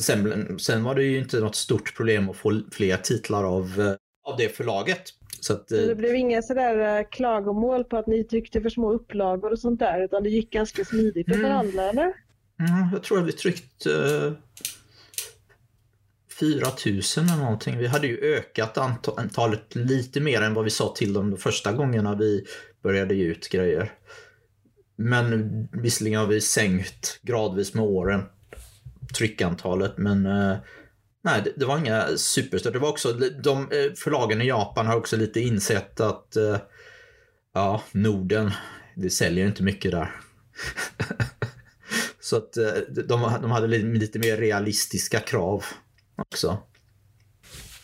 sen, 0.02 0.58
sen 0.58 0.84
var 0.84 0.94
det 0.94 1.02
ju 1.02 1.18
inte 1.18 1.40
något 1.40 1.56
stort 1.56 1.96
problem 1.96 2.30
att 2.30 2.36
få 2.36 2.60
fler 2.72 2.96
titlar 2.96 3.44
av, 3.44 3.96
av 4.24 4.36
det 4.36 4.56
förlaget. 4.56 5.19
Så, 5.40 5.52
att, 5.52 5.68
så 5.68 5.74
det 5.74 5.94
blev 5.94 6.14
inga 6.14 6.42
sådär 6.42 7.06
klagomål 7.12 7.84
på 7.84 7.96
att 7.96 8.06
ni 8.06 8.24
tyckte 8.24 8.60
för 8.60 8.68
små 8.68 8.92
upplagor 8.92 9.52
och 9.52 9.58
sånt 9.58 9.78
där 9.78 10.04
utan 10.04 10.22
det 10.22 10.30
gick 10.30 10.50
ganska 10.50 10.84
smidigt 10.84 11.28
att 11.28 11.34
mm. 11.34 11.46
förhandla 11.46 11.90
eller? 11.90 12.12
Mm, 12.60 12.92
jag 12.92 13.02
tror 13.02 13.18
att 13.18 13.26
vi 13.26 13.32
tryckte 13.32 13.90
uh, 13.90 14.32
4000 16.40 17.24
eller 17.24 17.36
någonting. 17.36 17.78
Vi 17.78 17.86
hade 17.86 18.06
ju 18.06 18.34
ökat 18.36 18.78
antalet 18.78 19.74
lite 19.74 20.20
mer 20.20 20.42
än 20.42 20.54
vad 20.54 20.64
vi 20.64 20.70
sa 20.70 20.94
till 20.96 21.12
dem 21.12 21.30
de 21.30 21.36
första 21.36 21.72
gångerna 21.72 22.14
vi 22.14 22.44
började 22.82 23.14
ge 23.14 23.24
ut 23.24 23.48
grejer. 23.48 23.92
Men 24.96 25.68
visserligen 25.72 26.20
har 26.20 26.26
vi 26.26 26.40
sänkt 26.40 27.20
gradvis 27.22 27.74
med 27.74 27.84
åren 27.84 28.22
tryckantalet 29.18 29.98
men 29.98 30.26
uh, 30.26 30.56
Nej, 31.22 31.42
det, 31.44 31.52
det, 31.56 31.64
var 31.64 31.78
inga 31.78 32.16
superstöd. 32.16 32.72
Det 32.72 32.78
var 32.78 32.88
också, 32.88 33.12
de 33.42 33.62
eh, 33.62 33.92
förlagen 33.96 34.42
i 34.42 34.46
Japan 34.46 34.86
har 34.86 34.96
också 34.96 35.16
lite 35.16 35.40
insett 35.40 36.00
att 36.00 36.36
uh, 36.36 36.56
ja, 37.54 37.82
Norden, 37.92 38.50
det 38.96 39.10
säljer 39.10 39.46
inte 39.46 39.62
mycket 39.62 39.90
där. 39.90 40.20
Så 42.20 42.36
att 42.36 42.56
uh, 42.58 43.04
de, 43.06 43.38
de 43.42 43.50
hade 43.50 43.66
lite, 43.66 43.86
lite 43.86 44.18
mer 44.18 44.36
realistiska 44.36 45.20
krav 45.20 45.64
också. 46.16 46.58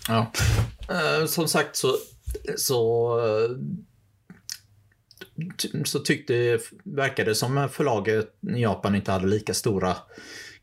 Ja. 0.09 0.33
Som 1.27 1.49
sagt 1.49 1.77
så, 1.77 1.97
så 2.57 3.19
så 5.85 5.99
tyckte, 5.99 6.59
verkade 6.85 7.31
det 7.31 7.35
som 7.35 7.69
förlaget 7.73 8.35
i 8.57 8.63
Japan 8.63 8.95
inte 8.95 9.13
hade 9.13 9.27
lika 9.27 9.55
stora 9.55 9.97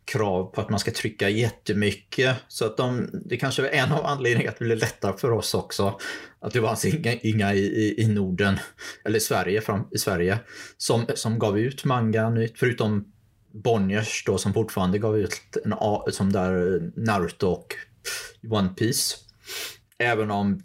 krav 0.06 0.46
på 0.46 0.62
att 0.62 0.70
man 0.70 0.80
ska 0.80 0.92
trycka 0.92 1.30
jättemycket. 1.30 2.36
Så 2.48 2.66
att 2.66 2.78
de, 2.78 3.10
det 3.26 3.38
kanske 3.38 3.62
var 3.62 3.70
en 3.70 3.92
av 3.92 4.06
anledningarna 4.06 4.52
att 4.52 4.60
det 4.60 4.66
blev 4.66 4.78
lättare 4.78 5.18
för 5.18 5.32
oss 5.32 5.54
också. 5.54 6.00
Att 6.40 6.54
det 6.54 6.60
var 6.60 6.70
alltså 6.70 6.88
inga, 6.88 7.14
inga 7.14 7.54
i, 7.54 7.96
i 8.02 8.08
Norden, 8.08 8.60
eller 9.06 9.18
i 9.18 9.22
Sverige, 9.22 9.62
fram, 9.62 9.88
i 9.92 9.98
Sverige 9.98 10.40
som, 10.78 11.06
som 11.16 11.40
gav 11.40 11.60
ut 11.60 11.86
manga 11.86 12.30
nytt, 12.30 12.60
förutom 12.60 13.14
Bonniers 13.54 14.24
då 14.26 14.38
som 14.38 14.54
fortfarande 14.54 15.00
gav 15.00 15.18
ut 15.18 15.58
en, 15.66 15.74
som 16.14 16.32
där 16.32 16.82
Naruto 16.96 17.48
och 17.48 17.76
One 18.50 18.70
Piece. 18.70 19.16
Även 19.98 20.32
om 20.32 20.64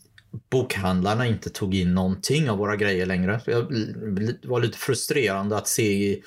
bokhandlarna 0.50 1.26
inte 1.26 1.50
tog 1.50 1.74
in 1.74 1.94
någonting 1.94 2.50
av 2.50 2.58
våra 2.58 2.76
grejer 2.76 3.06
längre. 3.06 3.40
Det 3.46 4.48
var 4.48 4.60
lite 4.60 4.78
frustrerande 4.78 5.56
att 5.56 5.68
se 5.68 6.20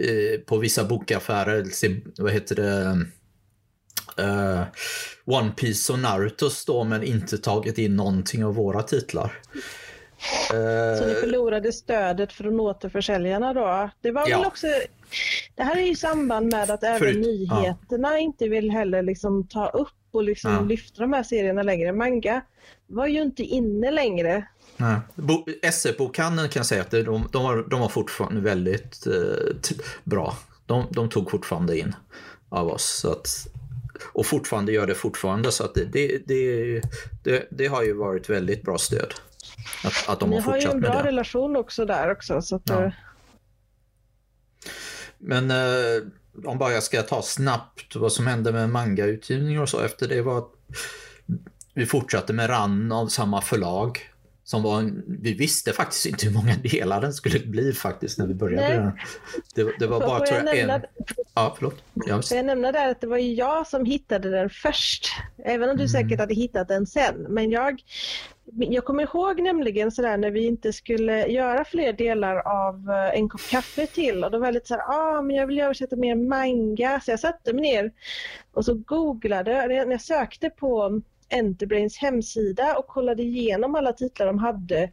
Eh, 0.00 0.40
på 0.40 0.58
vissa 0.58 0.84
bokaffärer, 0.84 1.64
vad 2.22 2.32
heter 2.32 2.54
det, 2.56 2.98
uh, 4.22 4.62
One 5.24 5.50
Piece 5.56 5.92
och 5.92 5.98
Naruto 5.98 6.50
står 6.50 6.84
men 6.84 7.02
inte 7.02 7.38
tagit 7.38 7.78
in 7.78 7.96
någonting 7.96 8.44
av 8.44 8.54
våra 8.54 8.82
titlar. 8.82 9.32
Uh, 10.52 10.98
så 10.98 11.06
ni 11.06 11.14
förlorade 11.14 11.72
stödet 11.72 12.32
från 12.32 12.60
återförsäljarna 12.60 13.52
då? 13.52 13.90
Det 14.00 14.10
var 14.10 14.28
ja. 14.28 14.38
väl 14.38 14.46
också 14.46 14.66
det 15.54 15.62
här 15.62 15.76
är 15.76 15.80
ju 15.80 15.90
i 15.90 15.96
samband 15.96 16.52
med 16.52 16.70
att 16.70 16.82
även 16.82 16.98
Förut, 16.98 17.18
nyheterna 17.18 18.08
ja. 18.12 18.18
inte 18.18 18.48
vill 18.48 18.70
heller 18.70 19.02
liksom 19.02 19.48
ta 19.48 19.68
upp 19.68 19.88
och 20.16 20.24
liksom 20.24 20.52
ja. 20.52 20.60
lyfta 20.60 21.02
de 21.02 21.12
här 21.12 21.22
serierna 21.22 21.62
längre. 21.62 21.92
Manga 21.92 22.42
var 22.86 23.06
ju 23.06 23.22
inte 23.22 23.42
inne 23.42 23.90
längre 23.90 24.46
SF-bokhandeln 25.62 26.48
kan 26.48 26.60
jag 26.60 26.66
säga 26.66 26.82
att 26.82 26.90
de, 26.90 27.28
de, 27.32 27.42
var, 27.42 27.68
de 27.70 27.80
var 27.80 27.88
fortfarande 27.88 28.40
väldigt 28.40 29.06
eh, 29.06 29.70
bra. 30.04 30.36
De, 30.66 30.86
de, 30.90 31.08
tog 31.08 31.30
fortfarande 31.30 31.78
in 31.78 31.94
av 32.48 32.68
oss. 32.68 32.98
Så 33.00 33.12
att, 33.12 33.28
och 34.12 34.26
fortfarande 34.26 34.72
gör 34.72 34.86
det 34.86 34.94
fortfarande. 34.94 35.52
Så 35.52 35.64
att 35.64 35.74
det, 35.74 35.84
det, 35.84 36.18
det, 36.26 36.80
det, 37.22 37.48
det 37.50 37.66
har 37.66 37.82
ju 37.82 37.92
varit 37.92 38.30
väldigt 38.30 38.62
bra 38.62 38.78
stöd. 38.78 39.14
Att, 39.84 40.08
att 40.08 40.20
de 40.20 40.30
Ni 40.30 40.36
har 40.36 40.42
fortsatt 40.42 40.74
med 40.74 40.82
det. 40.82 40.88
Ni 40.88 40.94
har 40.94 40.94
ju 40.94 40.98
en 40.98 41.02
bra 41.02 41.10
relation 41.10 41.56
också 41.56 41.84
där 41.84 42.10
också. 42.10 42.42
Så 42.42 42.56
att, 42.56 42.62
ja. 42.64 42.84
Eh. 42.84 42.92
Men 45.18 45.50
eh, 45.50 46.02
om 46.44 46.58
bara 46.58 46.72
jag 46.72 46.82
ska 46.82 47.02
ta 47.02 47.22
snabbt 47.22 47.96
vad 47.96 48.12
som 48.12 48.26
hände 48.26 48.52
med 48.52 48.70
mangautgivningar 48.70 49.62
och 49.62 49.68
så 49.68 49.80
efter 49.80 50.08
det 50.08 50.22
var 50.22 50.38
att 50.38 50.50
vi 51.74 51.86
fortsatte 51.86 52.32
med 52.32 52.50
RAN 52.50 52.92
av 52.92 53.06
samma 53.06 53.40
förlag 53.40 54.10
som 54.46 54.62
var 54.62 54.78
en, 54.78 55.04
vi 55.06 55.34
visste 55.34 55.72
faktiskt 55.72 56.06
inte 56.06 56.26
hur 56.26 56.34
många 56.34 56.54
delar 56.56 57.00
den 57.00 57.12
skulle 57.12 57.38
bli 57.38 57.72
faktiskt 57.72 58.18
när 58.18 58.26
vi 58.26 58.34
började. 58.34 58.92
Det, 59.54 59.78
det 59.78 59.86
var 59.86 60.00
bara 60.00 60.26
tror 60.26 60.42
jag, 60.46 60.58
en... 60.58 60.82
Ja, 61.34 61.54
förlåt. 61.56 61.82
Jag, 61.94 62.28
Får 62.28 62.36
jag 62.36 62.46
nämna 62.46 62.72
där 62.72 62.90
att 62.90 63.00
det 63.00 63.06
var 63.06 63.18
jag 63.18 63.66
som 63.66 63.84
hittade 63.84 64.30
den 64.30 64.50
först. 64.50 65.06
Även 65.44 65.70
om 65.70 65.76
du 65.76 65.82
mm. 65.82 65.88
säkert 65.88 66.20
hade 66.20 66.34
hittat 66.34 66.68
den 66.68 66.86
sen. 66.86 67.26
Men 67.28 67.50
jag, 67.50 67.82
jag 68.44 68.84
kommer 68.84 69.02
ihåg 69.02 69.42
nämligen 69.42 69.90
sådär 69.90 70.16
när 70.16 70.30
vi 70.30 70.46
inte 70.46 70.72
skulle 70.72 71.26
göra 71.26 71.64
fler 71.64 71.92
delar 71.92 72.36
av 72.36 72.90
eh, 72.90 73.18
en 73.18 73.28
kopp 73.28 73.48
kaffe 73.50 73.86
till 73.86 74.24
och 74.24 74.30
då 74.30 74.38
var 74.38 74.46
jag 74.46 74.54
lite 74.54 74.68
såhär, 74.68 74.82
ah 74.88 75.22
men 75.22 75.36
jag 75.36 75.46
vill 75.46 75.60
översätta 75.60 75.96
mer 75.96 76.14
manga. 76.14 77.00
Så 77.00 77.10
jag 77.10 77.20
satte 77.20 77.52
mig 77.52 77.62
ner 77.62 77.92
och 78.52 78.64
så 78.64 78.74
googlade, 78.74 79.66
när 79.68 79.90
jag 79.90 80.00
sökte 80.00 80.50
på 80.50 81.02
Enterbrains 81.28 81.98
hemsida 81.98 82.78
och 82.78 82.86
kollade 82.86 83.22
igenom 83.22 83.74
alla 83.74 83.92
titlar 83.92 84.26
de 84.26 84.38
hade. 84.38 84.90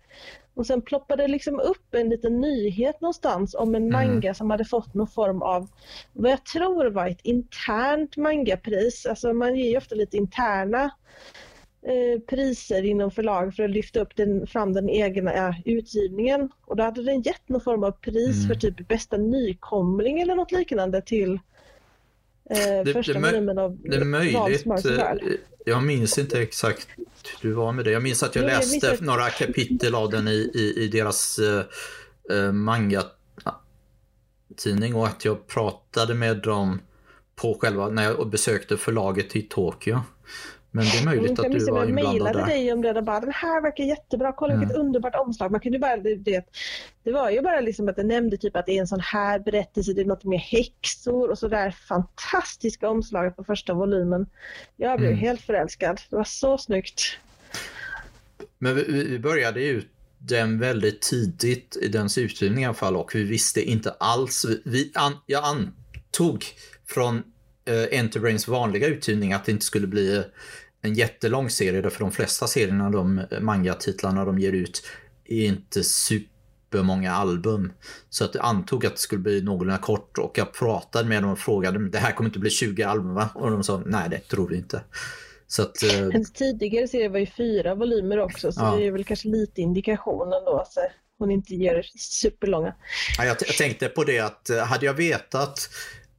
Och 0.56 0.66
sen 0.66 0.82
ploppade 0.82 1.24
det 1.24 1.28
liksom 1.28 1.60
upp 1.60 1.96
en 1.96 2.10
liten 2.10 2.42
nyhet 2.42 3.02
någonstans 3.02 3.56
om 3.56 3.76
en 3.76 3.82
mm. 3.84 3.92
manga 3.92 4.28
mm. 4.28 4.36
som 4.36 4.52
hade 4.52 4.66
fått 4.66 4.94
någon 4.94 5.08
form 5.08 5.42
av, 5.42 5.70
vad 6.14 6.32
jag 6.32 6.46
tror 6.46 6.86
var 6.86 7.08
ett 7.08 7.22
internt 7.24 8.18
mangapris. 8.18 9.06
Alltså 9.06 9.34
man 9.34 9.56
ger 9.56 9.70
ju 9.70 9.78
ofta 9.78 9.96
lite 9.96 10.18
interna 10.18 10.84
eh, 11.86 12.20
priser 12.28 12.86
inom 12.86 13.12
förlag 13.12 13.56
för 13.56 13.64
att 13.64 13.70
lyfta 13.70 14.00
upp 14.00 14.16
den, 14.16 14.48
fram 14.48 14.74
den 14.74 14.90
egna 14.90 15.56
utgivningen. 15.66 16.50
Och 16.66 16.76
då 16.76 16.84
hade 16.84 17.04
den 17.04 17.22
gett 17.22 17.50
någon 17.50 17.62
form 17.62 17.84
av 17.84 17.92
pris 17.92 18.38
mm. 18.38 18.48
för 18.48 18.56
typ 18.56 18.88
bästa 18.88 19.18
nykomling 19.18 20.22
eller 20.22 20.36
något 20.36 20.52
liknande 20.52 21.02
till 21.02 21.40
eh, 22.50 22.84
det, 22.86 22.94
första 22.94 23.20
volymen 23.20 23.58
av 23.58 23.78
Det 23.84 23.96
är 23.96 24.06
möjligt. 24.06 24.66
Jag 25.66 25.84
minns 25.84 26.18
inte 26.18 26.42
exakt 26.42 26.88
hur 27.42 27.50
det 27.50 27.56
var 27.56 27.72
med 27.72 27.86
det. 27.86 27.92
Jag 27.92 28.04
minns 28.04 28.24
att 28.24 28.36
jag 28.36 28.46
Nej, 28.46 28.56
läste 28.56 28.88
jag 28.88 29.02
några 29.02 29.30
kapitel 29.30 29.96
av 29.96 30.10
den 30.10 30.28
i, 30.28 30.52
i, 30.54 30.84
i 30.84 30.88
deras 30.88 31.40
uh, 31.40 31.62
manga-tidning 32.52 33.76
och 34.96 35.08
att 35.08 35.26
jag 35.26 35.48
pratade 35.48 36.14
med 36.14 36.38
dem 36.38 36.80
på 37.36 37.58
själva, 37.62 37.90
när 37.90 38.04
jag 38.04 38.30
besökte 38.30 38.78
förlaget 38.78 39.36
i 39.36 39.42
Tokyo. 39.42 40.02
Men 40.76 40.86
det 40.86 41.00
är 41.00 41.06
möjligt 41.06 41.40
att 41.40 41.52
du 41.52 41.66
var 41.72 41.86
inblandad 41.86 41.96
där. 41.96 42.04
Jag 42.04 42.14
mejlade 42.14 42.46
dig 42.46 42.74
om 42.74 42.82
det 42.82 42.94
och 42.94 43.04
bara 43.04 43.20
den 43.20 43.32
här 43.32 43.62
verkar 43.62 43.84
jättebra, 43.84 44.34
kolla 44.34 44.56
vilket 44.56 44.76
mm. 44.76 44.88
underbart 44.88 45.16
omslag. 45.16 45.52
Man 45.52 45.60
kunde 45.60 45.80
bara, 45.80 45.98
det, 45.98 46.46
det 47.04 47.12
var 47.12 47.30
ju 47.30 47.42
bara 47.42 47.62
liksom 47.62 47.90
att 47.90 47.96
det 47.96 48.04
nämnde 48.04 48.38
typ 48.38 48.56
att 48.56 48.66
det 48.66 48.78
är 48.78 48.80
en 48.80 48.88
sån 48.88 49.00
här 49.00 49.40
berättelse, 49.40 49.94
det 49.94 50.02
är 50.02 50.06
något 50.06 50.24
med 50.24 50.40
häxor 50.40 51.30
och 51.30 51.38
sådär 51.38 51.72
fantastiska 51.72 52.90
omslaget 52.90 53.36
på 53.36 53.44
första 53.44 53.74
volymen. 53.74 54.26
Jag 54.76 55.00
blev 55.00 55.12
mm. 55.12 55.22
helt 55.22 55.42
förälskad. 55.42 56.02
Det 56.10 56.16
var 56.16 56.24
så 56.24 56.58
snyggt. 56.58 57.02
Men 58.58 58.76
vi, 58.76 58.84
vi 58.84 59.20
började 59.20 59.62
ju 59.62 59.82
den 60.18 60.60
väldigt 60.60 61.02
tidigt 61.02 61.78
i 61.82 61.88
dens 61.88 62.18
utgivning 62.18 62.64
i 62.64 62.66
alla 62.66 62.74
fall 62.74 62.96
och 62.96 63.16
vi 63.16 63.24
visste 63.24 63.62
inte 63.62 63.92
alls. 63.92 64.46
Vi, 64.66 64.92
an, 64.96 65.18
jag 65.26 65.44
antog 65.44 66.46
från 66.86 67.16
uh, 67.70 68.00
Enterbrains 68.00 68.48
vanliga 68.48 68.88
utgivning 68.88 69.34
att 69.34 69.46
det 69.46 69.52
inte 69.52 69.66
skulle 69.66 69.88
bli 69.88 70.24
en 70.84 70.94
jättelång 70.94 71.50
serie 71.50 71.82
därför 71.82 72.00
de 72.00 72.12
flesta 72.12 72.48
serierna, 72.48 72.90
de 72.90 73.22
manga-titlarna 73.42 74.26
de 74.26 74.40
ger 74.40 74.52
ut 74.52 74.86
är 75.26 75.46
inte 75.46 75.84
supermånga 75.84 77.12
album. 77.12 77.74
Så 78.10 78.26
att 78.26 78.36
jag 78.36 78.46
antog 78.46 78.86
att 78.86 78.96
det 78.96 79.02
skulle 79.02 79.22
bli 79.22 79.42
någorlunda 79.42 79.82
kort 79.82 80.18
och 80.18 80.38
jag 80.38 80.54
pratade 80.54 81.10
med 81.10 81.24
dem 81.24 81.32
och 81.32 81.40
frågade 81.40 81.90
det 81.90 81.98
här 81.98 82.12
kommer 82.12 82.30
inte 82.30 82.40
bli 82.40 82.50
20 82.50 82.84
album 82.84 83.14
va? 83.14 83.30
Och 83.36 83.52
de 83.52 83.64
sa 83.64 83.82
nej 83.86 84.10
det 84.10 84.20
tror 84.20 84.50
vi 84.50 84.56
inte. 84.56 84.82
Så 85.48 85.62
att, 85.62 85.84
eh... 85.84 85.90
Hennes 85.90 86.34
tidigare 86.34 86.88
serie 86.88 87.10
var 87.10 87.20
ju 87.20 87.26
fyra 87.26 87.76
volymer 87.76 88.20
också 88.20 88.52
så 88.52 88.62
ja. 88.62 88.76
det 88.76 88.88
är 88.88 88.92
väl 88.92 89.04
kanske 89.04 89.28
lite 89.28 89.62
indikationen 89.62 90.46
då. 90.46 90.66
Så 90.70 90.82
hon 91.18 91.32
inte 91.32 91.56
ger 91.56 91.82
superlånga. 91.96 92.76
Ja, 93.18 93.26
jag, 93.26 93.38
jag 93.48 93.58
tänkte 93.58 93.88
på 93.88 94.04
det 94.04 94.20
att 94.20 94.50
eh, 94.50 94.58
hade 94.58 94.86
jag 94.86 94.94
vetat 94.94 95.70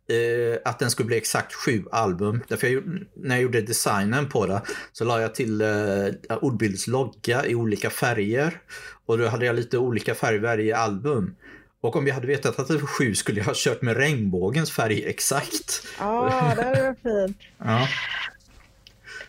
eh, 0.08 0.58
att 0.64 0.78
den 0.78 0.90
skulle 0.90 1.06
bli 1.06 1.16
exakt 1.16 1.54
sju 1.54 1.84
album. 1.92 2.42
Därför 2.48 2.66
jag, 2.66 2.84
när 3.16 3.34
jag 3.34 3.42
gjorde 3.42 3.60
designen 3.60 4.28
på 4.28 4.46
det 4.46 4.62
så 4.92 5.04
la 5.04 5.20
jag 5.20 5.34
till 5.34 5.60
eh, 5.60 6.36
ordbildets 6.40 6.86
logga 6.86 7.46
i 7.46 7.54
olika 7.54 7.90
färger. 7.90 8.60
Och 9.06 9.18
då 9.18 9.26
hade 9.28 9.46
jag 9.46 9.56
lite 9.56 9.78
olika 9.78 10.14
färger 10.14 10.40
varje 10.40 10.76
album. 10.76 11.34
Och 11.80 11.96
om 11.96 12.06
jag 12.06 12.14
hade 12.14 12.26
vetat 12.26 12.58
att 12.58 12.68
det 12.68 12.74
var 12.74 12.86
sju 12.86 13.14
skulle 13.14 13.40
jag 13.40 13.46
ha 13.46 13.52
kört 13.56 13.82
med 13.82 13.96
regnbågens 13.96 14.72
färg 14.72 15.04
exakt. 15.04 15.86
Ja, 15.98 16.24
det 16.56 16.62
hade 16.62 16.82
varit 16.82 17.02
fint. 17.02 17.38
Ja. 17.58 17.88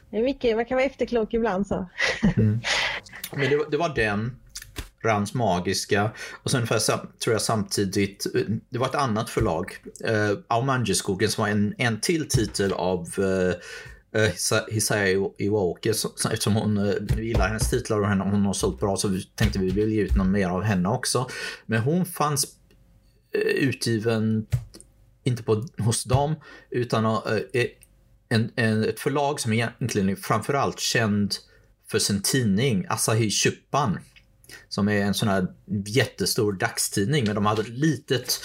Det 0.09 0.17
är 0.17 0.23
mycket, 0.23 0.55
man 0.55 0.65
kan 0.65 0.75
vara 0.75 0.85
efterklok 0.85 1.33
ibland 1.33 1.67
så. 1.67 1.89
Mm. 2.37 2.59
Men 3.31 3.49
det, 3.49 3.65
det, 3.71 3.77
var 3.77 3.95
den, 3.95 4.39
Rans 5.05 5.33
Magiska 5.33 6.11
och 6.43 6.51
sen 6.51 6.57
ungefär 6.57 6.97
tror 7.19 7.33
jag 7.33 7.41
samtidigt, 7.41 8.27
det 8.69 8.79
var 8.79 8.87
ett 8.87 8.95
annat 8.95 9.29
förlag, 9.29 9.77
eh, 10.03 10.37
Aumangeskogen 10.47 11.29
som 11.29 11.41
var 11.41 11.49
en, 11.49 11.75
en 11.77 11.99
till 11.99 12.29
titel 12.29 12.73
av 12.73 13.09
eh, 13.17 14.21
eh, 14.21 14.29
uh, 14.29 14.59
Hisaya 14.69 15.29
Iwaoke 15.37 15.89
eftersom 15.89 16.55
hon 16.55 16.77
eh, 16.77 17.23
gillar 17.25 17.47
hennes 17.47 17.69
titlar 17.69 17.99
och 17.99 18.07
hon 18.07 18.45
har 18.45 18.53
sålt 18.53 18.79
bra 18.79 18.97
så 18.97 19.07
vi 19.07 19.23
tänkte 19.23 19.59
vi 19.59 19.69
vill 19.69 19.91
ge 19.91 20.01
ut 20.01 20.15
någon 20.15 20.31
mer 20.31 20.49
av 20.49 20.61
henne 20.61 20.89
också. 20.89 21.29
Men 21.65 21.81
hon 21.81 22.05
fanns 22.05 22.47
utgiven 23.55 24.45
inte 25.23 25.43
på, 25.43 25.65
hos 25.77 26.03
dem 26.03 26.35
utan 26.69 27.05
en, 28.29 28.51
en, 28.55 28.83
ett 28.83 28.99
förlag 28.99 29.39
som 29.39 29.53
egentligen 29.53 30.09
är 30.09 30.15
framförallt 30.15 30.79
känd 30.79 31.35
för 31.87 31.99
sin 31.99 32.21
tidning 32.21 32.85
Asahi 32.89 33.29
Chupan. 33.29 33.99
Som 34.69 34.89
är 34.89 35.01
en 35.01 35.13
sån 35.13 35.29
här 35.29 35.47
jättestor 35.85 36.53
dagstidning 36.53 37.25
men 37.25 37.35
de 37.35 37.45
hade 37.45 37.61
ett 37.61 37.69
litet 37.69 38.39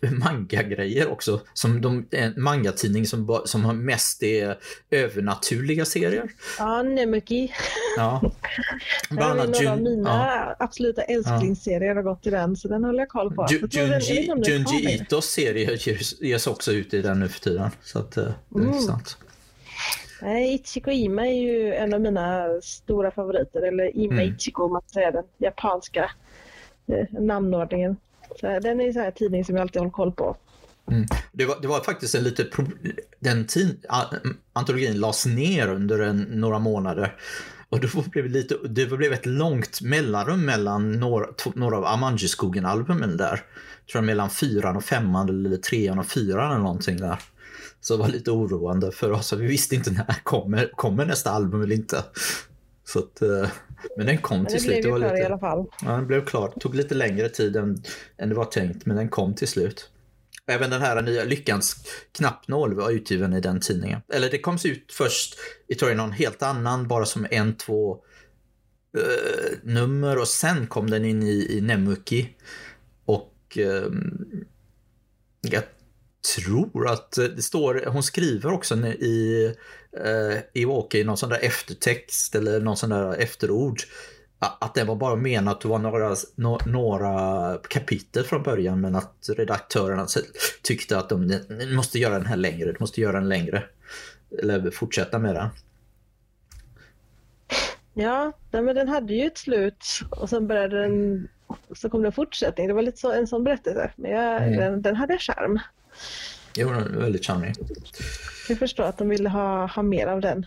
manga-grejer 0.00 1.08
också. 1.08 1.40
Som 1.54 1.80
de, 1.80 2.06
en 2.10 2.42
manga-tidning 2.42 3.06
som, 3.06 3.42
som 3.44 3.84
mest 3.84 4.22
är 4.22 4.58
övernaturliga 4.90 5.84
serier. 5.84 6.30
Ja, 6.58 6.82
Nemuki. 6.82 7.52
Ja. 7.96 8.32
Bland 9.10 9.40
annat 9.40 9.60
några 9.60 9.72
av 9.72 9.82
mina 9.82 10.10
ja. 10.10 10.56
absoluta 10.58 11.02
älsklingsserier 11.02 11.94
har 11.94 12.02
gått 12.02 12.26
i 12.26 12.30
den, 12.30 12.56
så 12.56 12.68
den 12.68 12.84
håller 12.84 12.98
jag 12.98 13.08
koll 13.08 13.34
på. 13.34 13.46
Ju, 13.50 13.68
Junji, 13.70 14.94
Itos 14.94 15.26
serie 15.26 15.78
ges, 15.80 16.20
ges 16.20 16.46
också 16.46 16.72
ut 16.72 16.94
i 16.94 17.02
den 17.02 17.20
nu 17.20 17.28
för 17.28 17.40
tiden. 17.40 17.70
Så 17.82 17.98
att, 17.98 18.12
det 18.12 18.20
är 18.20 18.34
mm. 18.54 18.68
intressant. 18.68 19.16
Nej, 20.22 20.54
Ichiko 20.54 20.90
Ima 20.90 21.26
är 21.26 21.42
ju 21.42 21.74
en 21.74 21.94
av 21.94 22.00
mina 22.00 22.46
stora 22.62 23.10
favoriter, 23.10 23.62
eller 23.62 23.96
Ima 23.96 24.12
mm. 24.12 24.34
Ichiko 24.34 24.64
om 24.64 24.72
man 24.72 24.82
säger 24.92 25.12
den 25.12 25.24
japanska 25.38 26.10
eh, 26.86 27.20
namnordningen. 27.20 27.96
Så 28.40 28.46
den 28.46 28.80
är 28.80 28.86
en 28.86 28.92
sån 28.92 29.02
här 29.02 29.10
tidning 29.10 29.44
som 29.44 29.56
jag 29.56 29.62
alltid 29.62 29.80
håller 29.80 29.92
koll 29.92 30.12
på. 30.12 30.36
Mm. 30.90 31.06
Det, 31.32 31.46
var, 31.46 31.56
det 31.62 31.68
var 31.68 31.80
faktiskt 31.80 32.14
en 32.14 32.24
lite... 32.24 32.46
Den 33.18 33.46
tid, 33.46 33.86
antologin 34.52 35.00
lades 35.00 35.26
ner 35.26 35.68
under 35.68 35.98
en, 35.98 36.18
några 36.18 36.58
månader. 36.58 37.16
Och 37.68 37.80
då 37.80 37.88
blev 38.10 38.24
det, 38.24 38.30
lite, 38.30 38.56
det 38.68 38.86
blev 38.86 39.12
ett 39.12 39.26
långt 39.26 39.80
mellanrum 39.80 40.44
mellan 40.44 40.92
några, 40.92 41.26
några 41.54 41.76
av 41.76 41.84
Amanji-skogen-albumen 41.84 43.16
där. 43.16 43.42
Jag 43.86 43.92
tror 43.92 44.02
mellan 44.02 44.30
fyran 44.30 44.76
och 44.76 44.84
femman 44.84 45.28
eller 45.28 45.56
trean 45.56 45.98
och 45.98 46.06
fyran 46.06 46.50
eller 46.50 46.62
någonting 46.62 46.96
där. 46.96 47.18
Så 47.80 47.96
det 47.96 48.02
var 48.02 48.08
lite 48.08 48.30
oroande 48.30 48.92
för 48.92 49.10
oss. 49.10 49.32
Vi 49.32 49.46
visste 49.46 49.74
inte 49.74 49.90
när 49.90 50.16
kommer, 50.22 50.70
kommer 50.76 51.06
nästa 51.06 51.30
album 51.30 51.62
eller 51.62 51.76
inte. 51.76 52.04
Så 52.84 52.98
att, 52.98 53.22
eh, 53.22 53.48
men 53.96 54.06
den 54.06 54.18
kom 54.18 54.46
till 54.46 54.60
slut. 54.60 54.76
Det 54.76 54.82
klar 54.82 54.98
lite, 54.98 55.16
i 55.16 55.24
alla 55.24 55.38
fall. 55.38 55.66
Ja, 55.82 55.90
den 55.90 56.06
blev 56.06 56.24
klar. 56.24 56.52
Det 56.54 56.60
tog 56.60 56.74
lite 56.74 56.94
längre 56.94 57.28
tid 57.28 57.56
än, 57.56 57.82
än 58.18 58.28
det 58.28 58.34
var 58.34 58.44
tänkt, 58.44 58.86
men 58.86 58.96
den 58.96 59.08
kom 59.08 59.34
till 59.34 59.48
slut. 59.48 59.90
Även 60.46 60.70
den 60.70 60.80
här 60.80 61.02
nya 61.02 61.24
Lyckans 61.24 61.76
knappnål 62.12 62.74
var 62.74 62.90
utgiven 62.90 63.32
i 63.32 63.40
den 63.40 63.60
tidningen. 63.60 64.00
Eller 64.12 64.30
det 64.30 64.38
kom 64.38 64.58
ut 64.64 64.92
först 64.92 65.34
i 65.68 65.74
tror 65.74 65.90
jag, 65.90 65.96
någon 65.96 66.12
helt 66.12 66.42
annan, 66.42 66.88
bara 66.88 67.04
som 67.04 67.26
en, 67.30 67.56
två 67.56 67.94
uh, 68.98 69.58
nummer 69.62 70.18
och 70.18 70.28
sen 70.28 70.66
kom 70.66 70.90
den 70.90 71.04
in 71.04 71.22
i, 71.22 71.56
i 71.56 71.60
Nemuki. 71.60 72.36
Och 73.04 73.58
uh, 73.58 73.90
jag 75.40 75.62
tror 76.36 76.88
att 76.88 77.12
det 77.12 77.42
står, 77.42 77.84
hon 77.86 78.02
skriver 78.02 78.52
också 78.52 78.76
i, 78.86 79.46
eh, 80.04 80.38
i 80.52 80.64
Walker 80.64 80.98
i 80.98 81.04
någon 81.04 81.16
sån 81.16 81.28
där 81.28 81.44
eftertext 81.44 82.34
eller 82.34 82.60
någon 82.60 82.76
sån 82.76 82.90
där 82.90 83.16
efterord 83.16 83.80
att 84.40 84.74
det 84.74 84.84
var 84.84 84.96
bara 84.96 85.16
menat 85.16 85.54
att 85.54 85.60
det 85.60 85.68
var 85.68 85.78
några, 85.78 86.16
några 86.66 87.56
kapitel 87.68 88.24
från 88.24 88.42
början 88.42 88.80
men 88.80 88.94
att 88.94 89.28
redaktörerna 89.36 90.06
tyckte 90.62 90.98
att 90.98 91.08
de, 91.08 91.40
måste 91.74 91.98
göra 91.98 92.14
den 92.14 92.26
här 92.26 92.36
längre, 92.36 92.72
de 92.72 92.76
måste 92.80 93.00
göra 93.00 93.12
den 93.12 93.28
längre. 93.28 93.64
Eller 94.42 94.70
fortsätta 94.70 95.18
med 95.18 95.34
den. 95.34 95.48
Ja, 97.94 98.32
men 98.50 98.66
den 98.66 98.88
hade 98.88 99.14
ju 99.14 99.26
ett 99.26 99.38
slut 99.38 99.84
och 100.10 100.28
sen 100.28 100.46
började 100.46 100.82
den, 100.82 101.28
så 101.76 101.90
kom 101.90 102.02
det 102.02 102.08
en 102.08 102.12
fortsättning. 102.12 102.68
Det 102.68 102.74
var 102.74 102.82
lite 102.82 102.98
så, 102.98 103.12
en 103.12 103.26
sån 103.26 103.44
berättelse. 103.44 103.92
Men 103.96 104.10
jag, 104.10 104.42
mm. 104.42 104.56
den, 104.56 104.82
den 104.82 104.96
hade 104.96 105.18
charm. 105.18 105.60
Jo, 106.54 106.68
väldigt 106.90 107.26
charmig. 107.26 107.54
Jag 108.48 108.58
förstår 108.58 108.84
att 108.84 108.98
de 108.98 109.08
ville 109.08 109.28
ha, 109.28 109.66
ha 109.66 109.82
mer 109.82 110.06
av 110.06 110.20
den. 110.20 110.46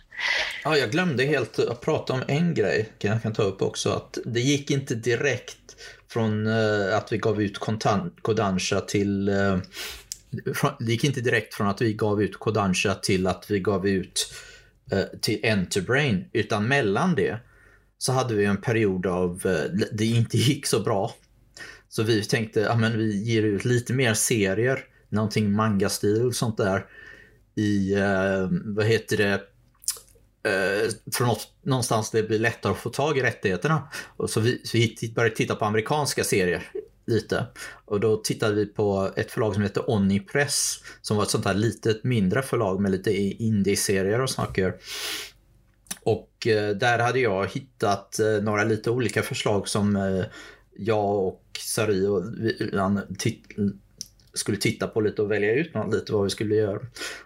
Ja, 0.64 0.76
jag 0.76 0.90
glömde 0.90 1.24
helt 1.24 1.58
att 1.58 1.80
prata 1.80 2.12
om 2.12 2.22
en 2.28 2.54
grej. 2.54 2.88
Jag 2.98 3.22
kan 3.22 3.32
ta 3.32 3.42
upp 3.42 3.62
också 3.62 3.90
att 3.90 4.18
det 4.24 4.40
gick 4.40 4.70
inte 4.70 4.94
direkt 4.94 5.76
från 6.08 6.46
uh, 6.46 6.96
att 6.96 7.12
vi 7.12 7.18
gav 7.18 7.42
ut 7.42 7.58
Kodansha 8.22 8.80
till... 8.80 9.28
Uh, 9.28 9.58
det 10.78 10.92
gick 10.92 11.04
inte 11.04 11.20
direkt 11.20 11.54
från 11.54 11.66
att 11.66 11.82
vi 11.82 11.92
gav 11.92 12.22
ut 12.22 12.38
Kodansha 12.38 12.94
till 12.94 13.26
att 13.26 13.50
vi 13.50 13.60
gav 13.60 13.88
ut 13.88 14.34
uh, 14.92 15.20
till 15.20 15.40
Enterbrain. 15.44 16.24
Utan 16.32 16.68
mellan 16.68 17.14
det 17.14 17.38
så 17.98 18.12
hade 18.12 18.34
vi 18.34 18.44
en 18.44 18.60
period 18.60 19.06
av 19.06 19.40
det 19.92 20.04
inte 20.04 20.36
gick 20.38 20.66
så 20.66 20.80
bra. 20.80 21.14
Så 21.88 22.02
vi 22.02 22.24
tänkte 22.24 22.70
att 22.70 22.80
ja, 22.80 22.90
vi 22.94 23.22
ger 23.22 23.42
ut 23.42 23.64
lite 23.64 23.92
mer 23.92 24.14
serier 24.14 24.84
någonting 25.14 25.52
manga-stil 25.52 26.26
och 26.26 26.34
sånt 26.34 26.56
där 26.56 26.86
i, 27.54 27.94
eh, 27.94 28.48
vad 28.64 28.86
heter 28.86 29.16
det, 29.16 29.32
eh, 30.50 30.90
från 31.12 31.28
något, 31.28 31.48
någonstans 31.62 32.10
det 32.10 32.22
blir 32.22 32.38
lättare 32.38 32.72
att 32.72 32.78
få 32.78 32.90
tag 32.90 33.18
i 33.18 33.22
rättigheterna. 33.22 33.88
Och 34.16 34.30
så 34.30 34.40
vi, 34.40 34.60
så 34.64 34.78
vi 34.78 35.12
började 35.14 35.36
titta 35.36 35.54
på 35.54 35.64
amerikanska 35.64 36.24
serier 36.24 36.70
lite. 37.06 37.46
Och 37.84 38.00
då 38.00 38.16
tittade 38.16 38.54
vi 38.54 38.66
på 38.66 39.12
ett 39.16 39.30
förlag 39.30 39.54
som 39.54 39.62
heter 39.62 39.90
Oni 39.90 40.20
Press 40.20 40.80
som 41.02 41.16
var 41.16 41.24
ett 41.24 41.30
sånt 41.30 41.44
här 41.44 41.54
litet 41.54 42.04
mindre 42.04 42.42
förlag 42.42 42.80
med 42.80 42.90
lite 42.90 43.16
indie-serier 43.16 44.20
och 44.20 44.30
saker. 44.30 44.74
Och 46.02 46.46
eh, 46.46 46.76
där 46.76 46.98
hade 46.98 47.20
jag 47.20 47.46
hittat 47.46 48.18
eh, 48.18 48.42
några 48.42 48.64
lite 48.64 48.90
olika 48.90 49.22
förslag 49.22 49.68
som 49.68 49.96
eh, 49.96 50.24
jag 50.76 51.26
och 51.26 51.42
Sari 51.60 52.06
och 52.06 52.24
vi, 52.38 52.70
skulle 54.34 54.56
titta 54.56 54.86
på 54.86 55.00
lite 55.00 55.22
och 55.22 55.30
välja 55.30 55.54
ut 55.54 55.74
något 55.74 55.94
lite 55.94 56.12
vad 56.12 56.24
vi 56.24 56.30
skulle 56.30 56.54
göra. 56.54 56.80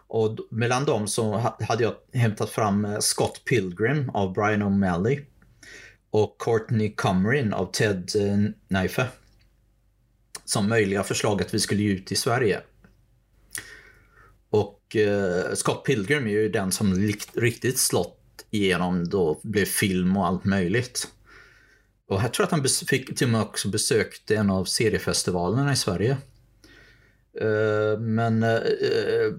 Och 0.07 0.39
mellan 0.51 0.85
dem 0.85 1.09
så 1.09 1.37
hade 1.61 1.85
jag 1.85 1.95
hämtat 2.13 2.51
fram 2.51 2.85
eh, 2.85 2.99
Scott 2.99 3.43
Pilgrim 3.45 4.11
av 4.11 4.33
Brian 4.33 4.63
O'Malley 4.63 5.25
och 6.11 6.37
Courtney 6.39 6.95
Cumrin 6.97 7.53
av 7.53 7.73
Ted 7.73 8.11
eh, 8.17 8.51
Neife 8.69 9.07
som 10.45 10.69
möjliga 10.69 11.03
förslag 11.03 11.43
att 11.43 11.55
vi 11.55 11.61
skulle 11.61 11.83
ge 11.83 11.91
ut 11.91 12.13
i 12.13 12.17
Sverige. 12.17 12.61
Och 14.51 14.97
eh, 14.97 15.55
Scott 15.55 15.85
Pilgrim 15.85 16.27
är 16.27 16.31
ju 16.31 16.49
den 16.49 16.73
som 16.73 16.95
riktigt 17.35 17.79
slått 17.79 18.47
igenom 18.51 19.09
då 19.09 19.41
blev 19.43 19.65
film 19.65 20.17
och 20.17 20.27
allt 20.27 20.45
möjligt. 20.45 21.09
Och 22.09 22.23
jag 22.23 22.33
tror 22.33 22.45
att 22.45 22.51
han 22.51 22.65
fick 22.89 23.17
till 23.17 23.27
och 23.27 23.33
med 23.33 23.41
också 23.41 23.69
besökte 23.69 24.37
en 24.37 24.51
av 24.51 24.65
seriefestivalerna 24.65 25.73
i 25.73 25.77
Sverige. 25.77 26.17
Eh, 27.41 28.01
men 28.01 28.43
eh, 28.43 29.33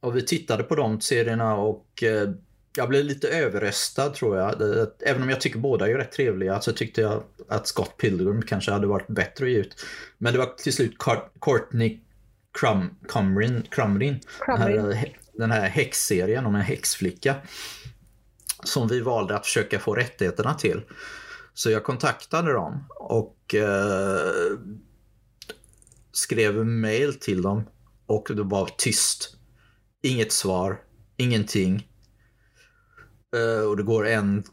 och 0.00 0.16
vi 0.16 0.22
tittade 0.22 0.62
på 0.62 0.74
de 0.74 1.00
serierna 1.00 1.54
och 1.54 2.02
eh, 2.02 2.30
jag 2.76 2.88
blev 2.88 3.04
lite 3.04 3.28
överröstad 3.28 4.10
tror 4.10 4.36
jag. 4.36 4.54
Även 5.00 5.22
om 5.22 5.30
jag 5.30 5.40
tycker 5.40 5.58
båda 5.58 5.88
är 5.88 5.94
rätt 5.94 6.12
trevliga 6.12 6.60
så 6.60 6.72
tyckte 6.72 7.00
jag 7.00 7.22
att 7.48 7.66
Scott 7.66 7.96
Pilgrim 7.96 8.42
kanske 8.42 8.72
hade 8.72 8.86
varit 8.86 9.08
bättre 9.08 9.44
att 9.44 9.50
ge 9.50 9.58
ut. 9.58 9.86
Men 10.18 10.32
det 10.32 10.38
var 10.38 10.46
till 10.46 10.72
slut 10.72 10.96
Courtney 11.40 12.00
Crum, 12.60 12.96
Crumrin, 13.08 13.62
Crumrin, 13.70 14.20
den 14.46 14.58
här, 14.58 15.16
den 15.32 15.50
här 15.50 15.68
häxserien 15.68 16.46
om 16.46 16.54
en 16.54 16.60
häxflicka 16.60 17.34
som 18.64 18.88
vi 18.88 19.00
valde 19.00 19.36
att 19.36 19.46
försöka 19.46 19.78
få 19.78 19.94
rättigheterna 19.94 20.54
till. 20.54 20.82
Så 21.54 21.70
jag 21.70 21.84
kontaktade 21.84 22.52
dem 22.52 22.84
och 22.88 23.54
eh, 23.54 24.58
skrev 26.16 26.66
mail 26.66 27.14
till 27.14 27.42
dem 27.42 27.64
och 28.06 28.28
det 28.36 28.42
var 28.42 28.70
tyst. 28.78 29.36
Inget 30.02 30.32
svar, 30.32 30.80
ingenting. 31.16 31.88
Uh, 33.36 33.68
och 33.68 33.76
det 33.76 33.82
går 33.82 34.06
en, 34.06 34.44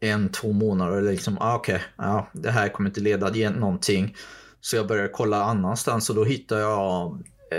en 0.00 0.28
två 0.28 0.52
månader 0.52 0.96
och 0.96 1.02
liksom, 1.02 1.38
ah, 1.40 1.56
okej, 1.56 1.74
okay, 1.74 1.86
ja, 1.96 2.30
det 2.32 2.50
här 2.50 2.68
kommer 2.68 2.90
inte 2.90 3.00
leda 3.00 3.30
till 3.30 3.50
någonting. 3.50 4.16
Så 4.60 4.76
jag 4.76 4.86
började 4.86 5.08
kolla 5.08 5.44
annanstans 5.44 6.10
och 6.10 6.16
då 6.16 6.24
hittade 6.24 6.60
jag 6.60 7.12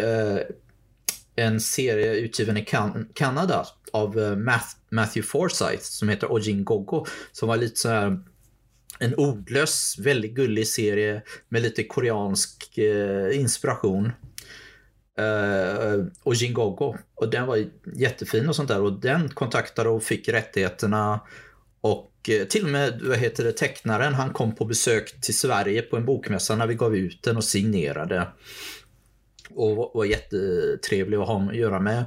uh, 0.04 0.40
en 1.36 1.60
serie 1.60 2.16
utgiven 2.16 2.58
i 2.58 2.66
kan 2.66 3.10
Kanada 3.14 3.66
av 3.94 4.18
uh, 4.18 4.38
Matthew 4.90 5.22
Forsyth 5.22 5.84
som 5.84 6.10
heter 6.10 6.34
Ojin 6.34 6.66
Gogo 6.66 7.06
som 7.32 7.48
var 7.48 7.58
lite 7.58 7.80
så 7.80 7.90
här 7.90 8.20
en 9.02 9.16
ordlös, 9.16 9.96
väldigt 10.00 10.32
gullig 10.32 10.68
serie 10.68 11.22
med 11.50 11.62
lite 11.62 11.84
koreansk 11.84 12.78
eh, 12.78 13.40
inspiration. 13.40 14.12
Eh, 15.18 16.06
och 16.24 16.36
Jingogo. 16.36 16.98
Och 17.16 17.30
den 17.30 17.48
var 17.48 17.66
jättefin 17.96 18.50
och 18.50 18.56
sånt 18.56 18.70
där. 18.70 18.82
Och 18.82 19.00
den 19.00 19.30
kontaktade 19.30 19.90
och 19.90 20.04
fick 20.04 20.30
rättigheterna. 20.30 21.20
Och 21.82 22.30
eh, 22.30 22.48
till 22.48 22.64
och 22.64 22.70
med 22.70 23.02
vad 23.04 23.18
heter 23.18 23.44
det, 23.44 23.52
tecknaren, 23.52 24.14
han 24.14 24.34
kom 24.34 24.56
på 24.56 24.66
besök 24.66 25.22
till 25.22 25.38
Sverige 25.38 25.82
på 25.82 25.98
en 25.98 26.06
bokmässa 26.06 26.56
när 26.56 26.68
vi 26.68 26.76
gav 26.76 26.96
ut 26.96 27.24
den 27.24 27.38
och 27.38 27.44
signerade. 27.44 28.28
Och 29.50 29.76
var, 29.76 29.92
var 29.94 30.06
jättetrevlig 30.06 31.18
att 31.18 31.28
ha 31.28 31.50
att 31.50 31.56
göra 31.56 31.80
med. 31.80 32.06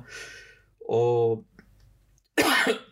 Och 0.80 1.45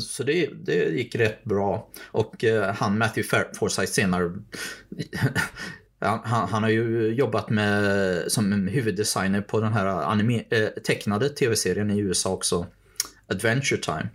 så 0.00 0.22
det, 0.22 0.46
det 0.46 0.74
gick 0.74 1.14
rätt 1.14 1.44
bra. 1.44 1.90
Och 2.06 2.44
eh, 2.44 2.74
han 2.74 2.98
Matthew 2.98 3.48
Forsyth 3.58 3.92
senare 3.92 4.32
Han, 5.98 6.48
han, 6.48 6.62
har 6.62 6.70
ju 6.70 7.14
jobbat 7.14 7.50
med, 7.50 8.32
som 8.32 8.68
huvuddesigner 8.68 9.40
på 9.40 9.60
den 9.60 9.72
här 9.72 9.86
anime, 9.86 10.44
eh, 10.50 10.68
tecknade 10.68 11.28
tv-serien 11.28 11.90
i 11.90 11.98
USA 11.98 12.32
också. 12.32 12.66
Adventure 13.26 13.80
Time. 13.80 14.08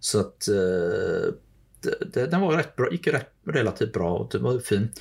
Så 0.00 0.20
att 0.20 0.48
äh, 0.48 1.34
det, 2.12 2.26
den 2.26 2.40
var 2.40 2.56
rätt 2.56 2.76
bra, 2.76 2.92
gick 2.92 3.06
rätt, 3.06 3.32
relativt 3.46 3.92
bra 3.92 4.16
och 4.16 4.28
det 4.32 4.38
var 4.38 4.58
fint. 4.58 5.00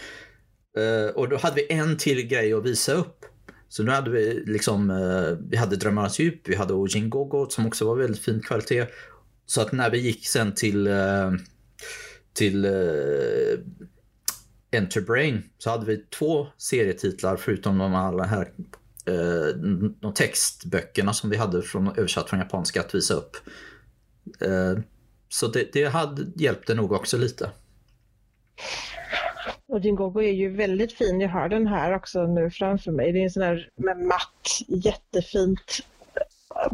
Och 1.16 1.30
då 1.30 1.38
hade 1.38 1.56
vi 1.56 1.72
en 1.72 1.98
till 1.98 2.28
grej 2.28 2.54
att 2.54 2.66
visa 2.66 2.94
upp. 2.94 3.26
Så 3.70 3.84
nu 3.84 3.92
hade 3.92 4.10
vi 4.10 4.44
liksom, 4.46 4.88
vi 5.50 5.58
hade 5.58 5.76
Drömmarnas 5.76 6.20
djup, 6.20 6.42
vi 6.44 6.56
hade 6.56 6.74
Ojin 6.74 7.10
Gogo 7.10 7.50
som 7.50 7.68
också 7.68 7.86
var 7.86 7.96
väldigt 7.96 8.22
fin 8.22 8.42
kvalitet. 8.42 8.88
Så 9.52 9.62
att 9.62 9.72
när 9.72 9.90
vi 9.90 10.00
gick 10.00 10.28
sen 10.28 10.56
till 10.56 10.88
eh, 10.88 11.32
till 12.34 12.66
eh, 12.66 13.60
Enterbrain 14.72 15.44
så 15.58 15.70
hade 15.70 15.86
vi 15.86 15.98
två 15.98 16.48
serietitlar 16.58 17.38
förutom 17.38 17.78
de 17.78 17.96
alla 17.96 18.24
här 18.24 18.52
eh, 19.06 19.56
de 20.02 20.14
textböckerna 20.16 21.14
som 21.14 21.30
vi 21.30 21.38
hade 21.38 21.62
från, 21.62 21.88
översatt 21.88 22.30
från 22.30 22.40
japanska 22.40 22.82
att 22.82 22.96
visa 22.96 23.14
upp. 23.14 23.38
Så 25.30 25.48
det, 25.48 25.74
det 25.74 25.86
hade 25.86 26.26
hjälpte 26.36 26.74
nog 26.74 26.92
också 26.92 27.18
lite. 27.18 27.52
Och 29.68 29.82
din 29.82 29.96
gogo 29.96 30.22
är 30.22 30.34
ju 30.34 30.56
väldigt 30.56 30.94
fin. 30.94 31.22
Jag 31.22 31.30
har 31.30 31.50
den 31.50 31.68
här 31.68 31.96
också 31.96 32.28
nu 32.28 32.52
framför 32.52 32.92
mig. 32.92 33.12
Det 33.12 33.20
är 33.20 33.24
en 33.24 33.30
sån 33.30 33.44
här 33.44 33.70
med 33.76 33.98
matt, 33.98 34.62
jättefint 34.68 35.84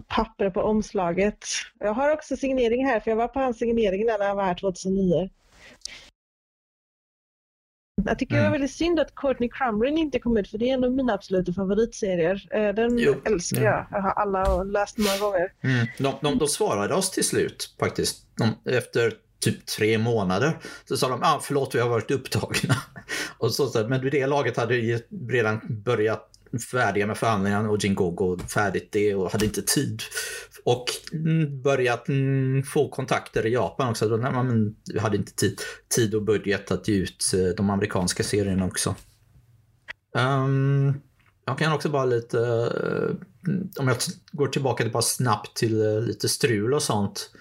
papper 0.08 0.50
på 0.50 0.62
omslaget. 0.62 1.46
Jag 1.80 1.94
har 1.94 2.14
också 2.14 2.38
signering 2.38 2.86
här 2.86 3.00
för 3.00 3.12
jag 3.12 3.16
var 3.16 3.28
på 3.28 3.40
hans 3.40 3.58
signering 3.58 4.06
när 4.06 4.28
han 4.28 4.38
var 4.38 4.44
här 4.44 4.56
2009. 4.56 5.30
Jag 8.06 8.20
tycker 8.20 8.34
mm. 8.34 8.44
det 8.44 8.50
var 8.50 8.58
väldigt 8.58 8.72
synd 8.72 9.00
att 9.00 9.16
Courtney 9.16 9.50
Crumrin 9.50 9.98
inte 9.98 10.20
kom 10.20 10.38
ut 10.38 10.50
för 10.50 10.58
det 10.58 10.70
är 10.70 10.74
en 10.74 10.84
av 10.84 10.92
mina 10.92 11.14
absoluta 11.14 11.54
favoritserier. 11.54 12.48
Eh, 12.52 12.74
den 12.74 12.98
jo, 12.98 13.16
älskar 13.26 13.62
ja. 13.62 13.72
jag. 13.72 13.86
Jag 13.92 14.02
har 14.02 14.12
alla 14.12 14.54
och 14.54 14.66
läst 14.66 14.98
många 14.98 15.18
gånger. 15.18 15.54
Mm. 15.62 15.88
De, 15.98 16.14
de, 16.22 16.38
de 16.38 16.48
svarade 16.48 16.96
oss 16.96 17.12
till 17.12 17.28
slut 17.28 17.76
faktiskt. 17.80 18.26
De, 18.38 18.72
efter 18.74 19.14
typ 19.40 19.66
tre 19.66 19.98
månader 19.98 20.58
så 20.86 20.98
sa 20.98 21.10
de 21.10 21.20
ah, 21.24 21.40
förlåt 21.42 21.76
vi 21.76 21.80
har 21.80 21.90
varit 21.90 22.12
upptagna. 22.12 22.76
och 23.38 23.54
så, 23.54 23.88
men 23.88 24.02
vid 24.02 24.12
det 24.12 24.28
laget 24.28 24.58
hade 24.58 24.76
ju 24.76 25.00
redan 25.30 25.62
börjat 25.70 26.37
färdiga 26.72 27.08
med 27.08 27.18
förhandlingarna 27.18 27.70
och 27.70 27.84
Jingogo 27.84 28.38
färdigt 28.54 28.90
det 28.92 29.16
och 29.16 29.32
hade 29.32 29.46
inte 29.46 29.62
tid. 29.62 30.02
Och 30.64 30.86
mm, 31.14 31.62
börjat 31.62 32.08
mm, 32.08 32.64
få 32.64 32.90
kontakter 32.90 33.46
i 33.46 33.54
Japan 33.54 33.90
också. 33.90 34.10
Då, 34.10 34.18
man 34.18 34.76
hade 35.00 35.18
inte 35.18 35.36
tid, 35.36 35.62
tid 35.96 36.16
och 36.16 36.24
budget 36.24 36.72
att 36.72 36.88
ge 36.88 36.96
ut 36.96 37.34
eh, 37.34 37.56
de 37.58 37.70
amerikanska 37.70 38.24
serierna 38.24 38.66
också. 38.66 38.96
Um, 40.18 41.02
jag 41.46 41.58
kan 41.58 41.74
också 41.74 41.90
bara 41.90 42.06
lite, 42.06 42.38
uh, 42.38 43.16
om 43.80 43.88
jag 43.88 43.98
går 44.32 44.48
tillbaka 44.48 44.84
till 44.84 44.94
bara 44.94 45.02
snabbt 45.02 45.58
till 45.58 45.82
uh, 45.82 46.02
lite 46.02 46.30
strul 46.30 46.74
och 46.74 46.84
sånt. 46.84 47.32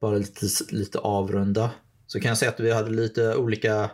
Bara 0.00 0.16
lite, 0.16 0.46
lite 0.70 0.98
avrunda. 0.98 1.70
Så 2.06 2.20
kan 2.20 2.28
jag 2.28 2.38
säga 2.38 2.50
att 2.50 2.60
vi 2.60 2.72
hade 2.72 2.90
lite 2.90 3.36
olika 3.36 3.90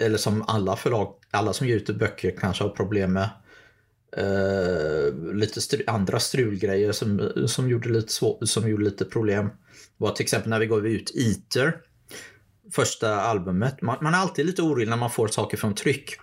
eller 0.00 0.18
som 0.18 0.42
alla 0.42 0.76
förlag, 0.76 1.14
alla 1.32 1.52
som 1.52 1.66
ger 1.66 1.76
ut 1.76 1.96
böcker 1.98 2.36
kanske 2.40 2.64
har 2.64 2.70
problem 2.70 3.12
med. 3.12 3.28
Uh, 4.18 5.34
lite 5.34 5.60
stru 5.60 5.84
andra 5.86 6.20
strulgrejer 6.20 6.92
som, 6.92 7.32
som, 7.46 7.70
gjorde 7.70 7.88
lite 7.88 8.12
som 8.46 8.68
gjorde 8.68 8.84
lite 8.84 9.04
problem. 9.04 9.50
var 9.96 10.12
till 10.12 10.22
exempel 10.22 10.50
när 10.50 10.60
vi 10.60 10.66
gav 10.66 10.86
ut 10.86 11.12
Eater, 11.14 11.76
första 12.72 13.20
albumet. 13.20 13.82
Man, 13.82 13.96
man 14.00 14.14
är 14.14 14.18
alltid 14.18 14.46
lite 14.46 14.62
orolig 14.62 14.88
när 14.88 14.96
man 14.96 15.10
får 15.10 15.28
saker 15.28 15.56
från 15.56 15.74
tryck. 15.74 16.16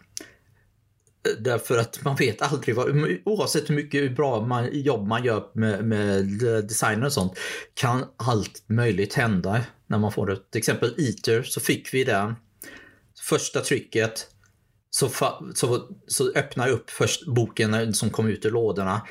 Därför 1.39 1.77
att 1.77 2.03
man 2.03 2.15
vet 2.15 2.41
aldrig, 2.41 2.75
vad, 2.75 3.17
oavsett 3.25 3.69
hur 3.69 3.75
mycket 3.75 4.15
bra 4.15 4.45
man, 4.45 4.69
jobb 4.71 5.07
man 5.07 5.23
gör 5.23 5.49
med, 5.53 5.85
med 5.85 6.25
designer 6.67 7.05
och 7.05 7.13
sånt, 7.13 7.33
kan 7.73 8.05
allt 8.17 8.63
möjligt 8.67 9.13
hända 9.13 9.61
när 9.87 9.97
man 9.97 10.11
får 10.11 10.27
det. 10.27 10.51
Till 10.51 10.59
exempel 10.59 10.95
Eater 10.97 11.43
så 11.43 11.59
fick 11.59 11.93
vi 11.93 12.03
den 12.03 12.35
första 13.27 13.61
trycket 13.61 14.27
så, 14.99 15.09
så, 15.55 15.89
så 16.07 16.31
öppnar 16.31 16.67
jag 16.67 16.73
upp 16.73 16.89
först 16.89 17.25
boken 17.25 17.93
som 17.93 18.09
kom 18.09 18.27
ut 18.27 18.45
ur 18.45 18.51
lådorna 18.51 19.01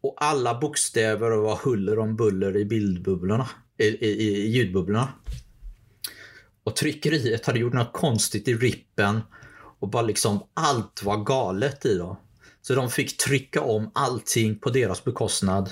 och 0.00 0.14
alla 0.16 0.60
bokstäver 0.60 1.30
var 1.30 1.56
huller 1.56 1.98
om 1.98 2.16
buller 2.16 2.56
i 2.56 2.64
bildbubblorna, 2.64 3.48
i, 3.78 3.84
i, 3.84 4.08
i 4.08 4.48
ljudbubblorna. 4.48 5.08
Och 6.64 6.76
tryckeriet 6.76 7.46
hade 7.46 7.58
gjort 7.58 7.72
något 7.72 7.92
konstigt 7.92 8.48
i 8.48 8.54
rippen 8.54 9.20
och 9.80 9.88
bara 9.88 10.02
liksom 10.02 10.46
allt 10.54 11.02
var 11.04 11.24
galet 11.24 11.86
i 11.86 11.98
dem. 11.98 12.16
Så 12.62 12.74
de 12.74 12.90
fick 12.90 13.16
trycka 13.16 13.60
om 13.60 13.90
allting 13.94 14.58
på 14.58 14.70
deras 14.70 15.04
bekostnad. 15.04 15.70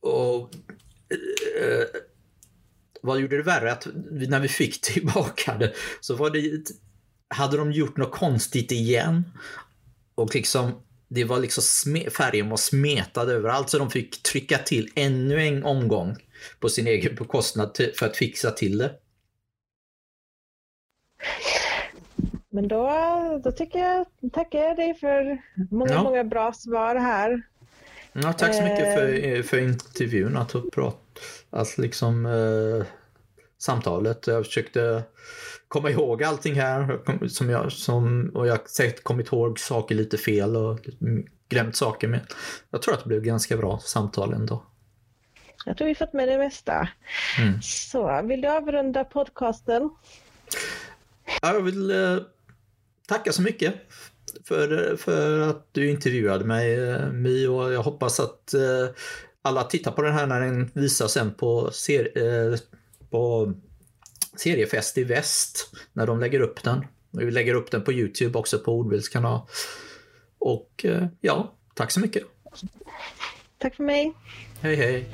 Och 0.00 0.54
eh, 1.10 1.68
eh 1.68 1.86
vad 3.02 3.20
gjorde 3.20 3.36
det 3.36 3.42
värre? 3.42 3.72
Att 3.72 3.88
när 4.10 4.40
vi 4.40 4.48
fick 4.48 4.80
tillbaka 4.80 5.56
det 5.58 5.72
så 6.00 6.16
var 6.16 6.30
det, 6.30 6.62
hade 7.28 7.56
de 7.56 7.72
gjort 7.72 7.96
något 7.96 8.12
konstigt 8.12 8.72
igen. 8.72 9.24
Och 10.14 10.34
liksom 10.34 10.82
det 11.08 11.24
var 11.24 11.38
liksom 11.38 11.62
färgen 12.10 12.50
var 12.50 12.56
smetad 12.56 13.30
överallt 13.30 13.70
så 13.70 13.78
de 13.78 13.90
fick 13.90 14.22
trycka 14.22 14.58
till 14.58 14.90
ännu 14.94 15.46
en 15.46 15.64
omgång 15.64 16.16
på 16.60 16.68
sin 16.68 16.86
egen 16.86 17.14
bekostnad 17.14 17.78
för 17.98 18.06
att 18.06 18.16
fixa 18.16 18.50
till 18.50 18.78
det. 18.78 18.94
Men 22.50 22.68
då, 22.68 22.90
då 23.44 23.52
tycker 23.52 23.78
jag, 23.78 24.06
tackar 24.32 24.58
jag 24.58 24.76
dig 24.76 24.94
för 24.94 25.42
många, 25.70 25.92
ja. 25.92 26.02
många 26.02 26.24
bra 26.24 26.52
svar 26.52 26.94
här. 26.94 27.42
Ja, 28.12 28.32
tack 28.32 28.54
så 28.54 28.62
mycket 28.62 28.94
för, 28.94 29.24
eh. 29.24 29.42
för 29.42 29.58
intervjun, 29.58 30.36
att, 30.36 30.54
prata, 30.72 31.20
att 31.50 31.78
liksom 31.78 32.26
eh, 32.26 32.86
samtalet. 33.58 34.26
Jag 34.26 34.46
försökte 34.46 35.02
komma 35.68 35.90
ihåg 35.90 36.22
allting 36.22 36.54
här 36.54 36.98
som 37.28 37.50
jag, 37.50 37.72
som, 37.72 38.30
och 38.34 38.46
jag 38.46 38.52
har 38.52 38.60
säkert 38.66 39.02
kommit 39.02 39.26
ihåg 39.26 39.60
saker 39.60 39.94
lite 39.94 40.18
fel 40.18 40.56
och 40.56 40.88
glömt 41.48 41.76
saker. 41.76 42.08
Men 42.08 42.20
jag 42.70 42.82
tror 42.82 42.94
att 42.94 43.02
det 43.02 43.08
blev 43.08 43.22
ganska 43.22 43.56
bra 43.56 43.78
samtal 43.78 44.32
ändå. 44.32 44.62
Jag 45.64 45.76
tror 45.76 45.88
vi 45.88 45.94
fått 45.94 46.12
med 46.12 46.28
det 46.28 46.38
mesta. 46.38 46.88
Mm. 47.38 47.62
Så, 47.62 48.22
vill 48.22 48.40
du 48.40 48.48
avrunda 48.48 49.04
podcasten? 49.04 49.90
Jag 51.42 51.62
vill 51.62 51.90
eh, 51.90 52.18
tacka 53.06 53.32
så 53.32 53.42
mycket 53.42 53.74
för, 54.44 54.96
för 54.96 55.40
att 55.40 55.66
du 55.72 55.90
intervjuade 55.90 56.44
mig, 56.44 56.90
eh, 56.90 57.12
My, 57.12 57.46
och 57.46 57.72
jag 57.72 57.82
hoppas 57.82 58.20
att 58.20 58.54
eh, 58.54 58.88
alla 59.42 59.64
tittar 59.64 59.90
på 59.92 60.02
den 60.02 60.14
här 60.14 60.26
när 60.26 60.40
den 60.40 60.70
visas 60.74 61.12
sen 61.12 61.34
på, 61.34 61.70
ser, 61.70 62.18
eh, 62.18 62.58
på 63.10 63.52
seriefest 64.40 64.98
i 64.98 65.04
väst 65.04 65.74
när 65.92 66.06
de 66.06 66.20
lägger 66.20 66.40
upp 66.40 66.62
den. 66.62 66.84
Vi 67.10 67.30
lägger 67.30 67.54
upp 67.54 67.70
den 67.70 67.82
på 67.82 67.92
Youtube 67.92 68.38
också 68.38 68.58
på 68.58 68.78
Ordbilds 68.78 69.08
kanal. 69.08 69.40
Och 70.38 70.84
eh, 70.84 71.06
ja, 71.20 71.54
tack 71.74 71.90
så 71.90 72.00
mycket. 72.00 72.22
Tack 73.58 73.74
för 73.74 73.84
mig. 73.84 74.12
Hej 74.60 74.76
hej. 74.76 75.06